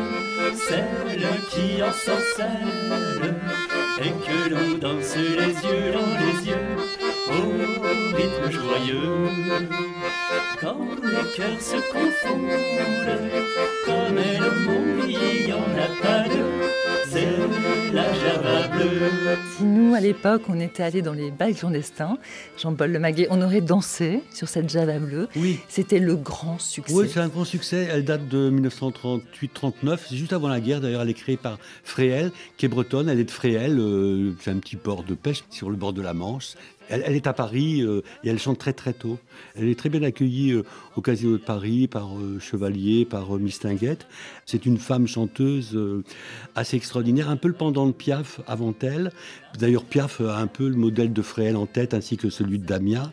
celle 0.56 1.28
qui 1.50 1.84
ensorcelle. 1.84 3.36
Et 4.02 4.12
que 4.26 4.50
l'on 4.52 4.78
danse 4.78 5.18
les 5.18 5.54
yeux 5.54 5.92
dans 5.92 6.14
les 6.18 6.48
yeux 6.48 7.09
au 7.30 8.16
rythme 8.16 8.52
joyeux. 8.52 9.28
Quand 10.60 10.80
les 11.04 11.36
cœurs 11.36 11.62
se 11.62 11.76
confondent, 11.92 12.50
comme 13.86 14.18
elle 14.18 14.42
monte, 14.66 15.10
il 15.10 15.46
n'y 15.46 15.54
en 15.54 15.58
a 15.58 16.02
pas 16.02 16.28
deux, 16.28 16.70
c'est 17.10 17.94
la 17.94 18.14
Java 18.14 18.68
bleue. 18.68 19.10
Si 19.58 19.64
nous, 19.64 19.96
à 19.96 20.00
l'époque, 20.00 20.44
on 20.50 20.60
était 20.60 20.84
allés 20.84 21.02
dans 21.02 21.14
les 21.14 21.32
bals 21.32 21.56
clandestins, 21.56 22.18
Jean-Paul 22.58 22.92
Lemaguet, 22.92 23.28
on 23.30 23.42
aurait 23.42 23.62
dansé 23.62 24.22
sur 24.34 24.48
cette 24.48 24.70
Java 24.70 25.00
bleue. 25.00 25.28
Oui. 25.36 25.60
C'était 25.70 26.00
le 26.00 26.16
grand 26.16 26.60
succès. 26.60 26.94
Oui, 26.94 27.10
c'est 27.12 27.20
un 27.20 27.30
grand 27.30 27.46
succès. 27.46 27.88
Elle 27.90 28.06
date 28.06 28.28
de 28.28 28.52
1938-39. 28.52 30.00
C'est 30.10 30.16
juste 30.18 30.34
avant 30.34 30.50
la 30.50 30.60
guerre. 30.60 30.82
D'ailleurs, 30.82 31.02
elle 31.02 31.10
est 31.10 31.14
créée 31.14 31.38
par 31.38 31.58
Fréhel, 31.84 32.32
qui 32.58 32.66
est 32.66 32.70
bretonne. 32.70 33.10
Elle 33.10 33.20
est 33.20 33.24
de 33.26 33.32
Fréhel. 33.32 33.80
Euh, 33.80 34.34
c'est 34.40 34.52
un 34.52 34.58
petit 34.58 34.76
port 34.76 35.04
de 35.04 35.16
pêche 35.16 35.44
sur 35.50 35.70
le 35.70 35.76
bord 35.76 35.94
de 35.94 36.02
la 36.02 36.14
Manche. 36.14 36.56
Elle, 36.90 37.16
est 37.16 37.28
à 37.28 37.34
Paris 37.34 37.82
euh, 37.82 38.02
et 38.24 38.30
elle 38.30 38.40
chante 38.40 38.58
très 38.58 38.74
très 38.74 38.94
tôt. 38.94 39.20
Elle 39.56 39.70
est 39.70 39.78
très 39.78 39.90
bien 39.90 40.04
accueillie 40.04 40.52
euh, 40.52 40.64
au 40.96 41.02
Casino 41.02 41.34
de 41.34 41.38
Paris 41.38 41.88
par 41.88 42.18
euh, 42.18 42.40
Chevalier, 42.40 43.06
par 43.06 43.32
Mistinguette. 43.38 44.08
C'est 44.46 44.66
une 44.66 44.78
femme 44.78 45.08
chanteuse 45.08 45.80
assez 46.56 46.78
extraordinaire, 46.78 47.30
un 47.30 47.38
peu 47.38 47.48
le 47.48 47.54
pendant 47.54 47.86
de 47.86 47.92
Piaf 47.92 48.42
avant 48.48 48.74
elle. 48.82 49.12
D'ailleurs, 49.58 49.86
Piaf 49.86 50.22
a 50.22 50.38
un 50.38 50.48
peu 50.48 50.68
le 50.68 50.76
modèle 50.76 51.14
de 51.14 51.22
Fréhel 51.22 51.56
en 51.56 51.68
tête, 51.68 51.94
ainsi 51.94 52.18
que 52.18 52.30
celui 52.30 52.60
de 52.60 52.66
Damia 52.66 53.12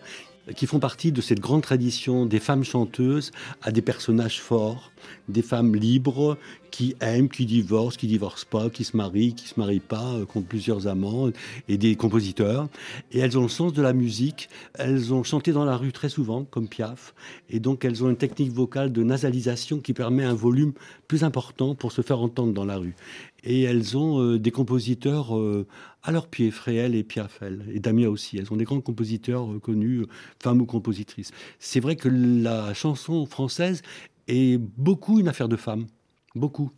qui 0.55 0.67
font 0.67 0.79
partie 0.79 1.13
de 1.13 1.21
cette 1.21 1.41
grande 1.41 1.63
tradition 1.63 2.27
des 2.27 2.39
femmes 2.39 2.65
chanteuses 2.65 3.33
à 3.63 3.73
des 3.73 3.83
personnages 3.83 4.41
forts, 4.41 4.93
des 5.29 5.43
femmes 5.43 5.75
libres 5.75 6.37
qui 6.71 6.95
aiment, 7.01 7.29
qui 7.29 7.47
divorcent, 7.47 7.97
qui 7.97 8.07
divorcent 8.07 8.45
pas, 8.45 8.69
qui 8.69 8.85
se 8.85 8.97
marient, 8.97 9.35
qui 9.35 9.49
se 9.49 9.59
marient 9.59 9.81
pas, 9.81 10.13
euh, 10.13 10.27
qui 10.27 10.37
ont 10.37 10.43
plusieurs 10.43 10.87
amants, 10.87 11.31
et 11.69 11.79
des 11.79 11.97
compositeurs. 11.97 12.69
Et 13.13 13.19
elles 13.19 13.39
ont 13.39 13.43
le 13.43 13.49
sens 13.49 13.73
de 13.73 13.81
la 13.81 13.95
musique. 13.95 14.51
Elles 14.75 15.15
ont 15.15 15.23
chanté 15.23 15.53
dans 15.53 15.65
la 15.65 15.77
rue 15.77 15.93
très 15.93 16.11
souvent, 16.11 16.45
comme 16.45 16.69
Piaf. 16.69 17.15
Et 17.49 17.61
donc 17.61 17.85
elles 17.85 18.05
ont 18.05 18.11
une 18.11 18.17
technique 18.17 18.53
vocale 18.53 18.93
de 18.93 19.03
nasalisation 19.03 19.81
qui 19.81 19.95
permet 19.95 20.25
un 20.25 20.35
volume 20.35 20.73
plus 21.09 21.25
important 21.25 21.75
pour 21.75 21.93
se 21.93 22.03
faire 22.03 22.21
entendre 22.21 22.53
dans 22.53 22.67
la 22.67 22.77
rue. 22.77 22.95
Et 23.43 23.63
elles 23.63 23.97
ont 23.97 24.21
euh, 24.21 24.39
des 24.39 24.51
compositeurs 24.51 25.37
euh, 25.37 25.67
à 26.03 26.13
leurs 26.13 26.27
pieds, 26.27 26.51
Fréhel 26.51 26.95
et 26.95 27.05
Piaf, 27.05 27.41
et 27.73 27.81
Damia 27.81 28.11
aussi. 28.11 28.39
Elles 28.39 28.53
ont 28.53 28.57
des 28.57 28.65
grands 28.65 28.81
compositeurs 28.81 29.49
connus, 29.63 30.05
femmes 30.43 30.61
ou 30.61 30.67
compositrices. 30.67 31.31
C'est 31.59 31.81
vrai 31.81 31.97
que 31.97 32.09
la 32.09 32.75
chanson 32.75 33.25
française 33.25 33.83
est 34.29 34.59
beaucoup 34.59 35.21
une 35.21 35.29
affaire 35.29 35.49
de 35.49 35.57
femmes. 35.57 35.87
Beaucoup. 36.35 36.71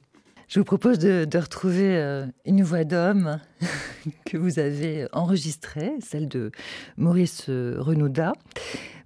Je 0.48 0.60
vous 0.60 0.64
propose 0.64 0.98
de, 0.98 1.38
retrouver 1.38 1.96
euh, 1.96 2.24
une 2.46 2.62
voix 2.62 2.84
d'homme 2.84 3.38
que 4.24 4.38
vous 4.38 4.58
avez 4.58 5.06
enregistrée, 5.12 5.92
celle 6.00 6.28
de 6.28 6.50
Maurice 6.96 7.48
Renaudat. 7.48 8.32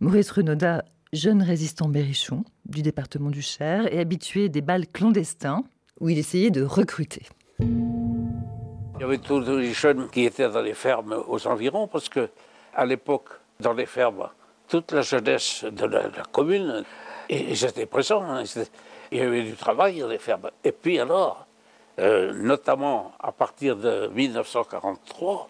Maurice 0.01 0.30
Renaudat, 0.30 0.84
jeune 1.12 1.43
résistant 1.43 1.88
berrichon 1.88 2.45
du 2.64 2.82
département 2.82 3.30
du 3.30 3.43
Cher 3.43 3.93
et 3.93 3.99
habitué 3.99 4.49
des 4.49 4.61
balles 4.61 4.86
clandestins 4.86 5.64
où 6.01 6.09
il 6.09 6.18
essayait 6.18 6.51
de 6.51 6.62
recruter. 6.62 7.22
Il 7.59 9.01
y 9.01 9.05
avait 9.05 9.18
tous 9.18 9.40
les 9.40 9.72
jeunes 9.72 10.09
qui 10.11 10.24
étaient 10.24 10.49
dans 10.49 10.62
les 10.62 10.74
fermes 10.74 11.16
aux 11.26 11.47
environs 11.47 11.88
parce 11.88 12.09
que 12.09 12.28
à 12.74 12.86
l'époque, 12.86 13.28
dans 13.61 13.72
les 13.72 13.86
fermes, 13.86 14.28
toute 14.68 14.93
la 14.93 15.03
jeunesse 15.03 15.64
de 15.64 15.86
la, 15.86 16.09
commune, 16.30 16.84
et 17.32 17.54
j'étais 17.54 17.86
présent. 17.86 18.22
Hein, 18.22 18.44
il 19.10 19.18
y 19.18 19.20
avait 19.22 19.42
du 19.42 19.54
travail 19.54 20.00
dans 20.00 20.08
les 20.08 20.18
fermes. 20.18 20.50
Et 20.62 20.72
puis 20.72 21.00
alors, 21.00 21.46
euh, 21.98 22.32
notamment 22.34 23.12
à 23.18 23.32
partir 23.32 23.76
de 23.76 24.08
1943, 24.08 25.48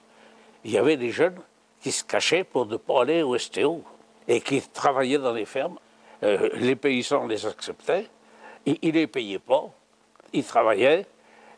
il 0.65 0.71
y 0.71 0.79
avait 0.79 0.97
des 0.97 1.11
jeunes 1.11 1.39
qui 1.81 1.91
se 1.91 2.05
cachaient 2.05 2.45
pour 2.45 2.67
ne 2.67 2.77
pas 2.77 3.03
aller 3.03 3.23
au 3.23 3.37
STO 3.37 3.83
et 4.29 4.41
qui 4.41 4.63
travaillaient 4.63 5.19
dans 5.19 5.33
les 5.33 5.45
fermes. 5.45 5.79
Euh, 6.23 6.51
les 6.55 6.77
paysans 6.77 7.27
les 7.27 7.45
acceptaient, 7.47 8.07
ils 8.65 8.79
ne 8.81 8.91
les 8.93 9.07
payaient 9.09 9.41
pas, 9.41 9.65
ils 10.33 10.45
travaillaient, 10.45 11.05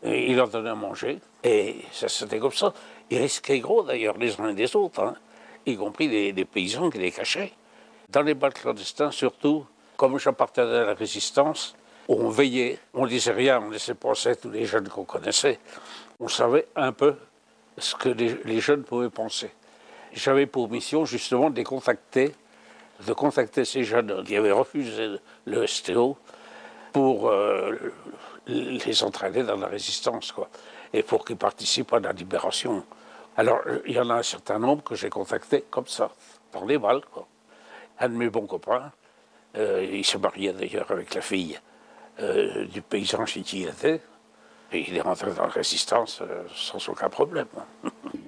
ils 0.03 0.37
leur 0.37 0.49
donnaient 0.49 0.71
à 0.71 0.75
manger, 0.75 1.19
et 1.43 1.77
ça 1.93 2.09
c'était 2.09 2.39
comme 2.39 2.53
ça. 2.53 2.73
Ils 3.11 3.19
risquaient 3.19 3.61
gros 3.61 3.83
d'ailleurs 3.83 4.17
les 4.17 4.41
uns 4.41 4.53
les 4.53 4.75
autres, 4.75 5.03
hein, 5.03 5.15
y 5.67 5.77
compris 5.77 6.09
les, 6.09 6.45
paysans 6.47 6.89
qui 6.89 6.99
les 6.99 7.13
cachaient. 7.13 7.53
Dans 8.09 8.23
les 8.23 8.33
bals 8.33 8.55
clandestins 8.55 9.11
surtout, 9.11 9.67
comme 9.97 10.19
j'appartenais 10.19 10.79
à 10.79 10.85
la 10.87 10.95
résistance, 10.95 11.75
on 12.09 12.29
veillait, 12.29 12.79
on 12.93 13.07
disait 13.07 13.33
rien, 13.33 13.61
on 13.61 13.71
laissait 13.71 13.95
penser 13.95 14.37
tous 14.37 14.51
les 14.51 14.67
jeunes 14.67 14.89
qu'on 14.89 15.05
connaissait. 15.05 15.59
On 16.21 16.29
savait 16.29 16.67
un 16.77 16.93
peu 16.93 17.17
ce 17.79 17.95
que 17.95 18.09
les, 18.09 18.61
jeunes 18.61 18.85
pouvaient 18.85 19.11
penser. 19.11 19.51
J'avais 20.13 20.47
pour 20.47 20.71
mission 20.71 21.05
justement 21.05 21.51
de 21.51 21.63
contacter, 21.63 22.35
de 23.07 23.13
contacter 23.13 23.65
ces 23.65 23.85
jeunes 23.85 24.23
qui 24.25 24.37
avaient 24.37 24.53
refusé 24.53 25.17
le 25.47 25.67
STO 25.67 26.17
pour 26.93 27.29
euh, 27.29 27.93
les 28.47 29.03
entraîner 29.03 29.43
dans 29.43 29.57
la 29.57 29.67
résistance, 29.67 30.31
quoi, 30.31 30.49
et 30.93 31.03
pour 31.03 31.25
qu'ils 31.25 31.37
participent 31.37 31.93
à 31.95 32.01
la 32.01 32.13
libération. 32.13 32.85
Alors, 33.37 33.63
il 33.87 33.95
y 33.95 33.99
en 33.99 34.11
a 34.11 34.15
un 34.15 34.23
certain 34.23 34.61
nombre 34.61 34.85
que 34.85 34.95
j'ai 34.95 35.11
contactés 35.11 35.65
comme 35.69 35.89
ça, 35.89 36.11
par 36.53 36.65
les 36.65 36.79
balles. 36.79 37.01
Un 37.99 38.09
de 38.09 38.15
mes 38.15 38.29
bons 38.29 38.47
copains, 38.47 38.93
euh, 39.57 39.87
il 39.91 40.05
se 40.05 40.19
mariait 40.19 40.53
d'ailleurs 40.53 40.91
avec 40.91 41.15
la 41.15 41.21
fille 41.21 41.59
euh, 42.21 42.67
du 42.67 42.83
paysan 42.83 43.27
chez 43.27 43.43
qui 43.43 43.63
il 43.63 43.69
était. 43.69 44.01
Et 44.73 44.85
il 44.89 44.97
est 44.97 45.01
rentré 45.01 45.31
dans 45.33 45.45
la 45.45 45.49
résistance 45.49 46.21
euh, 46.23 46.45
sans 46.55 46.89
aucun 46.89 47.09
problème. 47.09 47.47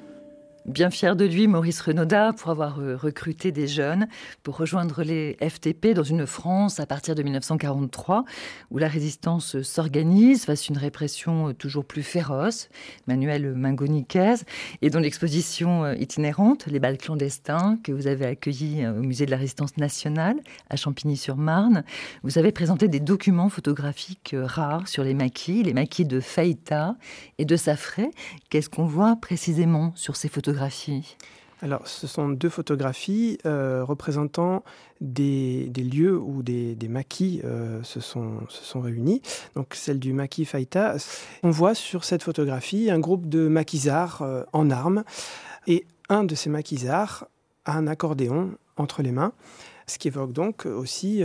Bien 0.66 0.90
fier 0.90 1.14
de 1.14 1.24
lui, 1.24 1.46
Maurice 1.46 1.80
Renaudat, 1.80 2.32
pour 2.32 2.50
avoir 2.50 2.80
euh, 2.80 2.96
recruté 2.96 3.52
des 3.52 3.68
jeunes 3.68 4.08
pour 4.42 4.56
rejoindre 4.56 5.04
les 5.04 5.36
FTP 5.40 5.94
dans 5.94 6.02
une 6.02 6.26
France 6.26 6.80
à 6.80 6.86
partir 6.86 7.14
de 7.14 7.22
1943, 7.22 8.24
où 8.72 8.78
la 8.78 8.88
résistance 8.88 9.62
s'organise 9.62 10.44
face 10.44 10.62
à 10.62 10.66
une 10.70 10.78
répression 10.78 11.50
euh, 11.50 11.52
toujours 11.52 11.84
plus 11.84 12.02
féroce. 12.02 12.68
Manuel 13.06 13.54
Mangoniquez, 13.54 14.34
et 14.82 14.90
dont 14.90 14.98
l'exposition 14.98 15.84
euh, 15.84 15.94
itinérante, 15.94 16.66
Les 16.66 16.80
balles 16.80 16.98
clandestins, 16.98 17.78
que 17.84 17.92
vous 17.92 18.08
avez 18.08 18.26
accueilli 18.26 18.84
au 18.88 19.02
Musée 19.02 19.24
de 19.24 19.30
la 19.30 19.36
Résistance 19.36 19.76
nationale 19.76 20.34
à 20.68 20.74
Champigny-sur-Marne, 20.74 21.84
vous 22.24 22.38
avez 22.38 22.50
présenté 22.50 22.88
des 22.88 22.98
documents 22.98 23.50
photographiques 23.50 24.34
rares 24.36 24.88
sur 24.88 25.04
les 25.04 25.14
maquis, 25.14 25.62
les 25.62 25.74
maquis 25.74 26.04
de 26.04 26.18
Faïta 26.18 26.96
et 27.38 27.44
de 27.44 27.54
Safré. 27.54 28.10
Qu'est-ce 28.50 28.68
qu'on 28.68 28.86
voit 28.86 29.14
précisément 29.14 29.92
sur 29.94 30.16
ces 30.16 30.28
alors, 31.62 31.86
ce 31.88 32.06
sont 32.06 32.28
deux 32.28 32.50
photographies 32.50 33.38
euh, 33.46 33.82
représentant 33.82 34.62
des, 35.00 35.70
lieux 35.74 36.18
où 36.18 36.42
des, 36.42 36.76
maquis 36.88 37.40
euh, 37.44 37.82
se, 37.82 38.00
sont, 38.00 38.46
réunis. 38.74 39.22
Donc, 39.54 39.74
celle 39.74 39.98
du 39.98 40.12
maquis 40.12 40.44
Faïta. 40.44 40.96
On 41.42 41.50
voit 41.50 41.74
sur 41.74 42.04
cette 42.04 42.22
photographie 42.22 42.90
un 42.90 42.98
groupe 42.98 43.26
de 43.26 43.48
maquisards 43.48 44.20
euh, 44.20 44.44
en 44.52 44.70
armes. 44.70 45.02
Et 45.66 45.86
un 46.10 46.24
de 46.24 46.34
ces 46.34 46.50
maquisards 46.50 47.26
a 47.64 47.76
un 47.76 47.86
accordéon 47.86 48.52
entre 48.76 49.02
les 49.02 49.12
mains 49.12 49.32
ce 49.88 49.98
qui 49.98 50.08
évoque 50.08 50.32
donc 50.32 50.66
aussi 50.66 51.22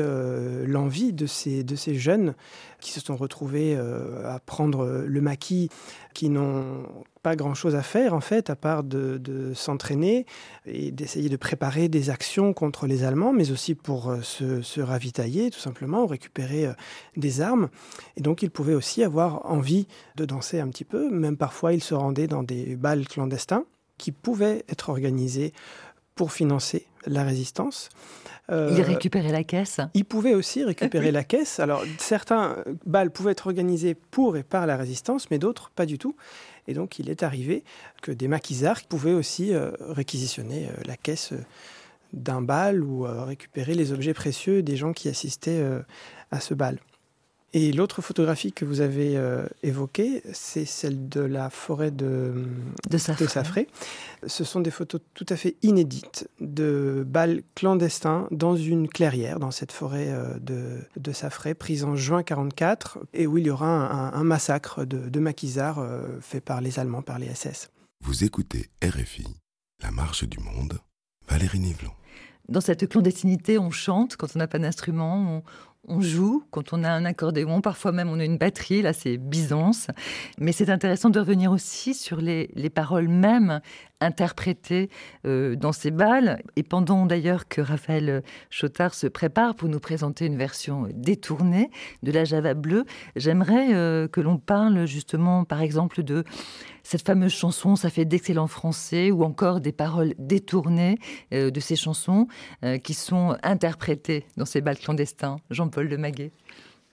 l'envie 0.68 1.14
de 1.14 1.26
ces, 1.26 1.66
jeunes 1.96 2.36
qui 2.80 2.92
se 2.92 3.00
sont 3.00 3.16
retrouvés 3.16 3.76
à 3.76 4.40
prendre 4.40 5.04
le 5.04 5.20
maquis, 5.20 5.70
qui 6.14 6.30
n'ont 6.30 6.86
pas 7.22 7.36
grand-chose 7.36 7.76
à 7.76 7.84
faire 7.84 8.14
en 8.14 8.22
fait, 8.22 8.50
à 8.50 8.56
part 8.56 8.84
de, 8.84 9.52
s'entraîner 9.54 10.26
et 10.66 10.92
d'essayer 10.92 11.30
de 11.30 11.38
préparer 11.38 11.90
des 11.90 12.10
actions 12.10 12.54
contre 12.54 12.88
les 12.88 13.04
Allemands, 13.04 13.34
mais 13.34 13.52
aussi 13.52 13.76
pour 13.76 14.10
euh, 14.10 14.22
se, 14.22 14.82
ravitailler 14.82 15.50
tout 15.52 15.60
simplement, 15.60 16.04
ou 16.04 16.08
récupérer 16.08 16.70
des 17.18 17.42
armes. 17.42 17.70
Et 18.18 18.22
donc 18.22 18.42
ils 18.42 18.52
pouvaient 18.52 18.74
aussi 18.74 19.04
avoir 19.04 19.46
envie 19.46 19.88
de 20.16 20.26
danser 20.26 20.60
un 20.60 20.68
petit 20.70 20.86
peu, 20.86 21.10
même 21.10 21.38
parfois 21.38 21.74
ils 21.74 21.84
se 21.84 21.94
rendaient 21.94 22.28
dans 22.28 22.44
des 22.44 22.76
bals 22.76 23.08
clandestins 23.08 23.66
qui 23.98 24.12
pouvaient 24.12 24.66
être 24.68 24.90
organisés 24.90 25.54
pour 26.16 26.32
financer 26.32 26.88
la 27.06 27.24
résistance. 27.24 27.90
Euh, 28.52 28.74
il 28.76 28.82
récupérait 28.82 29.32
la 29.32 29.44
caisse 29.44 29.80
Il 29.94 30.06
pouvait 30.06 30.34
aussi 30.34 30.64
récupérer 30.64 31.12
la 31.12 31.24
caisse. 31.24 31.60
Alors, 31.60 31.84
certains 32.00 32.58
balles 32.86 33.12
pouvaient 33.12 33.32
être 33.32 33.48
organisés 33.48 33.96
pour 33.96 34.36
et 34.36 34.44
par 34.44 34.68
la 34.68 34.76
résistance, 34.76 35.32
mais 35.32 35.40
d'autres 35.40 35.70
pas 35.70 35.86
du 35.86 35.98
tout. 35.98 36.16
Et 36.68 36.74
donc, 36.74 37.00
il 37.00 37.10
est 37.10 37.24
arrivé 37.24 37.64
que 38.02 38.12
des 38.12 38.28
maquisards 38.28 38.84
pouvaient 38.84 39.14
aussi 39.14 39.54
euh, 39.54 39.72
réquisitionner 39.80 40.68
euh, 40.68 40.82
la 40.86 40.98
caisse 40.98 41.34
d'un 42.14 42.42
bal 42.42 42.84
ou 42.84 43.04
récupérer 43.04 43.74
les 43.74 43.94
objets 43.94 44.14
précieux 44.14 44.62
des 44.62 44.76
gens 44.76 44.92
qui 44.92 45.08
assistaient 45.08 45.64
à 46.30 46.42
ce 46.42 46.54
bal. 46.54 46.78
Et 47.54 47.74
l'autre 47.74 48.02
photographie 48.02 48.54
que 48.54 48.64
vous 48.64 48.80
avez 48.80 49.18
euh, 49.18 49.46
évoquée, 49.62 50.24
c'est 50.32 50.64
celle 50.64 51.10
de 51.10 51.20
la 51.20 51.50
forêt 51.50 51.92
de, 51.92 52.46
de, 52.90 52.98
Safré. 52.98 53.68
Ce 54.26 54.46
sont 54.46 54.62
des 54.62 54.72
photos 54.72 55.02
tout 55.14 55.26
à 55.28 55.36
fait 55.36 55.58
inédites 55.62 56.30
de 56.40 57.04
balles 57.06 57.44
clandestins 57.56 58.30
dans 58.32 58.56
une 58.56 58.88
clairière, 58.88 59.40
dans 59.40 59.52
cette 59.52 59.74
forêt 59.74 60.12
euh, 60.12 60.40
de, 60.40 60.80
de 60.96 61.12
Safré, 61.12 61.54
prise 61.54 61.84
en 61.84 61.98
juin 61.98 62.20
1944, 62.20 63.00
et 63.14 63.28
où 63.28 63.38
il 63.38 63.48
y 63.48 63.50
aura 63.50 63.68
un, 63.68 64.24
massacre 64.24 64.86
de, 64.86 65.20
maquisards 65.20 65.80
euh, 65.80 66.08
fait 66.22 66.42
par 66.42 66.62
les 66.62 66.80
Allemands, 66.80 67.02
par 67.02 67.20
les 67.20 67.36
SS. 67.36 67.70
Vous 68.02 68.24
écoutez 68.24 68.70
RFI, 68.82 69.28
La 69.84 69.92
Marche 69.92 70.24
du 70.24 70.40
Monde, 70.40 70.80
Valérie 71.28 71.60
Nivelon. 71.60 71.92
Dans 72.48 72.62
cette 72.62 72.88
clandestinité, 72.90 73.60
on 73.60 73.72
chante 73.72 74.18
quand 74.18 74.36
on 74.36 74.40
n'a 74.40 74.48
pas 74.48 74.60
d'instrument, 74.60 75.16
on 75.38 75.44
joue, 76.00 76.44
quand 76.52 76.74
on 76.74 76.84
a 76.84 76.90
un 76.90 77.06
accordéon, 77.06 77.62
parfois 77.62 77.92
même 77.92 78.10
on 78.10 78.20
a 78.20 78.26
une 78.26 78.38
batterie, 78.38 78.82
là 78.82 78.94
c'est 78.94 79.18
Byzance. 79.18 79.88
Mais 80.40 80.52
c'est 80.52 80.70
intéressant 80.70 81.10
de 81.10 81.20
revenir 81.20 81.52
aussi 81.52 81.94
sur 81.94 82.18
les, 82.18 82.48
paroles 82.74 83.08
mêmes 83.08 83.62
interprétées 84.02 84.90
euh, 85.26 85.56
dans 85.56 85.72
ces 85.72 85.92
balles. 85.92 86.42
Et 86.56 86.64
pendant 86.64 87.06
d'ailleurs 87.06 87.48
que 87.48 87.62
Raphaël 87.62 88.24
Chotard 88.50 88.94
se 88.94 89.08
prépare 89.08 89.56
pour 89.56 89.70
nous 89.70 89.80
présenter 89.80 90.26
une 90.26 90.38
version 90.38 90.88
détournée 90.94 91.70
de 92.04 92.12
la 92.12 92.26
Java 92.26 92.54
bleue, 92.54 92.86
j'aimerais 93.16 93.74
euh, 93.74 94.08
que 94.08 94.20
l'on 94.20 94.38
parle 94.38 94.86
justement 94.86 95.46
par 95.46 95.62
exemple 95.62 96.04
de 96.04 96.24
cette 96.84 97.06
fameuse 97.06 97.32
chanson, 97.32 97.76
ça 97.76 97.92
fait 97.92 98.06
d'excellents 98.06 98.48
français, 98.48 99.12
ou 99.12 99.24
encore 99.24 99.62
des 99.62 99.72
paroles 99.72 100.16
détournées 100.18 100.98
euh, 101.32 101.52
de 101.52 101.60
ces 101.60 101.76
chansons 101.76 102.28
qui 102.84 102.94
sont 102.94 103.38
interprétées 103.44 104.26
dans 104.38 104.46
ces 104.46 104.62
bals 104.62 104.78
clandestins. 104.78 105.38
Jean-Paul 105.52 105.90
de 105.90 105.98
Maguet. 105.98 106.32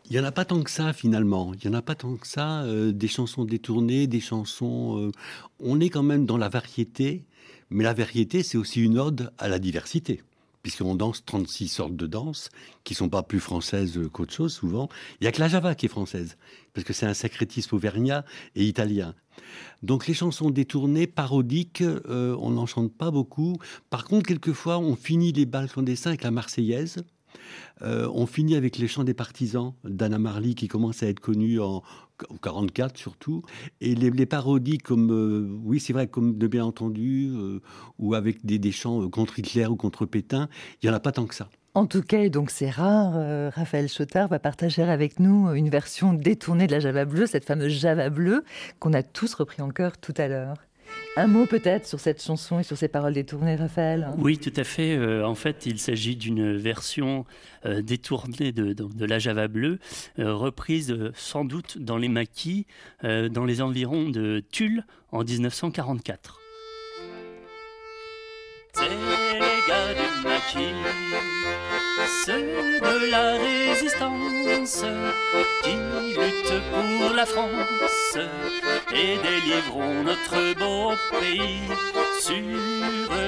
Il 0.09 0.15
n'y 0.15 0.21
en 0.21 0.25
a 0.25 0.33
pas 0.33 0.45
tant 0.45 0.63
que 0.63 0.71
ça 0.71 0.93
finalement. 0.93 1.53
Il 1.55 1.69
n'y 1.69 1.75
en 1.75 1.79
a 1.79 1.83
pas 1.83 1.95
tant 1.95 2.17
que 2.17 2.27
ça. 2.27 2.63
Euh, 2.63 2.93
des 2.93 3.09
chansons 3.09 3.45
détournées, 3.45 4.07
des 4.07 4.21
chansons. 4.21 5.13
on 5.61 5.81
est 5.81 5.91
quand 5.91 6.03
même 6.03 6.25
dans 6.27 6.39
la 6.39 6.49
variété, 6.49 7.25
mais 7.71 7.85
la 7.85 7.95
variété, 7.95 8.43
c'est 8.43 8.59
aussi 8.59 8.83
une 8.83 8.99
ode 8.99 9.33
à 9.39 9.49
la 9.49 9.59
diversité 9.59 10.23
puisqu'on 10.63 10.95
danse 10.95 11.25
36 11.25 11.69
sortes 11.69 11.97
de 11.97 12.07
danses 12.07 12.51
qui 12.85 12.95
sont 12.95 13.09
pas 13.09 13.23
plus 13.23 13.41
françaises 13.41 13.99
qu'autre 14.13 14.35
chose 14.35 14.53
souvent. 14.53 14.89
Il 15.21 15.25
y 15.25 15.27
a 15.27 15.33
que 15.33 15.41
la 15.41 15.49
java 15.49 15.75
qui 15.75 15.87
est 15.87 15.89
française, 15.89 16.37
parce 16.75 16.85
que 16.85 16.93
c'est 16.93 17.07
un 17.07 17.15
sacrétisme 17.15 17.75
auvergnat 17.75 18.25
et 18.55 18.65
italien. 18.65 19.15
Donc 19.83 20.07
les 20.07 20.15
chansons 20.15 20.51
détournées, 20.51 21.07
parodiques, 21.07 21.83
euh, 21.83 22.37
on 22.41 22.51
n'en 22.51 22.67
chante 22.67 22.93
pas 22.93 23.11
beaucoup. 23.11 23.57
Par 23.89 24.05
contre, 24.05 24.27
quelquefois, 24.27 24.79
on 24.79 24.97
finit 24.97 25.33
les 25.33 25.47
bals 25.47 25.71
clandestins 25.71 26.11
avec 26.11 26.23
la 26.23 26.31
Marseillaise. 26.31 27.05
Euh, 27.83 28.09
on 28.13 28.27
finit 28.27 28.57
avec 28.57 28.79
les 28.79 28.89
chants 28.89 29.05
des 29.05 29.15
partisans 29.15 29.75
d'Anna 29.85 30.19
Marley 30.19 30.55
qui 30.55 30.69
commence 30.69 31.03
à 31.03 31.07
être 31.07 31.21
connu 31.21 31.61
en 31.61 31.83
44 32.43 32.97
surtout. 32.97 33.43
Et 33.81 33.95
les, 33.95 34.27
parodies 34.27 34.79
comme, 34.79 35.13
euh, 35.13 35.49
oui 35.65 35.81
c'est 35.81 35.93
vrai, 35.93 36.07
comme 36.07 36.37
de 36.37 36.47
bien 36.47 36.65
entendu, 36.65 37.31
ou 37.99 38.15
avec 38.15 38.45
des, 38.45 38.73
chants 38.73 39.09
contre 39.09 39.39
Hitler 39.39 39.67
ou 39.67 39.77
contre 39.77 40.07
Pétain, 40.07 40.49
il 40.83 40.87
n'y 40.87 40.93
en 40.93 40.97
a 40.97 41.01
pas 41.01 41.13
tant 41.13 41.27
que 41.27 41.35
ça. 41.35 41.49
En 41.79 41.87
tout 41.87 42.03
cas, 42.03 42.29
donc 42.29 42.51
c'est 42.51 42.71
rare, 42.71 43.13
euh, 43.15 43.51
Raphaël 43.55 43.89
Chotard 43.89 44.27
va 44.27 44.41
partager 44.41 44.83
avec 44.83 45.21
nous 45.21 45.53
une 45.53 45.69
version 45.69 46.13
détournée 46.13 46.67
de 46.67 46.73
la 46.73 46.81
Java 46.81 47.05
bleue, 47.05 47.27
cette 47.27 47.45
fameuse 47.45 47.73
Java 47.73 48.11
bleue 48.11 48.43
qu'on 48.81 48.93
a 48.95 49.05
tous 49.05 49.33
repris 49.35 49.63
en 49.63 49.69
chœur 49.69 49.97
tout 49.97 50.15
à 50.17 50.27
l'heure. 50.27 50.57
Un 51.17 51.27
mot 51.27 51.47
peut-être 51.47 51.87
sur 51.87 51.99
cette 51.99 52.23
chanson 52.23 52.61
et 52.61 52.63
sur 52.63 52.77
ces 52.77 52.87
paroles 52.87 53.13
détournées, 53.13 53.57
Raphaël 53.57 54.09
Oui, 54.19 54.39
tout 54.39 54.53
à 54.57 54.63
fait. 54.63 54.97
Euh, 54.97 55.27
en 55.27 55.35
fait, 55.35 55.67
il 55.67 55.79
s'agit 55.81 56.15
d'une 56.15 56.57
version 56.57 57.27
euh, 57.67 57.83
détournée 57.83 58.53
de, 58.53 58.73
de, 58.73 59.05
la 59.05 59.19
Java 59.19 59.49
bleue, 59.49 59.81
reprise 60.17 60.97
sans 61.15 61.45
doute 61.45 61.79
dans 61.79 61.97
les 61.97 62.09
maquis, 62.09 62.67
dans 63.03 63.45
les 63.45 63.63
environs 63.63 64.09
de 64.11 64.45
Tulle 64.53 64.85
en 65.11 65.25
1944. 65.25 66.41
C'est 68.75 68.89
les 68.89 69.67
gars 69.67 69.95
du 69.95 70.29
maquis 70.29 70.75
ceux 72.07 72.79
de 72.81 73.11
la 73.11 73.33
résistance 73.33 74.85
qui 75.63 75.77
luttent 76.17 76.63
pour 76.71 77.15
la 77.15 77.27
France 77.27 78.19
et 78.93 79.19
délivrons 79.19 80.03
notre 80.05 80.55
beau 80.59 80.93
pays 81.21 81.69
sur 82.21 82.37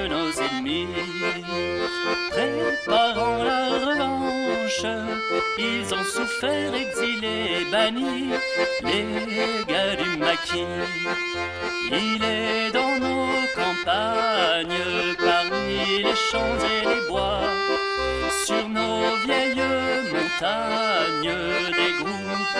nos 0.09 0.31
ennemis. 0.31 0.87
Préparant 2.31 3.43
la 3.43 3.69
revanche, 3.69 4.85
ils 5.57 5.93
ont 5.93 6.03
souffert, 6.03 6.73
exilés, 6.73 7.65
bannis, 7.71 8.31
les 8.83 9.65
gars 9.67 9.95
du 9.95 10.17
maquis. 10.17 10.65
Il 11.91 12.23
est 12.23 12.71
dans 12.71 12.97
nos 12.99 13.47
campagnes, 13.55 15.15
parmi 15.17 16.03
les 16.03 16.15
champs 16.15 16.57
et 16.65 16.87
les 16.87 17.07
bois 17.09 17.41
sur 18.51 18.69
nos 18.69 19.15
vieilles 19.25 19.67
montagnes, 20.13 21.37
des 21.79 21.93
groupes 21.99 22.57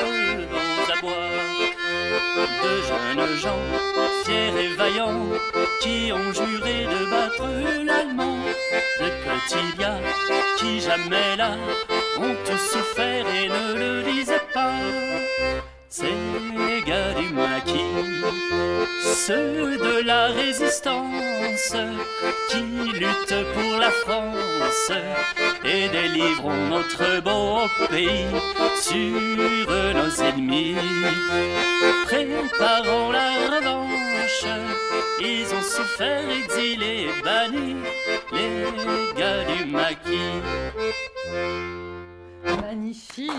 aux 0.61 0.91
abois. 0.95 1.37
De 2.63 2.73
jeunes 2.87 3.35
gens, 3.43 3.65
fiers 4.23 4.55
et 4.63 4.73
vaillants, 4.75 5.27
qui 5.81 6.11
ont 6.13 6.31
juré 6.39 6.85
de 6.93 7.01
battre 7.13 7.49
l'allemand. 7.87 8.37
De 8.99 9.09
petits 9.25 9.77
gars 9.77 10.05
qui 10.57 10.79
jamais 10.79 11.35
là 11.35 11.51
ont 12.19 12.35
souffert 12.71 13.25
et 13.39 13.49
ne 13.49 13.65
le 13.81 14.03
disaient 14.03 14.47
pas. 14.53 14.71
Ces 15.93 16.83
gars 16.87 17.13
du 17.19 17.33
maquis, 17.33 17.83
ceux 19.03 19.77
de 19.77 20.01
la 20.05 20.27
résistance 20.27 21.75
qui 22.49 22.97
luttent 22.97 23.45
pour 23.53 23.77
la 23.77 23.91
France 23.91 24.91
et 25.65 25.89
délivrons 25.89 26.67
notre 26.69 27.19
beau 27.19 27.67
pays 27.89 28.25
sur 28.79 29.69
nos 29.93 30.23
ennemis. 30.23 30.77
Préparons 32.05 33.11
la 33.11 33.57
revanche, 33.57 34.45
ils 35.19 35.53
ont 35.53 35.61
souffert, 35.61 36.23
exilés, 36.29 37.09
bannis, 37.21 37.75
les 38.31 39.19
gars 39.19 39.43
du 39.43 39.65
maquis. 39.65 40.41
Magnifique, 42.43 43.31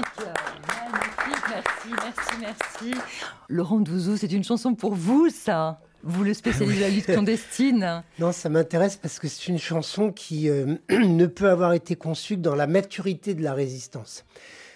magnifique, 0.69 1.45
merci, 1.49 1.89
merci, 1.91 2.41
merci. 2.41 3.01
Laurent 3.49 3.81
Douzou, 3.81 4.17
c'est 4.17 4.33
une 4.33 4.45
chanson 4.45 4.75
pour 4.75 4.95
vous, 4.95 5.29
ça 5.31 5.81
vous, 6.05 6.25
le 6.25 6.35
spécialiste 6.35 6.79
de 6.79 6.83
la 6.83 6.91
lutte 6.91 7.07
clandestine 7.07 8.03
Non, 8.19 8.33
ça 8.33 8.49
m'intéresse 8.49 8.97
parce 8.97 9.21
que 9.21 9.29
c'est 9.29 9.47
une 9.49 9.59
chanson 9.59 10.11
qui 10.11 10.49
euh, 10.49 10.75
ne 10.91 11.27
peut 11.27 11.49
avoir 11.49 11.75
été 11.75 11.95
conçue 11.95 12.37
que 12.37 12.41
dans 12.41 12.57
la 12.57 12.67
maturité 12.67 13.35
de 13.35 13.43
la 13.43 13.55
résistance. 13.55 14.25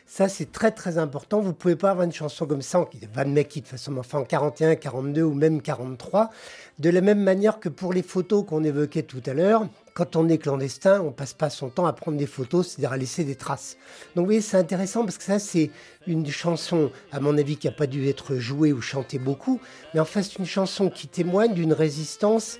Ça, 0.06 0.28
c'est 0.28 0.52
très 0.52 0.70
très 0.70 0.98
important. 0.98 1.40
Vous 1.40 1.52
pouvez 1.52 1.74
pas 1.74 1.90
avoir 1.90 2.04
une 2.04 2.12
chanson 2.12 2.46
comme 2.46 2.62
ça, 2.62 2.84
qui 2.90 3.00
Van 3.12 3.26
Meckie 3.26 3.60
de 3.60 3.66
façon, 3.66 3.96
enfin 3.98 4.20
en 4.20 4.24
41, 4.24 4.76
42 4.76 5.22
ou 5.22 5.34
même 5.34 5.60
43. 5.60 6.30
De 6.78 6.90
la 6.90 7.00
même 7.00 7.20
manière 7.20 7.58
que 7.58 7.68
pour 7.68 7.92
les 7.92 8.02
photos 8.02 8.44
qu'on 8.46 8.62
évoquait 8.62 9.02
tout 9.02 9.22
à 9.26 9.34
l'heure, 9.34 9.66
quand 9.96 10.14
on 10.14 10.28
est 10.28 10.36
clandestin, 10.36 11.00
on 11.00 11.10
passe 11.10 11.32
pas 11.32 11.48
son 11.48 11.70
temps 11.70 11.86
à 11.86 11.92
prendre 11.94 12.18
des 12.18 12.26
photos, 12.26 12.68
c'est-à-dire 12.68 12.92
à 12.92 12.98
laisser 12.98 13.24
des 13.24 13.34
traces. 13.34 13.78
Donc 14.14 14.24
vous 14.24 14.26
voyez, 14.26 14.42
c'est 14.42 14.58
intéressant 14.58 15.04
parce 15.04 15.16
que 15.16 15.24
ça, 15.24 15.38
c'est 15.38 15.70
une 16.06 16.26
chanson, 16.26 16.92
à 17.12 17.18
mon 17.18 17.38
avis, 17.38 17.56
qui 17.56 17.66
n'a 17.66 17.72
pas 17.72 17.86
dû 17.86 18.06
être 18.06 18.36
jouée 18.36 18.74
ou 18.74 18.82
chantée 18.82 19.18
beaucoup, 19.18 19.58
mais 19.94 20.00
en 20.00 20.04
fait, 20.04 20.22
c'est 20.22 20.36
une 20.36 20.44
chanson 20.44 20.90
qui 20.90 21.08
témoigne 21.08 21.54
d'une 21.54 21.72
résistance 21.72 22.58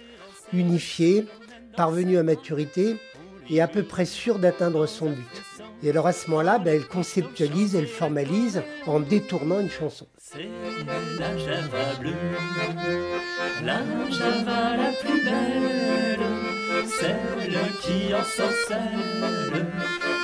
unifiée, 0.55 1.27
parvenue 1.77 2.17
à 2.17 2.23
maturité 2.23 2.97
et 3.51 3.61
à 3.61 3.69
peu 3.69 3.83
près 3.83 4.07
sûre 4.07 4.39
d'atteindre 4.39 4.87
son 4.87 5.11
but. 5.11 5.66
Et 5.83 5.91
alors 5.91 6.07
à 6.07 6.13
ce 6.13 6.31
moment-là, 6.31 6.59
ben, 6.59 6.75
elle 6.75 6.87
conceptualise, 6.87 7.77
elle 7.77 7.87
formalise 7.87 8.63
en 8.87 9.01
détournant 9.01 9.61
une 9.61 9.71
chanson. 9.71 10.07
C'est 10.19 10.49
la 11.19 11.37
java 11.39 11.95
bleue, 12.01 12.13
la 13.65 13.79
java 14.11 14.77
la 14.77 14.93
plus 15.01 15.25
belle, 15.25 16.21
celle 16.87 17.59
qui 17.83 18.15
en 18.15 18.25
sorcelle 18.25 19.67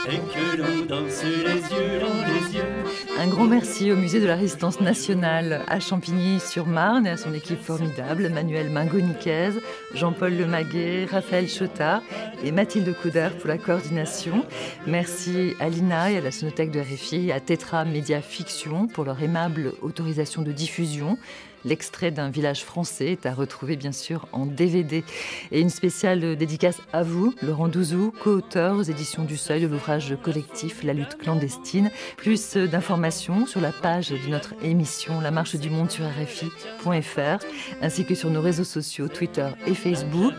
et 0.09 0.19
que 0.19 0.57
l'on 0.57 0.87
danse 0.87 1.23
les 1.23 1.61
yeux 1.61 2.01
dans 2.01 2.27
les 2.27 2.57
yeux. 2.57 2.85
Un 3.19 3.29
grand 3.29 3.45
merci 3.45 3.93
au 3.93 3.97
Musée 3.97 4.21
de 4.21 4.27
la 4.27 4.37
Résistance 4.37 4.81
nationale 4.81 5.63
à 5.69 5.81
Champigny-sur-Marne 5.81 7.07
et 7.07 7.11
à 7.11 7.17
son 7.17 7.35
équipe 7.35 7.63
formidable, 7.63 8.29
Manuel 8.31 8.71
Mingoniquez, 8.71 9.51
Jean-Paul 9.95 10.35
Lemaguet, 10.35 11.05
Raphaël 11.05 11.49
Chotard 11.49 12.03
et 12.43 12.51
Mathilde 12.51 12.95
Couder 13.01 13.29
pour 13.39 13.49
la 13.49 13.59
coordination. 13.59 14.45
Merci 14.87 15.55
à 15.61 15.69
l'INA 15.69 16.11
et 16.11 16.17
à 16.17 16.21
la 16.21 16.31
Sonothèque 16.31 16.71
de 16.71 16.81
RFI 16.81 17.31
à 17.33 17.41
Tetra 17.41 17.85
Média 17.85 18.21
Fiction 18.23 18.89
pour 18.89 19.05
leur 19.05 19.23
aimable 19.23 19.75
autorisation 19.83 20.43
de 20.43 20.51
diffusion. 20.51 21.19
L'extrait 21.65 22.11
d'un 22.11 22.31
village 22.31 22.65
français 22.65 23.13
est 23.13 23.27
à 23.27 23.35
retrouver 23.35 23.77
bien 23.77 23.93
sûr 23.93 24.27
en 24.33 24.47
DVD. 24.47 25.05
Et 25.51 25.61
une 25.61 25.71
spéciale 25.71 26.37
dédicace 26.37 26.81
à 26.93 27.03
vous, 27.03 27.35
Laurent 27.43 27.69
Douzou, 27.69 28.13
co-auteur 28.21 28.77
aux 28.77 28.83
éditions 28.83 29.25
du 29.25 29.37
Seuil 29.37 29.63
de 29.63 29.67
l'ouvrage 29.67 30.17
collectif 30.23 30.83
La 30.83 30.93
lutte 30.93 31.17
clandestine. 31.19 31.91
Plus 32.17 32.57
d'informations 32.57 33.47
sur 33.47 33.61
la 33.61 33.73
page 33.73 34.11
de 34.11 34.29
notre 34.29 34.55
émission 34.63 35.21
La 35.21 35.31
marche 35.31 35.57
du 35.57 35.71
monde 35.71 35.91
sur 35.91 36.05
RFI.fr 36.05 37.45
ainsi 37.81 38.05
que 38.05 38.15
sur 38.15 38.31
nos 38.31 38.41
réseaux 38.41 38.65
sociaux 38.65 39.09
Twitter 39.09 39.49
et 39.67 39.75
Facebook. 39.75 40.35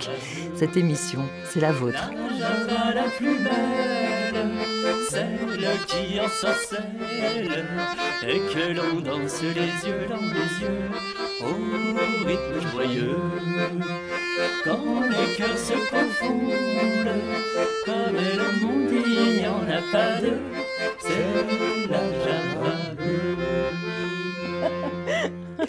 Cette 0.55 0.77
émission, 0.77 1.21
c'est 1.45 1.59
la 1.59 1.71
vôtre. 1.71 2.11
Celle 5.09 5.37
qui 5.87 6.19
en 6.19 6.27
sorcelle 6.27 7.65
et 8.27 8.39
que 8.39 8.73
l'on 8.73 9.01
danse 9.01 9.41
les 9.41 9.89
yeux 9.89 10.07
dans 10.09 10.15
les 10.15 10.61
yeux 10.61 11.12
au 11.41 12.25
rythme 12.25 12.71
joyeux. 12.71 13.17
Quand 14.63 15.01
les 15.09 15.35
cœurs 15.35 15.57
se 15.57 15.73
confondent, 15.89 17.21
comme 17.85 18.15
le 18.15 18.47
monde 18.61 18.91
il 19.05 19.39
n'y 19.39 19.47
en 19.47 19.63
a 19.69 19.81
pas 19.91 20.21
deux, 20.21 20.39
c'est 20.99 21.89
la 21.89 22.03
java. 22.23 22.73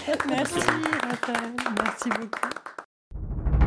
Merci 0.28 0.60
Raphaël, 1.02 1.52
merci 1.76 2.08
beaucoup. 2.08 2.73